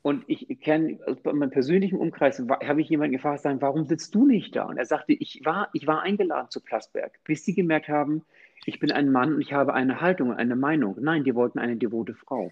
Und 0.01 0.25
ich 0.27 0.59
kenne, 0.59 0.99
bei 1.23 1.31
meinem 1.31 1.51
persönlichen 1.51 1.97
Umkreis 1.97 2.37
habe 2.39 2.81
ich 2.81 2.89
jemanden 2.89 3.13
gefragt, 3.13 3.45
warum 3.45 3.85
sitzt 3.85 4.13
du 4.13 4.25
nicht 4.25 4.53
da? 4.53 4.65
Und 4.65 4.77
er 4.77 4.85
sagte, 4.85 5.13
ich 5.13 5.41
war, 5.45 5.69
ich 5.71 5.87
war 5.87 6.01
eingeladen 6.01 6.49
zu 6.49 6.59
Plasberg, 6.59 7.17
bis 7.23 7.45
sie 7.45 7.53
gemerkt 7.53 7.87
haben, 7.87 8.23
ich 8.65 8.79
bin 8.79 8.91
ein 8.91 9.11
Mann 9.11 9.35
und 9.35 9.41
ich 9.41 9.53
habe 9.53 9.73
eine 9.73 10.01
Haltung, 10.01 10.33
eine 10.33 10.57
Meinung. 10.57 10.97
Nein, 10.99 11.23
die 11.23 11.35
wollten 11.35 11.57
eine 11.57 11.77
devote 11.77 12.13
Frau. 12.13 12.51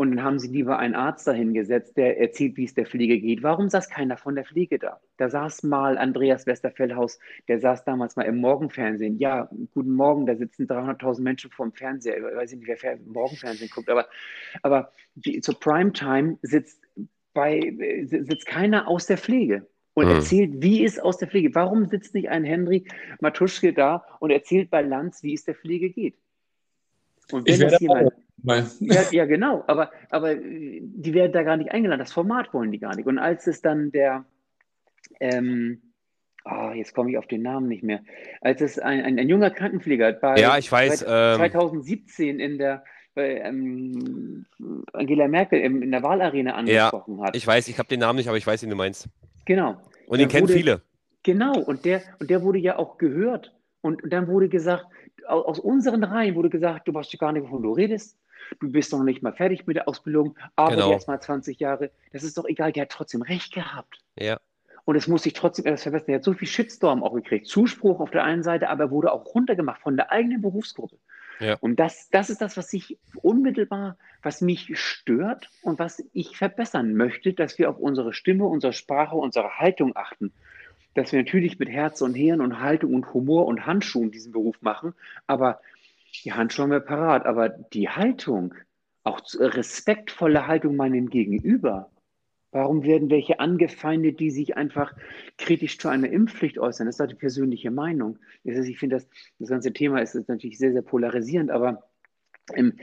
Und 0.00 0.12
dann 0.12 0.22
haben 0.22 0.38
sie 0.38 0.46
lieber 0.46 0.78
einen 0.78 0.94
Arzt 0.94 1.26
dahingesetzt, 1.26 1.96
der 1.96 2.20
erzählt, 2.20 2.56
wie 2.56 2.62
es 2.62 2.72
der 2.72 2.86
Pflege 2.86 3.18
geht. 3.18 3.42
Warum 3.42 3.68
saß 3.68 3.90
keiner 3.90 4.16
von 4.16 4.36
der 4.36 4.44
Pflege 4.44 4.78
da? 4.78 5.00
Da 5.16 5.28
saß 5.28 5.64
mal 5.64 5.98
Andreas 5.98 6.46
Westerfellhaus, 6.46 7.18
der 7.48 7.58
saß 7.58 7.82
damals 7.82 8.14
mal 8.14 8.22
im 8.22 8.36
Morgenfernsehen. 8.36 9.18
Ja, 9.18 9.50
guten 9.74 9.90
Morgen, 9.90 10.24
da 10.24 10.36
sitzen 10.36 10.68
300.000 10.68 11.20
Menschen 11.20 11.50
vor 11.50 11.66
dem 11.66 11.72
Fernseher. 11.72 12.16
Ich 12.16 12.22
weiß 12.22 12.52
nicht, 12.52 12.68
wer 12.80 12.96
Morgenfernsehen 13.06 13.68
guckt, 13.74 13.90
aber, 13.90 14.06
aber 14.62 14.92
die, 15.16 15.40
zur 15.40 15.58
Primetime 15.58 16.38
sitzt, 16.42 16.80
bei, 17.34 18.04
sitzt 18.04 18.46
keiner 18.46 18.86
aus 18.86 19.06
der 19.06 19.18
Pflege 19.18 19.66
und 19.94 20.06
mhm. 20.06 20.12
erzählt, 20.12 20.62
wie 20.62 20.84
es 20.84 21.00
aus 21.00 21.18
der 21.18 21.26
Pflege. 21.26 21.52
Warum 21.56 21.86
sitzt 21.86 22.14
nicht 22.14 22.28
ein 22.28 22.44
Henry 22.44 22.84
Matuschke 23.20 23.72
da 23.72 24.04
und 24.20 24.30
erzählt 24.30 24.70
bei 24.70 24.80
Lanz, 24.80 25.24
wie 25.24 25.34
es 25.34 25.42
der 25.42 25.56
Pflege 25.56 25.90
geht? 25.90 26.14
Und 27.32 27.48
wenn 27.48 27.58
das 27.58 27.80
jemand. 27.80 28.12
Ja, 28.42 28.64
ja, 29.10 29.24
genau, 29.26 29.64
aber, 29.66 29.90
aber 30.10 30.34
die 30.34 31.14
werden 31.14 31.32
da 31.32 31.42
gar 31.42 31.56
nicht 31.56 31.72
eingeladen. 31.72 32.00
Das 32.00 32.12
Format 32.12 32.52
wollen 32.54 32.72
die 32.72 32.78
gar 32.78 32.94
nicht. 32.94 33.06
Und 33.06 33.18
als 33.18 33.46
es 33.46 33.60
dann 33.60 33.90
der, 33.90 34.24
ähm, 35.20 35.82
oh, 36.44 36.70
jetzt 36.74 36.94
komme 36.94 37.10
ich 37.10 37.18
auf 37.18 37.26
den 37.26 37.42
Namen 37.42 37.68
nicht 37.68 37.82
mehr, 37.82 38.00
als 38.40 38.60
es 38.60 38.78
ein, 38.78 39.02
ein, 39.02 39.18
ein 39.18 39.28
junger 39.28 39.50
Krankenpfleger 39.50 40.12
bei 40.12 40.36
ja, 40.36 40.58
ich 40.58 40.70
weiß, 40.70 41.00
2017 41.00 42.28
ähm, 42.28 42.40
in 42.40 42.58
der 42.58 42.84
bei, 43.14 43.40
ähm, 43.40 44.46
Angela 44.92 45.26
Merkel 45.26 45.60
in, 45.60 45.82
in 45.82 45.90
der 45.90 46.02
Wahlarena 46.02 46.54
angesprochen 46.54 47.18
ja, 47.18 47.24
hat. 47.24 47.36
Ich 47.36 47.46
weiß, 47.46 47.66
ich 47.68 47.78
habe 47.78 47.88
den 47.88 48.00
Namen 48.00 48.18
nicht, 48.18 48.28
aber 48.28 48.38
ich 48.38 48.46
weiß, 48.46 48.62
wen 48.62 48.70
du 48.70 48.76
meinst. 48.76 49.08
Genau. 49.44 49.76
Und 50.06 50.20
den 50.20 50.28
kennen 50.28 50.46
viele. 50.46 50.82
Genau, 51.24 51.58
und 51.58 51.84
der, 51.84 52.02
und 52.20 52.30
der 52.30 52.42
wurde 52.42 52.58
ja 52.58 52.78
auch 52.78 52.96
gehört. 52.96 53.54
Und 53.80 54.00
dann 54.06 54.28
wurde 54.28 54.48
gesagt, 54.48 54.86
aus 55.26 55.58
unseren 55.58 56.04
Reihen 56.04 56.34
wurde 56.34 56.48
gesagt, 56.48 56.88
du 56.88 56.94
weißt 56.94 57.18
gar 57.18 57.32
nicht, 57.32 57.42
wovon 57.44 57.62
du 57.62 57.72
redest 57.72 58.17
du 58.60 58.70
bist 58.70 58.92
noch 58.92 59.02
nicht 59.02 59.22
mal 59.22 59.32
fertig 59.32 59.66
mit 59.66 59.76
der 59.76 59.88
Ausbildung, 59.88 60.36
aber 60.56 60.76
genau. 60.76 60.92
erst 60.92 61.08
mal 61.08 61.20
20 61.20 61.58
Jahre. 61.58 61.90
Das 62.12 62.22
ist 62.22 62.38
doch 62.38 62.44
egal, 62.46 62.72
der 62.72 62.82
hat 62.82 62.90
trotzdem 62.90 63.22
recht 63.22 63.52
gehabt. 63.52 63.98
Ja. 64.18 64.38
Und 64.84 64.96
es 64.96 65.06
muss 65.06 65.24
sich 65.24 65.34
trotzdem 65.34 65.66
etwas 65.66 65.82
verbessern. 65.82 66.08
Er 66.08 66.14
hat 66.16 66.24
so 66.24 66.32
viel 66.32 66.48
Shitstorm 66.48 67.02
auch 67.02 67.12
gekriegt. 67.12 67.46
Zuspruch 67.46 68.00
auf 68.00 68.10
der 68.10 68.24
einen 68.24 68.42
Seite, 68.42 68.70
aber 68.70 68.84
er 68.84 68.90
wurde 68.90 69.12
auch 69.12 69.34
runtergemacht 69.34 69.82
von 69.82 69.96
der 69.96 70.10
eigenen 70.10 70.40
Berufsgruppe. 70.40 70.96
Ja. 71.40 71.56
Und 71.60 71.76
das, 71.78 72.08
das 72.10 72.30
ist 72.30 72.40
das, 72.40 72.56
was 72.56 72.70
sich 72.70 72.98
unmittelbar, 73.16 73.96
was 74.22 74.40
mich 74.40 74.78
stört 74.78 75.50
und 75.62 75.78
was 75.78 76.02
ich 76.12 76.36
verbessern 76.36 76.94
möchte, 76.94 77.32
dass 77.32 77.58
wir 77.58 77.70
auf 77.70 77.78
unsere 77.78 78.12
Stimme, 78.12 78.46
unsere 78.46 78.72
Sprache, 78.72 79.16
unsere 79.16 79.58
Haltung 79.58 79.94
achten. 79.94 80.32
Dass 80.94 81.12
wir 81.12 81.20
natürlich 81.20 81.58
mit 81.58 81.68
Herz 81.68 82.00
und 82.00 82.14
Hirn 82.14 82.40
und 82.40 82.60
Haltung 82.60 82.94
und 82.94 83.12
Humor 83.12 83.46
und 83.46 83.66
Handschuhen 83.66 84.10
diesen 84.10 84.32
Beruf 84.32 84.56
machen, 84.62 84.94
aber 85.26 85.60
die 86.24 86.32
Handschuhe 86.32 86.64
haben 86.64 86.70
wir 86.70 86.80
parat, 86.80 87.26
aber 87.26 87.48
die 87.48 87.88
Haltung, 87.88 88.54
auch 89.04 89.20
respektvolle 89.38 90.46
Haltung 90.46 90.76
meinem 90.76 91.08
Gegenüber, 91.08 91.90
Warum 92.50 92.82
werden 92.82 93.10
welche 93.10 93.40
angefeindet, 93.40 94.20
die 94.20 94.30
sich 94.30 94.56
einfach 94.56 94.94
kritisch 95.36 95.78
zu 95.78 95.88
einer 95.88 96.08
Impfpflicht 96.08 96.58
äußern? 96.58 96.86
Das 96.86 96.96
ist 96.96 97.00
halt 97.00 97.10
die 97.10 97.16
persönliche 97.16 97.70
Meinung. 97.70 98.18
Ich 98.42 98.78
finde, 98.78 98.96
das, 98.96 99.08
das 99.38 99.50
ganze 99.50 99.72
Thema 99.72 100.00
ist, 100.00 100.14
ist, 100.14 100.28
natürlich 100.28 100.56
sehr, 100.56 100.72
sehr 100.72 100.82
polarisierend, 100.82 101.50
aber 101.50 101.90
ähm, 102.54 102.78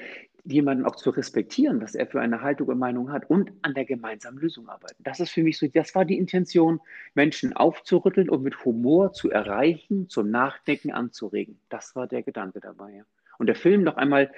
jemanden 0.46 0.86
auch 0.86 0.96
zu 0.96 1.10
respektieren, 1.10 1.82
was 1.82 1.96
er 1.96 2.08
für 2.08 2.22
eine 2.22 2.42
Haltung 2.42 2.68
und 2.68 2.80
Meinung 2.80 3.12
hat 3.12 3.30
und 3.30 3.52
an 3.64 3.74
der 3.74 3.86
gemeinsamen 3.86 4.40
Lösung 4.40 4.70
arbeiten. 4.70 4.96
Das 5.04 5.20
ist 5.20 5.32
für 5.32 5.44
mich 5.44 5.58
so, 5.58 5.68
das 5.68 5.96
war 5.96 6.06
die 6.06 6.18
Intention, 6.18 6.80
Menschen 7.16 7.54
aufzurütteln 7.54 8.30
und 8.30 8.44
mit 8.44 8.64
Humor 8.64 9.12
zu 9.12 9.30
erreichen, 9.32 10.08
zum 10.08 10.30
Nachdenken 10.30 10.92
anzuregen. 10.92 11.60
Das 11.70 11.96
war 11.96 12.08
der 12.08 12.24
Gedanke 12.24 12.60
dabei. 12.60 13.04
Und 13.38 13.48
der 13.48 13.56
Film 13.56 13.84
noch 13.84 13.98
einmal, 13.98 14.32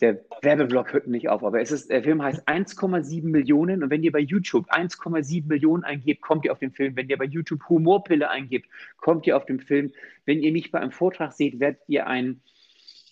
der 0.00 0.20
Werbeblock 0.42 0.92
hört 0.92 1.06
nicht 1.06 1.28
auf, 1.28 1.44
aber 1.44 1.60
es 1.60 1.72
ist, 1.72 1.90
der 1.90 2.02
Film 2.02 2.22
heißt 2.22 2.48
1,7 2.48 3.24
Millionen 3.24 3.82
und 3.82 3.90
wenn 3.90 4.02
ihr 4.02 4.12
bei 4.12 4.20
YouTube 4.20 4.70
1,7 4.70 5.46
Millionen 5.46 5.84
eingebt, 5.84 6.22
kommt 6.22 6.44
ihr 6.44 6.52
auf 6.52 6.58
den 6.58 6.72
Film. 6.72 6.96
Wenn 6.96 7.08
ihr 7.08 7.18
bei 7.18 7.26
YouTube 7.26 7.68
Humorpille 7.68 8.30
eingebt, 8.30 8.68
kommt 8.98 9.26
ihr 9.26 9.36
auf 9.36 9.44
den 9.44 9.60
Film. 9.60 9.92
Wenn 10.24 10.40
ihr 10.40 10.52
mich 10.52 10.70
bei 10.70 10.80
einem 10.80 10.92
Vortrag 10.92 11.32
seht, 11.32 11.60
werdet 11.60 11.82
ihr 11.86 12.06
ein 12.06 12.40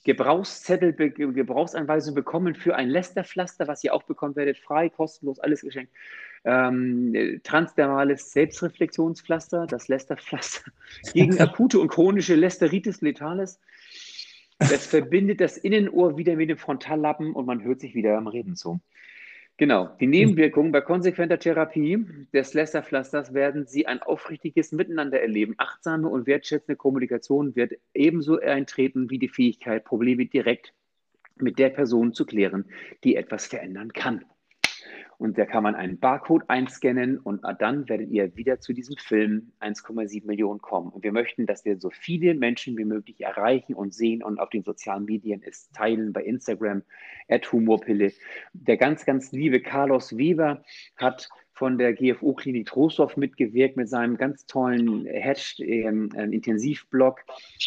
Gebrauchszettel, 0.09 0.94
Gebrauchsanweisung 0.94 2.14
bekommen 2.14 2.54
für 2.54 2.74
ein 2.74 2.88
Lästerpflaster, 2.88 3.68
was 3.68 3.84
ihr 3.84 3.92
auch 3.92 4.04
bekommen 4.04 4.36
werdet, 4.36 4.56
frei, 4.56 4.88
kostenlos, 4.88 5.38
alles 5.38 5.61
geschenkt. 5.61 5.92
Ähm, 6.44 7.42
transdermales 7.44 8.32
Selbstreflexionspflaster, 8.32 9.66
das 9.66 9.88
Lästerpflaster 9.88 10.70
gegen 11.12 11.38
akute 11.38 11.78
und 11.78 11.88
chronische 11.88 12.36
Lästeritis 12.36 13.02
letalis. 13.02 13.61
Das 14.59 14.86
verbindet 14.86 15.42
das 15.42 15.59
Innenohr 15.59 16.16
wieder 16.16 16.36
mit 16.36 16.48
dem 16.48 16.56
Frontallappen 16.56 17.34
und 17.34 17.44
man 17.44 17.62
hört 17.62 17.80
sich 17.80 17.94
wieder 17.94 18.16
am 18.16 18.28
Reden 18.28 18.56
zu. 18.56 18.80
Genau. 19.59 19.90
Die 19.98 20.06
Nebenwirkungen 20.06 20.70
bei 20.70 20.80
konsequenter 20.80 21.40
Therapie 21.40 22.06
des 22.32 22.54
Lästerpflasters 22.54 23.34
werden 23.34 23.66
Sie 23.66 23.88
ein 23.88 24.00
aufrichtiges 24.00 24.70
Miteinander 24.70 25.20
erleben. 25.20 25.56
Achtsame 25.59 26.09
und 26.09 26.28
wertschätzende 26.28 26.76
Kommunikation 26.76 27.56
wird 27.56 27.72
ebenso 27.92 28.38
eintreten 28.38 29.11
wie 29.11 29.18
die 29.18 29.28
Fähigkeit, 29.28 29.84
Probleme 29.84 30.26
direkt 30.26 30.74
mit 31.34 31.59
der 31.59 31.70
Person 31.70 32.12
zu 32.12 32.24
klären, 32.24 32.66
die 33.02 33.16
etwas 33.16 33.46
verändern 33.46 33.92
kann. 33.92 34.24
Und 35.18 35.36
da 35.36 35.46
kann 35.46 35.64
man 35.64 35.74
einen 35.74 35.98
Barcode 35.98 36.44
einscannen 36.48 37.18
und 37.18 37.42
dann 37.58 37.88
werdet 37.88 38.08
ihr 38.10 38.36
wieder 38.36 38.60
zu 38.60 38.72
diesem 38.72 38.96
Film 38.96 39.50
1,7 39.60 40.24
Millionen 40.24 40.60
kommen. 40.60 40.90
Und 40.90 41.02
wir 41.02 41.10
möchten, 41.10 41.44
dass 41.44 41.64
wir 41.64 41.78
so 41.80 41.90
viele 41.90 42.34
Menschen 42.34 42.78
wie 42.78 42.84
möglich 42.84 43.20
erreichen 43.20 43.74
und 43.74 43.92
sehen 43.92 44.22
und 44.22 44.38
auf 44.38 44.50
den 44.50 44.62
sozialen 44.62 45.06
Medien 45.06 45.42
es 45.44 45.70
teilen, 45.72 46.12
bei 46.12 46.22
Instagram, 46.22 46.82
at 47.28 47.50
Humorpille. 47.52 48.12
Der 48.52 48.76
ganz, 48.76 49.04
ganz 49.04 49.32
liebe 49.32 49.60
Carlos 49.60 50.16
Weber 50.16 50.62
hat 50.96 51.28
von 51.52 51.76
der 51.76 51.92
GFO-Klinik 51.92 52.66
Trostorf 52.66 53.16
mitgewirkt 53.16 53.76
mit 53.76 53.88
seinem 53.88 54.16
ganz 54.16 54.46
tollen 54.46 55.04
Hashtag, 55.06 55.66
ähm, 55.66 56.10
äh, 56.14 56.22
Intensivblog, 56.26 57.24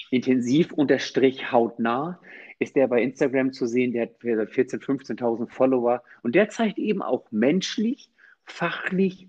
intensiv 0.09 0.71
unterstrich 0.71 1.51
hautnah 1.51 2.21
ist 2.61 2.75
der 2.75 2.87
bei 2.87 3.01
Instagram 3.01 3.53
zu 3.53 3.65
sehen, 3.65 3.91
der 3.91 4.03
hat 4.03 4.21
14.000, 4.21 4.83
15.000 4.83 5.49
Follower 5.49 6.03
und 6.21 6.35
der 6.35 6.49
zeigt 6.49 6.77
eben 6.77 7.01
auch 7.01 7.25
menschlich, 7.31 8.11
fachlich 8.45 9.27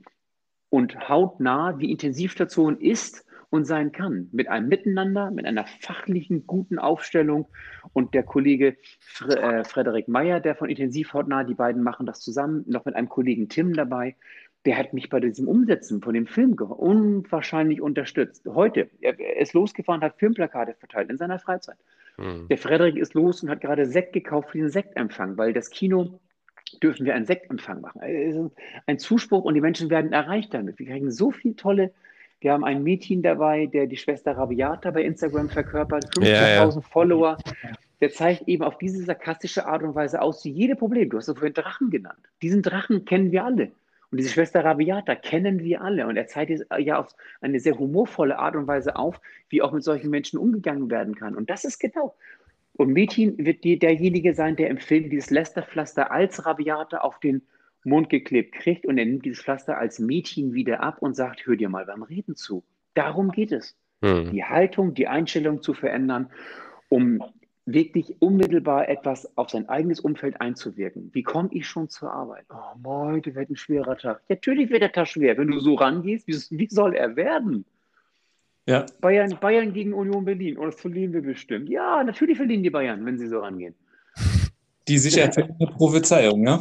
und 0.69 1.09
hautnah, 1.09 1.79
wie 1.79 1.91
Intensivstation 1.91 2.79
ist 2.79 3.25
und 3.49 3.65
sein 3.65 3.91
kann. 3.91 4.29
Mit 4.33 4.49
einem 4.49 4.69
Miteinander, 4.69 5.31
mit 5.31 5.47
einer 5.47 5.65
fachlichen, 5.81 6.47
guten 6.47 6.79
Aufstellung. 6.79 7.49
Und 7.95 8.13
der 8.13 8.23
Kollege 8.23 8.77
Fre 9.01 9.39
äh, 9.41 9.65
Frederik 9.65 10.09
Meyer, 10.09 10.41
der 10.41 10.55
von 10.55 10.69
Intensivhautnah, 10.69 11.45
die 11.45 11.55
beiden 11.55 11.83
machen 11.83 12.05
das 12.05 12.21
zusammen, 12.21 12.65
noch 12.67 12.85
mit 12.85 12.95
einem 12.97 13.09
Kollegen 13.09 13.49
Tim 13.49 13.73
dabei. 13.73 14.17
Der 14.67 14.77
hat 14.77 14.93
mich 14.93 15.09
bei 15.09 15.21
diesem 15.21 15.49
Umsetzen 15.49 16.03
von 16.03 16.13
dem 16.13 16.27
Film 16.27 16.53
unwahrscheinlich 16.53 17.81
unterstützt. 17.81 18.47
Heute, 18.47 18.91
er 19.01 19.19
ist 19.39 19.55
losgefahren, 19.55 20.03
hat 20.03 20.19
Filmplakate 20.19 20.75
verteilt 20.75 21.11
in 21.11 21.17
seiner 21.17 21.39
Freizeit. 21.39 21.79
Mhm. 22.17 22.49
Der 22.49 22.59
Frederik 22.59 22.97
ist 22.97 23.15
los 23.15 23.43
und 23.43 23.51
hat 23.51 23.61
gerade 23.61 23.87
Sekt 23.87 24.13
gekauft 24.13 24.51
für 24.51 24.59
den 24.59 24.71
Sektempfang, 24.71 25.37
weil 25.37 25.53
das 25.53 25.71
Kino 25.71 26.21
dürfen 26.83 27.05
wir 27.05 27.15
einen 27.15 27.27
Sektempfang 27.27 27.81
machen. 27.81 28.01
Also 28.01 28.51
ein 28.87 28.99
Zuspruch 28.99 29.45
und 29.45 29.55
die 29.55 29.61
Menschen 29.61 29.91
werden 29.91 30.13
erreicht 30.13 30.55
damit. 30.55 30.79
Wir 30.79 30.87
kriegen 30.87 31.11
so 31.11 31.31
viele 31.31 31.57
tolle. 31.57 31.93
Wir 32.41 32.53
haben 32.53 32.65
ein 32.65 32.83
Mädchen 32.83 33.23
dabei, 33.23 33.67
der 33.67 33.87
die 33.87 33.97
Schwester 33.97 34.37
Rabiata 34.37 34.91
bei 34.91 35.03
Instagram 35.03 35.49
verkörpert, 35.49 36.07
50.000 36.17 36.27
ja, 36.27 36.65
ja. 36.65 36.81
Follower. 36.81 37.39
Der 38.01 38.11
zeigt 38.11 38.49
eben 38.49 38.65
auf 38.65 38.79
diese 38.79 39.05
sarkastische 39.05 39.67
Art 39.67 39.85
und 39.85 39.95
Weise 39.95 40.21
aus, 40.21 40.45
wie 40.45 40.51
jede 40.51 40.75
Problem. 40.75 41.09
Du 41.09 41.19
hast 41.19 41.29
es 41.29 41.39
vorhin 41.39 41.55
Drachen 41.55 41.91
genannt. 41.91 42.19
Diesen 42.43 42.63
Drachen 42.63 43.05
kennen 43.05 43.31
wir 43.31 43.45
alle. 43.45 43.71
Und 44.13 44.19
diese 44.19 44.29
Schwester 44.29 44.63
Rabiata 44.63 45.15
kennen 45.15 45.61
wir 45.61 45.81
alle. 45.81 46.07
Und 46.07 46.19
er 46.19 46.27
zeigt 46.27 46.51
es 46.51 46.65
ja 46.79 46.99
auf 46.99 47.09
eine 47.41 47.59
sehr 47.59 47.79
humorvolle 47.79 48.39
Art 48.39 48.55
und 48.55 48.67
Weise 48.67 48.95
auf, 48.97 49.19
wie 49.49 49.63
auch 49.63 49.73
mit 49.73 49.83
solchen 49.83 50.11
Menschen 50.11 50.39
umgegangen 50.39 50.91
werden 50.91 51.15
kann. 51.15 51.35
Und 51.35 51.49
das 51.49 51.65
ist 51.65 51.79
genau. 51.79 52.15
Und 52.75 52.93
Mädchen 52.93 53.39
wird 53.39 53.65
die, 53.65 53.79
derjenige 53.79 54.35
sein, 54.35 54.57
der 54.57 54.69
im 54.69 54.77
Film 54.77 55.09
dieses 55.09 55.31
Lästerpflaster 55.31 56.11
als 56.11 56.45
Rabiata 56.45 56.99
auf 56.99 57.21
den 57.21 57.41
Mund 57.85 58.11
geklebt 58.11 58.55
kriegt 58.55 58.87
und 58.87 58.99
er 58.99 59.07
nimmt 59.07 59.25
dieses 59.25 59.43
Pflaster 59.43 59.79
als 59.79 59.99
Mädchen 59.99 60.53
wieder 60.53 60.83
ab 60.83 60.99
und 61.01 61.17
sagt, 61.17 61.47
hör 61.47 61.57
dir 61.57 61.71
mal 61.71 61.87
beim 61.87 62.03
Reden 62.03 62.37
zu. 62.37 62.63
Darum 62.95 63.31
geht 63.31 63.51
es. 63.51 63.77
Hm. 64.03 64.31
Die 64.31 64.45
Haltung, 64.45 64.95
die 64.95 65.09
Einstellung 65.09 65.63
zu 65.63 65.75
verändern, 65.75 66.31
um 66.89 67.23
wirklich 67.73 68.17
unmittelbar 68.21 68.89
etwas 68.89 69.37
auf 69.37 69.51
sein 69.51 69.69
eigenes 69.69 70.01
Umfeld 70.01 70.41
einzuwirken. 70.41 71.11
Wie 71.13 71.23
komme 71.23 71.49
ich 71.53 71.67
schon 71.67 71.89
zur 71.89 72.13
Arbeit? 72.13 72.45
Oh, 72.51 72.89
heute 73.07 73.35
wird 73.35 73.51
ein 73.51 73.57
schwerer 73.57 73.97
Tag. 73.97 74.23
Natürlich 74.29 74.71
wird 74.71 74.83
der 74.83 74.93
Tag 74.93 75.09
schwer. 75.09 75.37
Wenn 75.39 75.49
du 75.49 75.61
so 75.61 75.75
rangehst, 75.75 76.27
wie, 76.27 76.59
wie 76.59 76.69
soll 76.69 76.95
er 76.95 77.17
werden? 77.17 77.65
Ja. 78.67 78.87
Bayern, 79.01 79.39
Bayern 79.41 79.73
gegen 79.73 79.93
Union 79.93 80.25
Berlin. 80.25 80.57
Und 80.57 80.73
das 80.73 80.81
verlieren 80.81 81.13
wir 81.13 81.23
bestimmt. 81.23 81.69
Ja, 81.69 82.03
natürlich 82.05 82.37
verlieren 82.37 82.63
die 82.63 82.71
Bayern, 82.71 83.05
wenn 83.05 83.19
sie 83.19 83.29
so 83.29 83.41
rangehen. 83.41 83.75
Die 84.89 84.99
sich 84.99 85.19
erfüllende 85.19 85.67
Prophezeiung, 85.67 86.43
ne? 86.43 86.59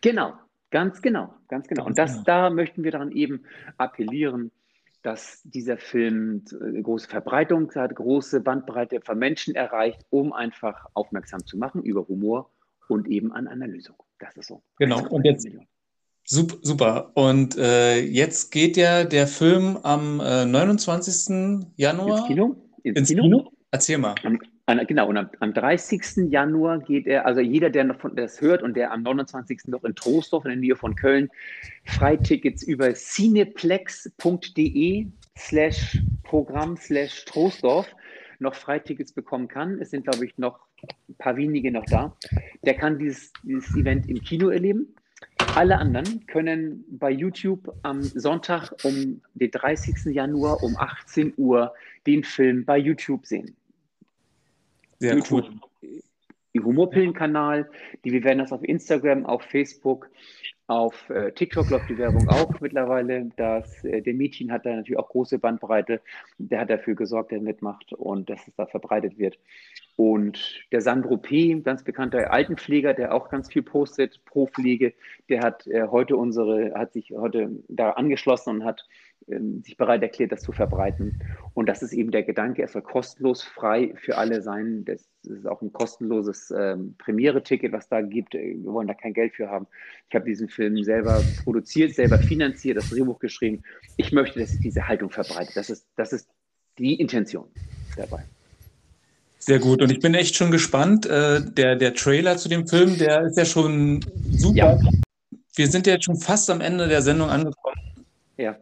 Genau, 0.00 0.34
ganz 0.70 1.00
genau, 1.00 1.34
ganz 1.48 1.66
genau. 1.68 1.86
Und 1.86 1.98
das, 1.98 2.12
genau. 2.12 2.24
da 2.24 2.50
möchten 2.50 2.84
wir 2.84 2.90
daran 2.90 3.12
eben 3.12 3.44
appellieren, 3.78 4.50
dass 5.06 5.40
dieser 5.44 5.78
Film 5.78 6.42
eine 6.60 6.82
große 6.82 7.08
Verbreitung 7.08 7.72
hat, 7.76 7.94
große 7.94 8.40
Bandbreite 8.40 9.00
von 9.00 9.16
Menschen 9.16 9.54
erreicht, 9.54 10.04
um 10.10 10.32
einfach 10.32 10.84
aufmerksam 10.94 11.46
zu 11.46 11.56
machen 11.56 11.84
über 11.84 12.08
Humor 12.08 12.50
und 12.88 13.06
eben 13.06 13.30
an 13.32 13.46
einer 13.46 13.68
Lösung. 13.68 13.94
Das 14.18 14.36
ist 14.36 14.48
so. 14.48 14.64
Genau. 14.80 15.06
Und 15.08 15.24
jetzt 15.24 15.46
super. 16.24 17.12
Und 17.14 17.56
äh, 17.56 18.00
jetzt 18.00 18.50
geht 18.50 18.76
ja 18.76 19.04
der 19.04 19.28
Film 19.28 19.78
am 19.84 20.18
äh, 20.18 20.44
29. 20.44 21.68
Januar 21.76 22.18
ins 22.18 22.26
Kino. 22.26 22.56
Ins, 22.82 22.98
ins 22.98 23.08
Kino? 23.10 23.22
Kino? 23.22 23.52
Erzähl 23.70 23.98
mal. 23.98 24.16
Am, 24.24 24.40
an, 24.66 24.86
genau, 24.86 25.08
und 25.08 25.16
am, 25.16 25.30
am, 25.40 25.54
30. 25.54 26.28
Januar 26.28 26.80
geht 26.80 27.06
er, 27.06 27.24
also 27.24 27.40
jeder, 27.40 27.70
der 27.70 27.84
noch 27.84 28.00
von 28.00 28.16
das 28.16 28.40
hört 28.40 28.64
und 28.64 28.76
der 28.76 28.90
am 28.92 29.02
29. 29.02 29.68
noch 29.68 29.84
in 29.84 29.94
Troisdorf 29.94 30.44
in 30.44 30.50
der 30.50 30.58
Nähe 30.58 30.76
von 30.76 30.94
Köln 30.96 31.30
Freitickets 31.84 32.64
über 32.64 32.92
cineplex.de 32.92 35.06
slash 35.38 36.02
Programm 36.24 36.76
slash 36.76 37.24
Troisdorf 37.26 37.86
noch 38.40 38.56
Freitickets 38.56 39.12
bekommen 39.12 39.46
kann. 39.48 39.80
Es 39.80 39.90
sind, 39.90 40.04
glaube 40.04 40.26
ich, 40.26 40.36
noch 40.36 40.58
ein 41.08 41.14
paar 41.16 41.36
wenige 41.36 41.70
noch 41.70 41.86
da. 41.86 42.12
Der 42.64 42.74
kann 42.74 42.98
dieses, 42.98 43.32
dieses 43.44 43.72
Event 43.76 44.08
im 44.08 44.20
Kino 44.20 44.48
erleben. 44.48 44.92
Alle 45.54 45.78
anderen 45.78 46.26
können 46.26 46.84
bei 46.88 47.10
YouTube 47.10 47.72
am 47.82 48.02
Sonntag 48.02 48.72
um 48.82 49.22
den 49.34 49.50
30. 49.50 50.06
Januar 50.06 50.62
um 50.62 50.76
18 50.76 51.32
Uhr 51.36 51.72
den 52.06 52.24
Film 52.24 52.64
bei 52.64 52.76
YouTube 52.76 53.24
sehen. 53.24 53.54
Sehr 54.98 55.14
YouTube, 55.14 55.44
cool. 55.82 56.00
Humorpillen-Kanal. 56.64 57.68
wir 58.02 58.24
werden 58.24 58.38
das 58.38 58.52
auf 58.52 58.62
Instagram, 58.62 59.26
auf 59.26 59.42
Facebook, 59.42 60.08
auf 60.68 61.10
äh, 61.10 61.30
TikTok 61.30 61.70
läuft 61.70 61.88
die 61.88 61.98
Werbung 61.98 62.28
auch 62.28 62.60
mittlerweile. 62.60 63.30
Das, 63.36 63.84
äh, 63.84 64.02
der 64.02 64.14
Mädchen 64.14 64.50
hat 64.50 64.66
da 64.66 64.70
natürlich 64.70 64.98
auch 64.98 65.08
große 65.08 65.38
Bandbreite. 65.38 66.00
Der 66.38 66.60
hat 66.60 66.70
dafür 66.70 66.96
gesorgt, 66.96 67.30
der 67.30 67.40
mitmacht 67.40 67.92
und 67.92 68.28
dass 68.28 68.48
es 68.48 68.54
da 68.56 68.66
verbreitet 68.66 69.16
wird. 69.16 69.38
Und 69.94 70.66
der 70.72 70.80
Sandro 70.80 71.18
P., 71.18 71.60
ganz 71.60 71.84
bekannter 71.84 72.32
Altenpfleger, 72.32 72.94
der 72.94 73.14
auch 73.14 73.28
ganz 73.28 73.52
viel 73.52 73.62
postet 73.62 74.24
pro 74.24 74.46
Pflege, 74.48 74.92
der 75.28 75.42
hat 75.42 75.68
äh, 75.68 75.86
heute 75.88 76.16
unsere, 76.16 76.74
hat 76.74 76.94
sich 76.94 77.12
heute 77.12 77.50
da 77.68 77.90
angeschlossen 77.90 78.56
und 78.56 78.64
hat 78.64 78.88
sich 79.26 79.76
bereit 79.76 80.02
erklärt, 80.02 80.30
das 80.30 80.42
zu 80.42 80.52
verbreiten. 80.52 81.20
Und 81.54 81.68
das 81.68 81.82
ist 81.82 81.92
eben 81.92 82.12
der 82.12 82.22
Gedanke, 82.22 82.62
es 82.62 82.72
soll 82.72 82.82
kostenlos 82.82 83.42
frei 83.42 83.92
für 83.96 84.16
alle 84.18 84.40
sein. 84.40 84.84
Das 84.84 85.04
ist 85.24 85.46
auch 85.46 85.62
ein 85.62 85.72
kostenloses 85.72 86.52
ähm, 86.56 86.94
Premiere-Ticket, 86.98 87.72
was 87.72 87.88
da 87.88 88.02
gibt. 88.02 88.34
Wir 88.34 88.64
wollen 88.64 88.86
da 88.86 88.94
kein 88.94 89.14
Geld 89.14 89.34
für 89.34 89.48
haben. 89.48 89.66
Ich 90.08 90.14
habe 90.14 90.26
diesen 90.26 90.48
Film 90.48 90.82
selber 90.84 91.22
produziert, 91.42 91.94
selber 91.94 92.18
finanziert, 92.18 92.76
das 92.76 92.90
Drehbuch 92.90 93.18
geschrieben. 93.18 93.64
Ich 93.96 94.12
möchte, 94.12 94.38
dass 94.38 94.52
sich 94.52 94.60
diese 94.60 94.86
Haltung 94.86 95.10
verbreitet. 95.10 95.56
Das 95.56 95.70
ist, 95.70 95.86
das 95.96 96.12
ist 96.12 96.28
die 96.78 96.94
Intention 96.94 97.46
dabei. 97.96 98.24
Sehr 99.38 99.58
gut. 99.58 99.82
Und 99.82 99.90
ich 99.90 100.00
bin 100.00 100.14
echt 100.14 100.36
schon 100.36 100.52
gespannt. 100.52 101.06
Äh, 101.06 101.40
der, 101.40 101.76
der 101.76 101.94
Trailer 101.94 102.36
zu 102.36 102.48
dem 102.48 102.66
Film, 102.66 102.96
der 102.98 103.22
ist 103.22 103.36
ja 103.36 103.44
schon 103.44 104.04
super. 104.30 104.56
Ja. 104.56 104.78
Wir 105.56 105.66
sind 105.66 105.86
ja 105.86 105.94
jetzt 105.94 106.04
schon 106.04 106.16
fast 106.16 106.48
am 106.50 106.60
Ende 106.60 106.86
der 106.86 107.02
Sendung 107.02 107.28
angekommen. 107.28 107.76
Ja. 108.36 108.56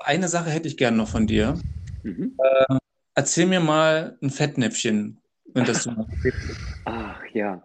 Eine 0.00 0.28
Sache 0.28 0.50
hätte 0.50 0.68
ich 0.68 0.76
gerne 0.76 0.96
noch 0.96 1.08
von 1.08 1.26
dir. 1.26 1.58
Mhm. 2.02 2.36
Äh, 2.38 2.76
erzähl 3.14 3.46
mir 3.46 3.60
mal 3.60 4.16
ein 4.22 4.30
Fettnäpfchen, 4.30 5.18
wenn 5.52 5.64
das 5.64 5.84
du 5.84 6.06
Ach 6.84 7.22
ja. 7.32 7.62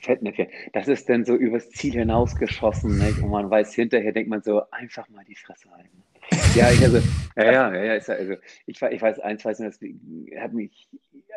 Fettnäpfchen. 0.00 0.48
Das 0.72 0.88
ist 0.88 1.08
dann 1.08 1.24
so 1.24 1.34
übers 1.34 1.70
Ziel 1.70 1.94
hinausgeschossen. 1.94 2.98
Nicht? 2.98 3.18
Und 3.20 3.30
man 3.30 3.48
weiß 3.48 3.72
hinterher, 3.74 4.12
denkt 4.12 4.28
man 4.28 4.42
so, 4.42 4.68
einfach 4.70 5.08
mal 5.08 5.24
die 5.24 5.36
Fresse 5.36 5.70
halten. 5.70 6.02
Ja, 6.54 6.70
ich, 6.70 6.82
also, 6.82 6.98
ja, 7.36 7.52
ja, 7.52 7.74
ja, 7.74 7.94
ist, 7.94 8.10
also, 8.10 8.34
ich, 8.66 8.80
ich 8.80 9.02
weiß, 9.02 9.20
eins 9.20 9.44
weiß 9.44 9.60
nicht, 9.60 9.78
das 9.80 10.40
hat 10.40 10.52
mich, 10.52 10.88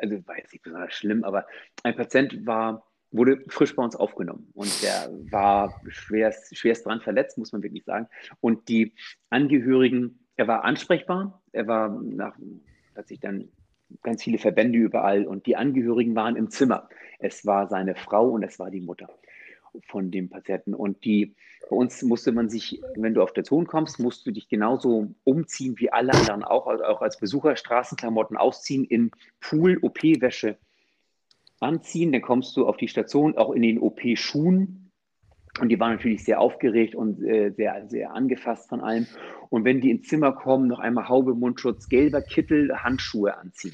also 0.02 0.26
war 0.28 0.38
jetzt 0.38 0.54
nicht 0.54 0.64
besonders 0.64 0.94
schlimm, 0.94 1.24
aber 1.24 1.46
ein 1.84 1.96
Patient 1.96 2.46
war, 2.46 2.86
wurde 3.12 3.44
frisch 3.48 3.76
bei 3.76 3.84
uns 3.84 3.96
aufgenommen 3.96 4.50
und 4.54 4.84
der 4.84 5.10
war 5.32 5.82
schwerst, 5.88 6.56
schwerst 6.58 6.86
dran 6.86 7.02
verletzt, 7.02 7.38
muss 7.38 7.52
man 7.52 7.64
wirklich 7.64 7.86
sagen. 7.86 8.08
Und 8.42 8.68
die 8.68 8.94
Angehörigen, 9.30 10.20
er 10.36 10.48
war 10.48 10.64
ansprechbar, 10.64 11.42
er 11.52 11.68
war 11.68 11.90
nach, 11.90 12.38
hat 12.96 13.08
sich 13.08 13.20
dann 13.20 13.50
ganz 14.04 14.24
viele 14.24 14.38
Verbände 14.38 14.78
überall 14.78 15.26
und 15.26 15.46
die 15.46 15.56
Angehörigen 15.56 16.16
waren 16.16 16.36
im 16.36 16.50
Zimmer. 16.50 16.90
Es 17.20 17.46
war 17.46 17.68
seine 17.68 17.96
Frau 17.96 18.30
und 18.30 18.44
es 18.44 18.60
war 18.60 18.70
die 18.70 18.82
Mutter 18.82 19.08
von 19.88 20.12
dem 20.12 20.30
Patienten. 20.30 20.74
Und 20.74 21.04
die, 21.06 21.36
bei 21.70 21.76
uns 21.76 22.02
musste 22.02 22.32
man 22.32 22.50
sich, 22.50 22.82
wenn 22.96 23.14
du 23.14 23.22
auf 23.22 23.34
der 23.34 23.44
Zone 23.44 23.66
kommst, 23.66 24.00
musst 24.00 24.26
du 24.26 24.32
dich 24.32 24.50
genauso 24.50 25.14
umziehen 25.24 25.76
wie 25.78 25.92
alle 25.92 26.14
anderen 26.14 26.44
auch, 26.44 26.68
auch 26.68 27.02
als 27.02 27.20
Besucher 27.20 27.56
Straßenklamotten 27.56 28.38
ausziehen, 28.38 28.84
in 28.86 29.12
Pool, 29.40 29.78
OP-Wäsche 29.82 30.58
anziehen. 31.60 32.12
Dann 32.12 32.22
kommst 32.22 32.56
du 32.58 32.68
auf 32.68 32.78
die 32.78 32.88
Station 32.88 33.38
auch 33.38 33.52
in 33.52 33.62
den 33.62 33.80
OP-Schuhen. 33.80 34.92
Und 35.60 35.70
die 35.70 35.80
waren 35.80 35.94
natürlich 35.94 36.24
sehr 36.24 36.40
aufgeregt 36.40 36.94
und 36.94 37.24
äh, 37.24 37.52
sehr, 37.52 37.88
sehr 37.90 38.14
angefasst 38.14 38.70
von 38.70 38.82
allem. 38.82 39.08
Und 39.50 39.66
wenn 39.66 39.82
die 39.82 39.90
ins 39.90 40.08
Zimmer 40.08 40.34
kommen, 40.34 40.68
noch 40.68 40.80
einmal 40.80 41.10
Haube, 41.10 41.34
Mundschutz, 41.34 41.90
gelber 41.90 42.22
Kittel, 42.22 42.76
Handschuhe 42.84 43.36
anziehen. 43.38 43.74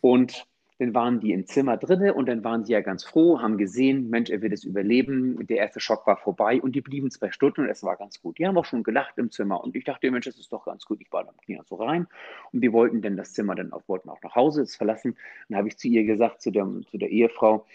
Und 0.00 0.46
dann 0.84 0.94
waren 0.94 1.20
die 1.20 1.32
im 1.32 1.46
Zimmer 1.46 1.78
drinne 1.78 2.12
und 2.12 2.26
dann 2.26 2.44
waren 2.44 2.64
sie 2.64 2.72
ja 2.72 2.82
ganz 2.82 3.04
froh, 3.04 3.40
haben 3.40 3.56
gesehen, 3.56 4.10
Mensch, 4.10 4.28
er 4.28 4.42
wird 4.42 4.52
es 4.52 4.64
überleben. 4.64 5.46
Der 5.46 5.56
erste 5.56 5.80
Schock 5.80 6.06
war 6.06 6.18
vorbei 6.18 6.60
und 6.60 6.74
die 6.74 6.82
blieben 6.82 7.10
zwei 7.10 7.30
Stunden 7.30 7.62
und 7.62 7.70
es 7.70 7.82
war 7.82 7.96
ganz 7.96 8.20
gut. 8.20 8.38
Die 8.38 8.46
haben 8.46 8.58
auch 8.58 8.66
schon 8.66 8.82
gelacht 8.82 9.16
im 9.16 9.30
Zimmer 9.30 9.64
und 9.64 9.74
ich 9.76 9.84
dachte, 9.84 10.10
Mensch, 10.10 10.26
das 10.26 10.38
ist 10.38 10.52
doch 10.52 10.66
ganz 10.66 10.84
gut. 10.84 11.00
Ich 11.00 11.10
war 11.10 11.24
dann 11.24 11.36
Knie 11.38 11.58
so 11.64 11.76
rein 11.76 12.06
und 12.52 12.60
die 12.60 12.72
wollten 12.72 13.00
dann 13.00 13.16
das 13.16 13.32
Zimmer 13.32 13.54
dann 13.54 13.72
auch, 13.72 13.82
wollten 13.86 14.10
auch 14.10 14.20
nach 14.22 14.34
Hause 14.34 14.66
verlassen. 14.66 15.16
Dann 15.48 15.56
habe 15.56 15.68
ich 15.68 15.78
zu 15.78 15.88
ihr 15.88 16.04
gesagt, 16.04 16.42
zu 16.42 16.50
der, 16.50 16.68
zu 16.90 16.98
der 16.98 17.08
Ehefrau, 17.08 17.66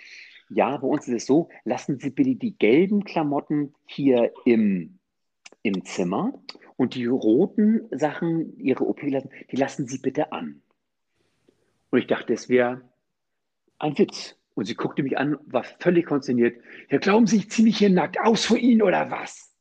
ja, 0.50 0.78
bei 0.78 0.88
uns 0.88 1.08
ist 1.08 1.14
es 1.16 1.26
so, 1.26 1.50
lassen 1.64 2.00
Sie 2.00 2.12
bitte 2.12 2.36
die 2.36 2.58
gelben 2.58 3.04
Klamotten 3.04 3.74
hier 3.86 4.34
im, 4.46 5.00
im 5.64 5.84
Zimmer 5.86 6.34
und 6.76 6.96
die 6.96 7.06
roten 7.08 7.88
Sachen, 7.92 8.58
Ihre 8.60 8.88
OP 8.88 9.02
lassen, 9.04 9.30
die 9.52 9.56
lassen 9.56 9.88
Sie 9.88 9.98
bitte 9.98 10.32
an. 10.32 10.62
Und 11.92 12.00
ich 12.00 12.08
dachte, 12.08 12.34
es 12.34 12.50
wäre 12.50 12.82
ein 13.80 13.98
Witz. 13.98 14.36
Und 14.56 14.66
sie 14.66 14.76
guckte 14.76 15.04
mich 15.04 15.18
an, 15.18 15.38
war 15.46 15.64
völlig 15.80 16.06
konsterniert. 16.06 16.62
Ja, 16.90 16.98
glauben 16.98 17.28
Sie, 17.28 17.38
ich 17.38 17.50
ziehe 17.50 17.66
mich 17.66 17.78
hier 17.78 17.90
nackt 17.90 18.20
aus 18.20 18.46
vor 18.46 18.58
Ihnen 18.58 18.82
oder 18.82 19.10
was? 19.10 19.54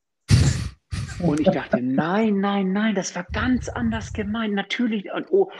Und 1.20 1.40
ich 1.40 1.48
dachte, 1.48 1.80
nein, 1.82 2.40
nein, 2.40 2.72
nein, 2.72 2.94
das 2.94 3.14
war 3.14 3.24
ganz 3.32 3.68
anders 3.68 4.12
gemeint. 4.12 4.54
Natürlich. 4.54 5.10
Und 5.12 5.26
oh, 5.30 5.50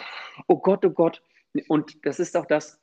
oh 0.46 0.58
Gott, 0.58 0.84
oh 0.84 0.90
Gott. 0.90 1.22
Und 1.68 2.04
das 2.04 2.20
ist 2.20 2.36
auch 2.36 2.46
das, 2.46 2.80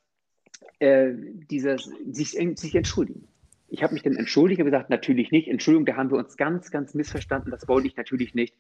äh, 0.80 1.12
dieses, 1.50 1.90
sich, 2.10 2.32
sich 2.32 2.76
entschuldigen. 2.76 3.28
Ich 3.76 3.84
habe 3.84 3.94
mich 3.94 4.04
dann 4.04 4.16
entschuldigt 4.16 4.62
und 4.62 4.68
gesagt, 4.68 4.90
natürlich 4.90 5.32
nicht. 5.32 5.50
Entschuldigung, 5.50 5.86
da 5.86 5.98
haben 5.98 6.10
wir 6.10 6.18
uns 6.18 6.38
ganz, 6.38 6.72
ganz 6.72 6.94
missverstanden. 6.94 7.52
Das 7.52 7.68
wollte 7.68 7.90
ich 7.90 7.98
natürlich 7.98 8.34
nicht. 8.34 8.56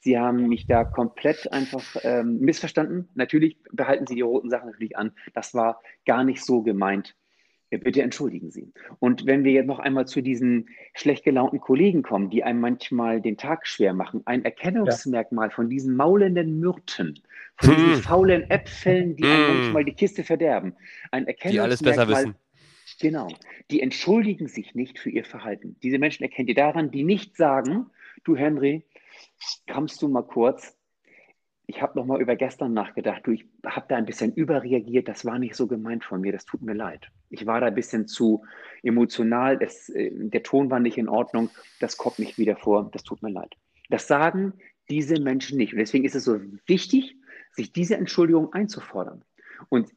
Sie 0.00 0.18
haben 0.18 0.48
mich 0.48 0.66
da 0.66 0.82
komplett 0.82 1.52
einfach 1.52 1.84
ähm, 2.02 2.40
missverstanden. 2.40 3.08
Natürlich 3.14 3.58
behalten 3.70 4.08
Sie 4.08 4.16
die 4.16 4.22
roten 4.22 4.50
Sachen 4.50 4.70
natürlich 4.70 4.98
an. 4.98 5.12
Das 5.34 5.54
war 5.54 5.80
gar 6.04 6.24
nicht 6.24 6.44
so 6.44 6.62
gemeint. 6.62 7.14
Bitte 7.70 8.02
entschuldigen 8.02 8.50
Sie. 8.50 8.72
Und 8.98 9.24
wenn 9.24 9.44
wir 9.44 9.52
jetzt 9.52 9.66
noch 9.66 9.78
einmal 9.78 10.08
zu 10.08 10.20
diesen 10.20 10.68
schlecht 10.94 11.22
gelaunten 11.22 11.60
Kollegen 11.60 12.02
kommen, 12.02 12.28
die 12.28 12.42
einem 12.42 12.60
manchmal 12.60 13.20
den 13.20 13.36
Tag 13.36 13.68
schwer 13.68 13.94
machen, 13.94 14.22
ein 14.24 14.44
Erkennungsmerkmal 14.44 15.48
ja. 15.48 15.54
von 15.54 15.70
diesen 15.70 15.94
maulenden 15.94 16.58
Myrten, 16.58 17.20
von 17.56 17.76
hm. 17.76 17.84
diesen 17.84 18.02
faulen 18.02 18.50
Äpfeln, 18.50 19.14
die 19.14 19.22
hm. 19.22 19.30
einem 19.30 19.58
manchmal 19.58 19.84
die 19.84 19.94
Kiste 19.94 20.24
verderben, 20.24 20.74
ein 21.12 21.28
Erkennungsmerkmal. 21.28 21.52
Die 21.52 21.60
alles 21.60 21.82
besser 21.82 22.08
wissen. 22.08 22.36
Genau. 23.00 23.28
Die 23.70 23.80
entschuldigen 23.80 24.48
sich 24.48 24.74
nicht 24.74 24.98
für 24.98 25.10
ihr 25.10 25.24
Verhalten. 25.24 25.76
Diese 25.82 25.98
Menschen 25.98 26.22
erkennt 26.22 26.48
ihr 26.48 26.54
daran, 26.54 26.90
die 26.90 27.04
nicht 27.04 27.36
sagen, 27.36 27.90
du 28.24 28.36
Henry, 28.36 28.84
kommst 29.70 30.00
du 30.02 30.08
mal 30.08 30.22
kurz, 30.22 30.76
ich 31.68 31.82
habe 31.82 31.98
noch 31.98 32.06
mal 32.06 32.20
über 32.20 32.36
gestern 32.36 32.72
nachgedacht. 32.74 33.26
Du, 33.26 33.32
ich 33.32 33.44
habe 33.64 33.86
da 33.88 33.96
ein 33.96 34.06
bisschen 34.06 34.32
überreagiert. 34.32 35.08
Das 35.08 35.24
war 35.24 35.38
nicht 35.38 35.56
so 35.56 35.66
gemeint 35.66 36.04
von 36.04 36.20
mir. 36.20 36.30
Das 36.30 36.44
tut 36.44 36.62
mir 36.62 36.74
leid. 36.74 37.10
Ich 37.28 37.44
war 37.44 37.60
da 37.60 37.66
ein 37.66 37.74
bisschen 37.74 38.06
zu 38.06 38.44
emotional. 38.84 39.58
Es, 39.60 39.88
äh, 39.88 40.12
der 40.14 40.44
Ton 40.44 40.70
war 40.70 40.78
nicht 40.78 40.96
in 40.96 41.08
Ordnung. 41.08 41.50
Das 41.80 41.96
kommt 41.96 42.20
nicht 42.20 42.38
wieder 42.38 42.56
vor. 42.56 42.88
Das 42.92 43.02
tut 43.02 43.20
mir 43.22 43.30
leid. 43.30 43.56
Das 43.90 44.06
sagen 44.06 44.52
diese 44.88 45.20
Menschen 45.20 45.58
nicht. 45.58 45.72
Und 45.72 45.80
deswegen 45.80 46.04
ist 46.04 46.14
es 46.14 46.24
so 46.24 46.40
wichtig, 46.66 47.16
sich 47.50 47.72
diese 47.72 47.96
Entschuldigung 47.96 48.52
einzufordern. 48.52 49.24
Und 49.68 49.90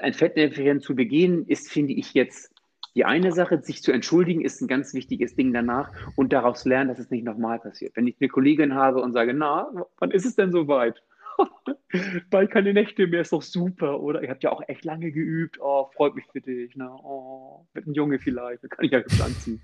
ein 0.00 0.14
Fettnäpfchen 0.14 0.80
zu 0.80 0.94
begehen, 0.94 1.46
ist, 1.46 1.70
finde 1.70 1.92
ich, 1.92 2.14
jetzt 2.14 2.52
die 2.94 3.04
eine 3.04 3.32
Sache, 3.32 3.62
sich 3.62 3.82
zu 3.82 3.92
entschuldigen, 3.92 4.40
ist 4.40 4.60
ein 4.60 4.68
ganz 4.68 4.94
wichtiges 4.94 5.36
Ding 5.36 5.52
danach 5.52 5.92
und 6.16 6.32
daraus 6.32 6.64
lernen, 6.64 6.88
dass 6.88 6.98
es 6.98 7.10
nicht 7.10 7.24
nochmal 7.24 7.60
passiert. 7.60 7.94
Wenn 7.94 8.06
ich 8.06 8.16
eine 8.20 8.28
Kollegin 8.28 8.74
habe 8.74 9.00
und 9.00 9.12
sage, 9.12 9.32
na, 9.32 9.70
wann 9.98 10.10
ist 10.10 10.26
es 10.26 10.34
denn 10.34 10.50
soweit? 10.50 11.00
Bald 12.30 12.50
keine 12.50 12.74
Nächte 12.74 13.06
mehr, 13.06 13.20
ist 13.20 13.32
doch 13.32 13.42
super. 13.42 14.00
Oder 14.00 14.22
ihr 14.22 14.30
habt 14.30 14.42
ja 14.42 14.50
auch 14.50 14.62
echt 14.66 14.84
lange 14.84 15.12
geübt. 15.12 15.58
Oh, 15.60 15.88
freut 15.94 16.14
mich 16.14 16.26
für 16.32 16.40
dich. 16.40 16.74
Ne? 16.76 16.90
Oh, 16.90 17.64
mit 17.74 17.84
einem 17.84 17.94
Junge 17.94 18.18
vielleicht. 18.18 18.64
Da 18.64 18.68
kann 18.68 18.84
ich 18.84 18.90
ja 18.90 18.98
anziehen. 18.98 19.62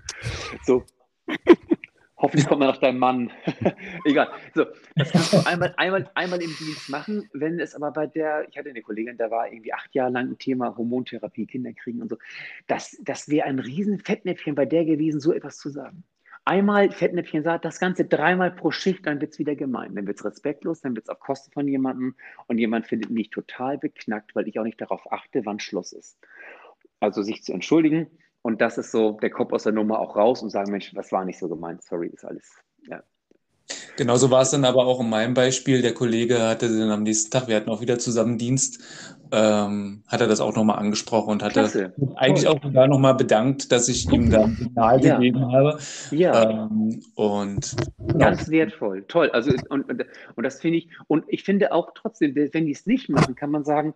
So. 0.63 0.83
Hoffentlich 2.17 2.47
kommt 2.47 2.59
man 2.59 2.69
nach 2.69 2.77
deinem 2.77 2.97
Mann. 2.97 3.31
Egal. 4.05 4.29
So, 4.55 4.65
das 4.95 5.11
kannst 5.11 5.33
du 5.33 5.45
einmal, 5.45 5.73
einmal, 5.77 6.09
einmal 6.15 6.41
im 6.41 6.55
Dienst 6.57 6.89
machen. 6.89 7.29
Wenn 7.33 7.59
es 7.59 7.75
aber 7.75 7.91
bei 7.91 8.07
der, 8.07 8.47
ich 8.49 8.57
hatte 8.57 8.69
eine 8.69 8.81
Kollegin, 8.81 9.17
da 9.17 9.29
war 9.29 9.51
irgendwie 9.51 9.73
acht 9.73 9.93
Jahre 9.93 10.11
lang 10.11 10.31
ein 10.31 10.37
Thema 10.37 10.75
Hormontherapie, 10.75 11.45
Kinder 11.45 11.73
kriegen 11.73 12.01
und 12.01 12.09
so. 12.09 12.17
Das, 12.65 12.97
das 13.03 13.29
wäre 13.29 13.45
ein 13.45 13.59
riesen 13.59 13.99
Fettnäpfchen 13.99 14.55
bei 14.55 14.65
der 14.65 14.85
gewesen, 14.85 15.19
so 15.19 15.31
etwas 15.31 15.57
zu 15.57 15.69
sagen 15.69 16.03
einmal 16.47 16.91
Fettnäpfchen 16.91 17.43
sagt, 17.43 17.65
das 17.65 17.79
Ganze 17.79 18.05
dreimal 18.05 18.51
pro 18.51 18.71
Schicht, 18.71 19.05
dann 19.05 19.19
wird 19.19 19.33
es 19.33 19.39
wieder 19.39 19.55
gemein. 19.55 19.93
Dann 19.95 20.07
wird 20.07 20.17
es 20.17 20.25
respektlos, 20.25 20.81
dann 20.81 20.95
wird 20.95 21.05
es 21.05 21.09
auf 21.09 21.19
Kosten 21.19 21.51
von 21.51 21.67
jemandem 21.67 22.15
und 22.47 22.57
jemand 22.57 22.87
findet 22.87 23.11
mich 23.11 23.29
total 23.29 23.77
beknackt, 23.77 24.33
weil 24.33 24.47
ich 24.47 24.57
auch 24.57 24.63
nicht 24.63 24.79
darauf 24.79 25.11
achte, 25.11 25.45
wann 25.45 25.59
Schluss 25.59 25.91
ist. 25.91 26.17
Also 26.99 27.21
sich 27.21 27.43
zu 27.43 27.53
entschuldigen 27.53 28.07
und 28.47 28.61
das 28.61 28.77
ist 28.77 28.91
so 28.91 29.17
der 29.21 29.29
Kopf 29.29 29.51
aus 29.51 29.63
der 29.63 29.73
Nummer 29.73 29.99
auch 29.99 30.15
raus 30.15 30.41
und 30.41 30.51
sagen, 30.51 30.71
Mensch, 30.71 30.93
das 30.95 31.11
war 31.11 31.25
nicht 31.25 31.37
so 31.37 31.49
gemeint, 31.49 31.83
sorry, 31.83 32.07
ist 32.07 32.23
alles, 32.23 32.49
ja, 32.87 33.03
Genauso 33.97 34.29
war 34.31 34.43
es 34.43 34.51
dann 34.51 34.63
aber 34.63 34.85
auch 34.85 35.01
in 35.01 35.09
meinem 35.09 35.33
Beispiel. 35.33 35.81
Der 35.81 35.93
Kollege 35.93 36.39
hatte 36.39 36.69
dann 36.69 36.91
am 36.91 37.03
nächsten 37.03 37.31
Tag, 37.31 37.47
wir 37.47 37.55
hatten 37.55 37.69
auch 37.69 37.81
wieder 37.81 37.99
zusammen 37.99 38.37
Dienst, 38.37 38.81
ähm, 39.31 40.03
hat 40.07 40.21
er 40.21 40.27
das 40.27 40.39
auch 40.39 40.55
nochmal 40.55 40.77
angesprochen 40.77 41.31
und 41.31 41.43
hatte 41.43 41.59
Klasse. 41.61 41.93
eigentlich 42.15 42.45
Toll. 42.45 42.55
auch 42.55 42.63
sogar 42.63 42.87
nochmal 42.87 43.15
bedankt, 43.15 43.71
dass 43.71 43.89
ich 43.89 44.09
ihm 44.09 44.29
da 44.29 44.43
ein 44.43 44.55
Signal 44.55 45.03
ja. 45.03 45.17
gegeben 45.17 45.51
habe. 45.51 45.79
Ja. 46.11 46.67
Ähm, 46.69 47.01
und 47.15 47.75
ganz 48.17 48.45
ja. 48.45 48.51
wertvoll. 48.51 49.03
Toll. 49.07 49.29
Also 49.31 49.51
und, 49.69 49.89
und, 49.89 50.05
und 50.35 50.43
das 50.43 50.61
finde 50.61 50.77
ich, 50.77 50.89
und 51.07 51.25
ich 51.27 51.43
finde 51.43 51.73
auch 51.73 51.91
trotzdem, 51.93 52.35
wenn 52.35 52.65
die 52.67 52.71
es 52.71 52.85
nicht 52.85 53.09
machen, 53.09 53.35
kann 53.35 53.51
man 53.51 53.65
sagen, 53.65 53.93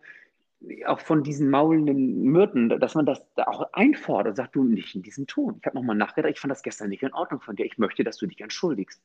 auch 0.86 1.00
von 1.00 1.24
diesen 1.24 1.50
maulenden 1.50 2.24
Myrten, 2.24 2.70
dass 2.70 2.96
man 2.96 3.06
das 3.06 3.22
da 3.36 3.46
auch 3.46 3.74
einfordert, 3.74 4.36
sagt 4.36 4.56
du 4.56 4.64
nicht 4.64 4.96
in 4.96 5.02
diesem 5.02 5.28
Ton. 5.28 5.58
Ich 5.60 5.66
habe 5.66 5.78
nochmal 5.78 5.96
nachgedacht, 5.96 6.34
ich 6.34 6.40
fand 6.40 6.52
das 6.52 6.64
gestern 6.64 6.90
nicht 6.90 7.04
in 7.04 7.14
Ordnung 7.14 7.42
von 7.42 7.56
dir. 7.56 7.66
Ich 7.66 7.78
möchte, 7.78 8.04
dass 8.04 8.18
du 8.18 8.28
dich 8.28 8.42
entschuldigst. 8.42 9.02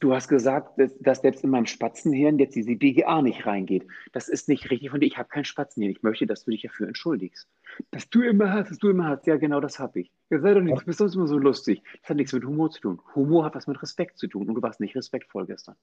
Du 0.00 0.12
hast 0.12 0.28
gesagt, 0.28 0.78
dass, 1.00 1.22
selbst 1.22 1.44
in 1.44 1.50
meinem 1.50 1.66
Spatzenhirn 1.66 2.38
jetzt 2.38 2.54
diese 2.54 2.76
BGA 2.76 3.22
nicht 3.22 3.46
reingeht. 3.46 3.86
Das 4.12 4.28
ist 4.28 4.48
nicht 4.48 4.70
richtig 4.70 4.90
von 4.90 5.00
dir. 5.00 5.06
Ich 5.06 5.16
habe 5.16 5.28
kein 5.28 5.44
Spatzenhirn. 5.44 5.92
Ich 5.92 6.02
möchte, 6.02 6.26
dass 6.26 6.44
du 6.44 6.50
dich 6.50 6.62
dafür 6.62 6.88
entschuldigst. 6.88 7.48
Dass 7.90 8.10
du 8.10 8.20
immer 8.20 8.52
hast, 8.52 8.70
dass 8.70 8.78
du 8.78 8.90
immer 8.90 9.08
hast. 9.08 9.26
Ja, 9.26 9.36
genau 9.36 9.60
das 9.60 9.78
habe 9.78 10.00
ich. 10.00 10.12
Ja, 10.30 10.40
sei 10.40 10.54
doch 10.54 10.60
nicht, 10.60 10.78
du 10.78 10.84
bist 10.84 10.98
sonst 10.98 11.14
immer 11.14 11.26
so 11.26 11.38
lustig. 11.38 11.82
Das 12.02 12.10
hat 12.10 12.16
nichts 12.18 12.32
mit 12.32 12.44
Humor 12.44 12.70
zu 12.70 12.80
tun. 12.80 13.00
Humor 13.14 13.46
hat 13.46 13.54
was 13.54 13.66
mit 13.66 13.80
Respekt 13.80 14.18
zu 14.18 14.26
tun. 14.26 14.48
Und 14.48 14.56
du 14.56 14.62
warst 14.62 14.78
nicht 14.78 14.94
respektvoll 14.94 15.46
gestern. 15.46 15.74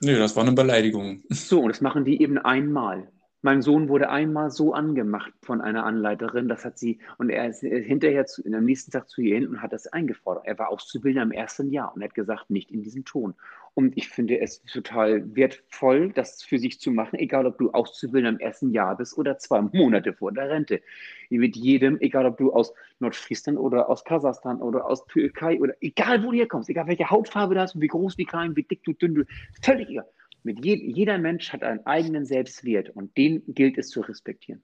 Nee, 0.00 0.16
das 0.18 0.36
war 0.36 0.44
eine 0.44 0.52
Beleidigung. 0.52 1.22
So, 1.30 1.62
und 1.62 1.68
das 1.68 1.80
machen 1.80 2.04
die 2.04 2.22
eben 2.22 2.38
einmal. 2.38 3.08
Mein 3.44 3.60
Sohn 3.60 3.90
wurde 3.90 4.08
einmal 4.08 4.50
so 4.50 4.72
angemacht 4.72 5.30
von 5.42 5.60
einer 5.60 5.84
Anleiterin, 5.84 6.48
das 6.48 6.64
hat 6.64 6.78
sie, 6.78 6.98
und 7.18 7.28
er 7.28 7.46
ist 7.46 7.60
hinterher 7.60 8.24
zu, 8.24 8.42
am 8.46 8.64
nächsten 8.64 8.90
Tag 8.90 9.06
zu 9.06 9.20
ihr 9.20 9.34
hin 9.34 9.46
und 9.46 9.60
hat 9.60 9.74
das 9.74 9.86
eingefordert. 9.86 10.46
Er 10.46 10.58
war 10.58 10.70
Auszubildender 10.70 11.24
im 11.24 11.30
ersten 11.30 11.70
Jahr 11.70 11.94
und 11.94 12.02
hat 12.02 12.14
gesagt, 12.14 12.48
nicht 12.48 12.70
in 12.70 12.82
diesem 12.82 13.04
Ton. 13.04 13.34
Und 13.74 13.98
ich 13.98 14.08
finde 14.08 14.40
es 14.40 14.62
total 14.62 15.36
wertvoll, 15.36 16.10
das 16.14 16.42
für 16.42 16.58
sich 16.58 16.80
zu 16.80 16.90
machen, 16.90 17.18
egal 17.18 17.44
ob 17.44 17.58
du 17.58 17.70
Auszubildender 17.72 18.40
im 18.40 18.40
ersten 18.40 18.70
Jahr 18.70 18.96
bist 18.96 19.18
oder 19.18 19.36
zwei 19.36 19.60
Monate 19.60 20.14
vor 20.14 20.32
der 20.32 20.48
Rente. 20.48 20.80
Mit 21.28 21.54
jedem, 21.54 22.00
egal 22.00 22.24
ob 22.24 22.38
du 22.38 22.50
aus 22.50 22.72
Nordfriesland 22.98 23.58
oder 23.58 23.90
aus 23.90 24.04
Kasachstan 24.04 24.62
oder 24.62 24.86
aus 24.86 25.04
Türkei 25.06 25.60
oder 25.60 25.74
egal 25.82 26.24
wo 26.24 26.30
du 26.30 26.38
herkommst, 26.38 26.70
egal 26.70 26.86
welche 26.86 27.10
Hautfarbe 27.10 27.56
du 27.56 27.60
hast, 27.60 27.78
wie 27.78 27.88
groß, 27.88 28.16
wie 28.16 28.24
klein, 28.24 28.56
wie 28.56 28.62
dick 28.62 28.82
du 28.84 28.94
dünn 28.94 29.14
du, 29.14 29.24
völlig 29.60 29.90
egal. 29.90 30.06
Mit 30.44 30.64
je, 30.64 30.74
jeder 30.76 31.18
Mensch 31.18 31.52
hat 31.52 31.62
einen 31.62 31.84
eigenen 31.86 32.26
Selbstwert 32.26 32.90
und 32.90 33.16
den 33.16 33.42
gilt 33.48 33.78
es 33.78 33.88
zu 33.88 34.02
respektieren. 34.02 34.62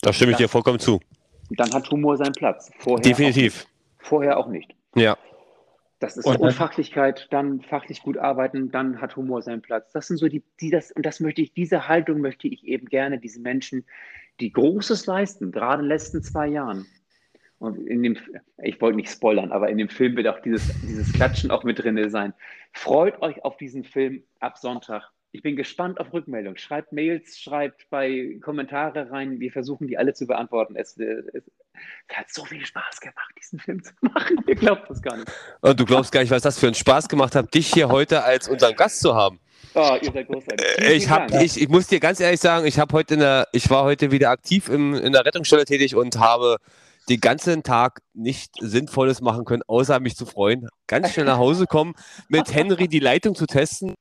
Da 0.00 0.12
stimme 0.12 0.32
ich 0.32 0.38
dir 0.38 0.48
vollkommen 0.48 0.80
zu. 0.80 1.00
dann 1.50 1.72
hat 1.72 1.88
Humor 1.90 2.16
seinen 2.16 2.32
Platz. 2.32 2.70
Vorher 2.78 3.02
Definitiv. 3.02 3.64
Auch, 3.64 4.06
vorher 4.06 4.38
auch 4.38 4.48
nicht. 4.48 4.74
Ja. 4.96 5.16
Das 6.00 6.16
ist 6.16 6.26
und 6.26 6.38
Unfachlichkeit, 6.38 7.28
dann 7.30 7.60
fachlich 7.60 8.02
gut 8.02 8.18
arbeiten, 8.18 8.72
dann 8.72 9.00
hat 9.00 9.14
Humor 9.14 9.40
seinen 9.40 9.62
Platz. 9.62 9.92
Das 9.92 10.08
sind 10.08 10.16
so 10.16 10.26
die, 10.26 10.42
die 10.60 10.70
das, 10.70 10.90
und 10.90 11.06
das 11.06 11.20
möchte 11.20 11.42
ich, 11.42 11.54
diese 11.54 11.86
Haltung 11.86 12.20
möchte 12.20 12.48
ich 12.48 12.66
eben 12.66 12.86
gerne, 12.86 13.20
diese 13.20 13.40
Menschen, 13.40 13.86
die 14.40 14.50
Großes 14.50 15.06
leisten, 15.06 15.52
gerade 15.52 15.82
in 15.82 15.84
den 15.84 15.90
letzten 15.90 16.24
zwei 16.24 16.48
Jahren. 16.48 16.86
Und 17.62 17.86
in 17.86 18.02
dem, 18.02 18.18
ich 18.60 18.80
wollte 18.80 18.96
nicht 18.96 19.08
spoilern, 19.08 19.52
aber 19.52 19.68
in 19.68 19.78
dem 19.78 19.88
Film 19.88 20.16
wird 20.16 20.26
auch 20.26 20.40
dieses, 20.40 20.66
dieses 20.82 21.12
Klatschen 21.12 21.52
auch 21.52 21.62
mit 21.62 21.78
drin 21.78 22.10
sein. 22.10 22.34
Freut 22.72 23.22
euch 23.22 23.44
auf 23.44 23.56
diesen 23.56 23.84
Film 23.84 24.24
ab 24.40 24.58
Sonntag. 24.58 25.12
Ich 25.30 25.42
bin 25.42 25.54
gespannt 25.54 26.00
auf 26.00 26.12
Rückmeldung. 26.12 26.56
Schreibt 26.56 26.92
Mails, 26.92 27.38
schreibt 27.38 27.88
bei 27.88 28.36
Kommentare 28.42 29.12
rein. 29.12 29.38
Wir 29.38 29.52
versuchen 29.52 29.86
die 29.86 29.96
alle 29.96 30.12
zu 30.12 30.26
beantworten. 30.26 30.74
Es, 30.74 30.96
es, 30.96 31.24
es, 31.34 31.44
hat 32.08 32.30
so 32.30 32.44
viel 32.44 32.66
Spaß 32.66 33.00
gemacht, 33.00 33.32
diesen 33.38 33.60
Film 33.60 33.80
zu 33.80 33.92
machen. 34.00 34.38
Ihr 34.48 34.56
glaubt 34.56 34.90
das 34.90 35.00
gar 35.00 35.16
nicht. 35.16 35.30
Und 35.60 35.78
du 35.78 35.84
glaubst 35.84 36.10
gar 36.10 36.20
nicht, 36.20 36.32
was 36.32 36.42
das 36.42 36.58
für 36.58 36.66
einen 36.66 36.74
Spaß 36.74 37.08
gemacht 37.08 37.36
hat, 37.36 37.54
dich 37.54 37.72
hier 37.72 37.90
heute 37.90 38.24
als 38.24 38.48
unseren 38.48 38.74
Gast 38.74 38.98
zu 38.98 39.14
haben. 39.14 39.38
Oh, 39.74 39.96
ihr 40.02 40.10
seid 40.10 40.26
großartig. 40.26 40.66
Vielen, 40.78 40.92
ich, 40.96 41.08
hab, 41.08 41.30
ich, 41.30 41.62
ich 41.62 41.68
muss 41.68 41.86
dir 41.86 42.00
ganz 42.00 42.18
ehrlich 42.18 42.40
sagen, 42.40 42.66
ich 42.66 42.80
heute 42.80 43.14
in 43.14 43.20
der, 43.20 43.46
ich 43.52 43.70
war 43.70 43.84
heute 43.84 44.10
wieder 44.10 44.30
aktiv 44.30 44.68
im, 44.68 44.94
in 44.94 45.12
der 45.12 45.24
Rettungsstelle 45.24 45.64
tätig 45.64 45.94
und 45.94 46.18
habe 46.18 46.58
den 47.08 47.20
ganzen 47.20 47.62
Tag 47.62 48.00
nicht 48.14 48.52
Sinnvolles 48.60 49.20
machen 49.20 49.44
können, 49.44 49.62
außer 49.66 50.00
mich 50.00 50.16
zu 50.16 50.26
freuen. 50.26 50.68
Ganz 50.86 51.12
schnell 51.12 51.26
nach 51.26 51.38
Hause 51.38 51.66
kommen, 51.66 51.94
mit 52.28 52.54
Henry 52.54 52.88
die 52.88 53.00
Leitung 53.00 53.34
zu 53.34 53.46
testen. 53.46 53.94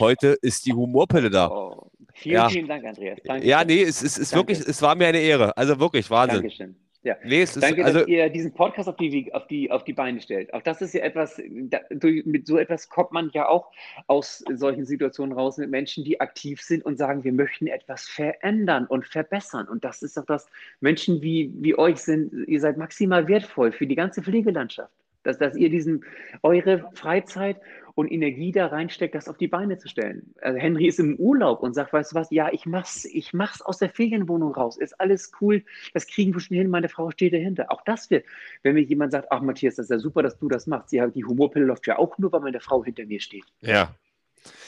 Heute 0.00 0.38
ist 0.42 0.66
die 0.66 0.72
Humorpille 0.72 1.30
da. 1.30 1.50
Oh, 1.50 1.90
vielen, 2.14 2.34
ja. 2.34 2.48
vielen 2.48 2.68
Dank, 2.68 2.84
Andreas. 2.84 3.18
Danke. 3.24 3.46
Ja, 3.46 3.64
nee, 3.64 3.82
es, 3.82 4.02
es 4.02 4.16
ist 4.16 4.34
wirklich, 4.34 4.60
es 4.60 4.80
war 4.80 4.94
mir 4.94 5.08
eine 5.08 5.18
Ehre. 5.18 5.56
Also 5.56 5.80
wirklich, 5.80 6.08
Wahnsinn. 6.10 6.42
Dankeschön. 6.42 6.76
Ja. 7.04 7.16
Nee, 7.24 7.42
es 7.42 7.54
Danke, 7.54 7.80
ist, 7.80 7.86
also, 7.86 8.00
dass 8.00 8.08
ihr 8.08 8.28
diesen 8.28 8.52
Podcast 8.52 8.88
auf 8.88 8.96
die, 8.96 9.32
auf, 9.32 9.46
die, 9.46 9.70
auf 9.70 9.84
die 9.84 9.92
Beine 9.92 10.20
stellt. 10.20 10.52
Auch 10.52 10.62
das 10.62 10.82
ist 10.82 10.94
ja 10.94 11.02
etwas, 11.02 11.40
da, 11.48 11.78
mit 11.90 12.46
so 12.46 12.58
etwas 12.58 12.88
kommt 12.88 13.12
man 13.12 13.30
ja 13.32 13.48
auch 13.48 13.70
aus 14.08 14.44
solchen 14.52 14.84
Situationen 14.84 15.32
raus 15.32 15.58
mit 15.58 15.70
Menschen, 15.70 16.04
die 16.04 16.20
aktiv 16.20 16.60
sind 16.60 16.84
und 16.84 16.98
sagen, 16.98 17.22
wir 17.22 17.32
möchten 17.32 17.68
etwas 17.68 18.08
verändern 18.08 18.86
und 18.86 19.06
verbessern. 19.06 19.68
Und 19.68 19.84
das 19.84 20.02
ist 20.02 20.16
doch 20.16 20.26
das, 20.26 20.48
Menschen 20.80 21.22
wie, 21.22 21.52
wie 21.60 21.78
euch 21.78 21.98
sind, 21.98 22.32
ihr 22.48 22.60
seid 22.60 22.76
maximal 22.76 23.28
wertvoll 23.28 23.70
für 23.70 23.86
die 23.86 23.94
ganze 23.94 24.22
Pflegelandschaft. 24.22 24.92
Dass, 25.22 25.38
dass 25.38 25.56
ihr 25.56 25.68
diesen, 25.68 26.04
eure 26.42 26.90
Freizeit 26.94 27.60
und 27.98 28.12
Energie 28.12 28.52
da 28.52 28.68
reinsteckt, 28.68 29.16
das 29.16 29.28
auf 29.28 29.38
die 29.38 29.48
Beine 29.48 29.76
zu 29.76 29.88
stellen. 29.88 30.32
Also 30.40 30.56
Henry 30.56 30.86
ist 30.86 31.00
im 31.00 31.16
Urlaub 31.16 31.64
und 31.64 31.74
sagt, 31.74 31.92
weißt 31.92 32.12
du 32.12 32.14
was, 32.14 32.30
ja, 32.30 32.48
ich 32.52 32.64
mach's, 32.64 33.04
ich 33.04 33.32
mach's 33.32 33.60
aus 33.60 33.78
der 33.78 33.90
Ferienwohnung 33.90 34.54
raus. 34.54 34.76
Ist 34.76 35.00
alles 35.00 35.32
cool, 35.40 35.64
das 35.94 36.06
kriegen 36.06 36.32
wir 36.32 36.38
schon 36.38 36.56
hin, 36.56 36.70
meine 36.70 36.88
Frau 36.88 37.10
steht 37.10 37.32
dahinter. 37.32 37.72
Auch 37.72 37.82
das 37.84 38.08
wird, 38.08 38.24
wenn 38.62 38.74
mir 38.74 38.82
jemand 38.82 39.10
sagt, 39.10 39.26
ach 39.32 39.42
Matthias, 39.42 39.74
das 39.74 39.86
ist 39.86 39.90
ja 39.90 39.98
super, 39.98 40.22
dass 40.22 40.38
du 40.38 40.48
das 40.48 40.68
machst. 40.68 40.92
Ja, 40.92 41.08
die 41.08 41.24
Humorpille 41.24 41.64
läuft 41.64 41.88
ja 41.88 41.98
auch 41.98 42.16
nur, 42.18 42.30
weil 42.30 42.38
meine 42.38 42.60
Frau 42.60 42.84
hinter 42.84 43.04
mir 43.04 43.18
steht. 43.18 43.46
Ja. 43.62 43.92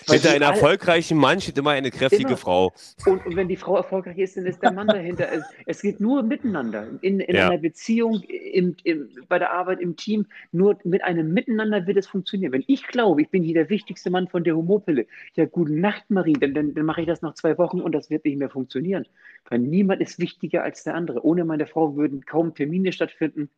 Hinter 0.08 0.30
einem 0.30 0.42
erfolgreichen 0.42 1.18
Mann 1.18 1.40
steht 1.40 1.58
immer 1.58 1.70
eine 1.70 1.90
kräftige 1.90 2.28
immer. 2.28 2.36
Frau. 2.36 2.72
Und, 3.06 3.24
und, 3.26 3.36
wenn 3.36 3.48
die 3.48 3.56
Frau 3.56 3.76
erfolgreich 3.76 4.18
ist, 4.18 4.36
dann 4.36 4.46
ist 4.46 4.62
der 4.62 4.72
Mann 4.72 4.86
dahinter. 4.86 5.28
Es, 5.66 5.82
geht 5.82 6.00
nur 6.00 6.22
miteinander. 6.22 6.86
In, 7.00 7.20
in 7.20 7.36
ja. 7.36 7.48
einer 7.48 7.58
Beziehung, 7.58 8.22
im, 8.22 8.76
im, 8.84 9.08
bei 9.28 9.38
der 9.38 9.52
Arbeit, 9.52 9.80
im 9.80 9.96
Team. 9.96 10.26
Nur 10.52 10.78
mit 10.84 11.04
einem 11.04 11.32
Miteinander 11.32 11.86
wird 11.86 11.96
es 11.96 12.06
funktionieren. 12.06 12.52
Wenn 12.52 12.64
ich 12.66 12.86
glaube, 12.86 13.22
ich 13.22 13.28
bin 13.28 13.42
hier 13.42 13.54
der 13.54 13.70
wichtigste 13.70 14.10
Mann 14.10 14.28
von 14.28 14.44
der 14.44 14.56
Humorpille, 14.56 15.06
ja, 15.34 15.44
gute 15.44 15.72
Nacht, 15.72 16.04
Marie, 16.10 16.34
dann, 16.34 16.54
dann, 16.54 16.74
dann 16.74 16.84
mache 16.84 17.02
ich 17.02 17.06
das 17.06 17.22
nach 17.22 17.34
zwei 17.34 17.56
Wochen 17.58 17.80
und 17.80 17.92
das 17.92 18.10
wird 18.10 18.24
nicht 18.24 18.38
mehr 18.38 18.50
funktionieren. 18.50 19.06
Weil 19.48 19.60
niemand 19.60 20.00
ist 20.00 20.18
wichtiger 20.18 20.62
als 20.62 20.84
der 20.84 20.94
andere. 20.94 21.24
Ohne 21.24 21.44
meine 21.44 21.66
Frau 21.66 21.96
würden 21.96 22.24
kaum 22.24 22.54
Termine 22.54 22.92
stattfinden 22.92 23.50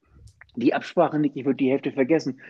die 0.56 0.74
Absprache 0.74 1.18
nicht, 1.18 1.36
ich 1.36 1.44
würde 1.44 1.56
die 1.56 1.70
Hälfte 1.70 1.92
vergessen. 1.92 2.40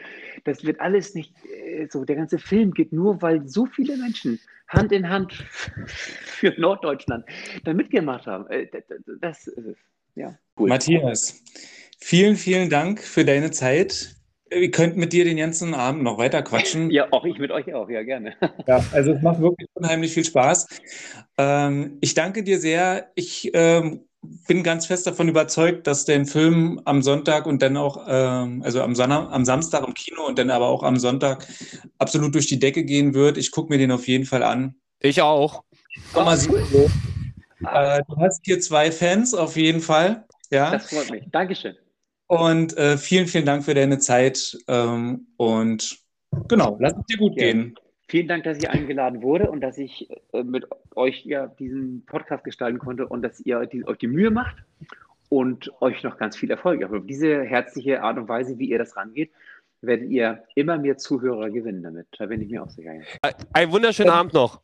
Das 0.44 0.64
wird 0.64 0.80
alles 0.80 1.14
nicht 1.14 1.32
äh, 1.44 1.86
so. 1.88 2.04
Der 2.04 2.16
ganze 2.16 2.38
Film 2.38 2.72
geht 2.72 2.92
nur, 2.92 3.22
weil 3.22 3.46
so 3.48 3.66
viele 3.66 3.96
Menschen 3.96 4.40
Hand 4.68 4.92
in 4.92 5.08
Hand 5.08 5.32
für 5.86 6.54
Norddeutschland 6.58 7.24
da 7.64 7.72
mitgemacht 7.74 8.26
haben. 8.26 8.46
Äh, 8.48 8.66
das, 9.20 9.46
ist 9.46 9.66
es. 9.66 9.76
Ja, 10.14 10.38
cool. 10.58 10.68
Matthias, 10.68 11.42
vielen, 11.98 12.36
vielen 12.36 12.68
Dank 12.70 13.00
für 13.00 13.24
deine 13.24 13.50
Zeit. 13.50 14.16
Wir 14.50 14.70
könnten 14.70 15.00
mit 15.00 15.14
dir 15.14 15.24
den 15.24 15.38
ganzen 15.38 15.72
Abend 15.72 16.02
noch 16.02 16.18
weiter 16.18 16.42
quatschen. 16.42 16.90
Ja, 16.90 17.10
auch 17.10 17.24
ich 17.24 17.38
mit 17.38 17.50
euch 17.50 17.72
auch, 17.72 17.88
ja, 17.88 18.02
gerne. 18.02 18.34
Ja, 18.66 18.84
also 18.92 19.12
es 19.12 19.22
macht 19.22 19.40
wirklich 19.40 19.68
unheimlich 19.72 20.12
viel 20.12 20.24
Spaß. 20.24 20.66
Ähm, 21.38 21.96
ich 22.02 22.12
danke 22.12 22.42
dir 22.42 22.58
sehr. 22.58 23.10
Ich 23.14 23.50
ähm, 23.54 24.04
bin 24.22 24.62
ganz 24.62 24.86
fest 24.86 25.06
davon 25.06 25.28
überzeugt, 25.28 25.86
dass 25.86 26.04
der 26.04 26.24
Film 26.26 26.80
am 26.84 27.02
Sonntag 27.02 27.46
und 27.46 27.60
dann 27.60 27.76
auch, 27.76 28.06
ähm, 28.08 28.62
also 28.62 28.82
am, 28.82 28.94
Sonntag, 28.94 29.32
am 29.32 29.44
Samstag 29.44 29.86
im 29.86 29.94
Kino 29.94 30.26
und 30.26 30.38
dann 30.38 30.50
aber 30.50 30.68
auch 30.68 30.82
am 30.82 30.96
Sonntag 30.96 31.46
absolut 31.98 32.34
durch 32.34 32.46
die 32.46 32.58
Decke 32.58 32.84
gehen 32.84 33.14
wird. 33.14 33.36
Ich 33.36 33.50
gucke 33.50 33.72
mir 33.72 33.78
den 33.78 33.90
auf 33.90 34.06
jeden 34.06 34.24
Fall 34.24 34.42
an. 34.42 34.76
Ich 35.00 35.20
auch. 35.20 35.64
Komm 36.12 36.26
mal, 36.26 36.38
cool. 36.48 36.88
äh, 37.72 38.02
du 38.08 38.16
hast 38.18 38.44
hier 38.44 38.60
zwei 38.60 38.92
Fans 38.92 39.34
auf 39.34 39.56
jeden 39.56 39.80
Fall. 39.80 40.24
Ja. 40.50 40.70
Das 40.70 40.90
freut 40.90 41.10
mich. 41.10 41.24
Dankeschön. 41.32 41.74
Und 42.28 42.76
äh, 42.76 42.96
vielen, 42.96 43.26
vielen 43.26 43.44
Dank 43.44 43.64
für 43.64 43.74
deine 43.74 43.98
Zeit. 43.98 44.56
Ähm, 44.68 45.26
und 45.36 45.98
genau, 46.48 46.76
lass 46.80 46.94
es 46.94 47.06
dir 47.06 47.18
gut 47.18 47.32
ja. 47.36 47.44
gehen. 47.44 47.74
Vielen 48.08 48.28
Dank, 48.28 48.44
dass 48.44 48.58
ich 48.58 48.70
eingeladen 48.70 49.22
wurde 49.22 49.50
und 49.50 49.60
dass 49.60 49.78
ich 49.78 50.08
äh, 50.32 50.42
mit 50.42 50.66
euch 50.96 51.24
ja 51.24 51.46
diesen 51.46 52.04
Podcast 52.06 52.44
gestalten 52.44 52.78
konnte 52.78 53.06
und 53.06 53.22
dass 53.22 53.40
ihr 53.40 53.66
die, 53.66 53.86
euch 53.86 53.98
die 53.98 54.06
Mühe 54.06 54.30
macht 54.30 54.56
und 55.28 55.70
euch 55.80 56.02
noch 56.02 56.18
ganz 56.18 56.36
viel 56.36 56.50
Erfolg. 56.50 56.82
Aber 56.84 56.98
auf 56.98 57.06
diese 57.06 57.42
herzliche 57.42 58.02
Art 58.02 58.18
und 58.18 58.28
Weise, 58.28 58.58
wie 58.58 58.70
ihr 58.70 58.78
das 58.78 58.96
rangeht, 58.96 59.30
werdet 59.80 60.10
ihr 60.10 60.44
immer 60.54 60.78
mehr 60.78 60.96
Zuhörer 60.96 61.50
gewinnen 61.50 61.82
damit. 61.82 62.06
Da 62.18 62.26
bin 62.26 62.40
ich 62.40 62.48
mir 62.48 62.62
auch 62.62 62.70
sicher. 62.70 62.92
Ein 63.52 63.72
wunderschönen 63.72 64.10
ja. 64.10 64.14
Abend 64.14 64.34
noch. 64.34 64.60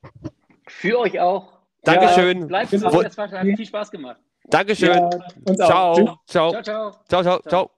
Für 0.66 0.98
euch 1.00 1.18
auch. 1.20 1.58
Dankeschön. 1.82 2.40
Ja, 2.40 2.46
bleibt 2.46 2.70
gesund, 2.70 3.06
es 3.06 3.18
hat 3.18 3.30
viel 3.30 3.66
Spaß 3.66 3.90
gemacht. 3.90 4.20
Dankeschön. 4.44 4.90
Ja, 4.90 5.54
ciao. 5.54 6.18
Ciao. 6.26 6.50
Ciao, 6.50 6.62
ciao. 6.62 6.92
Ciao, 7.08 7.22
ciao. 7.22 7.40
ciao. 7.48 7.77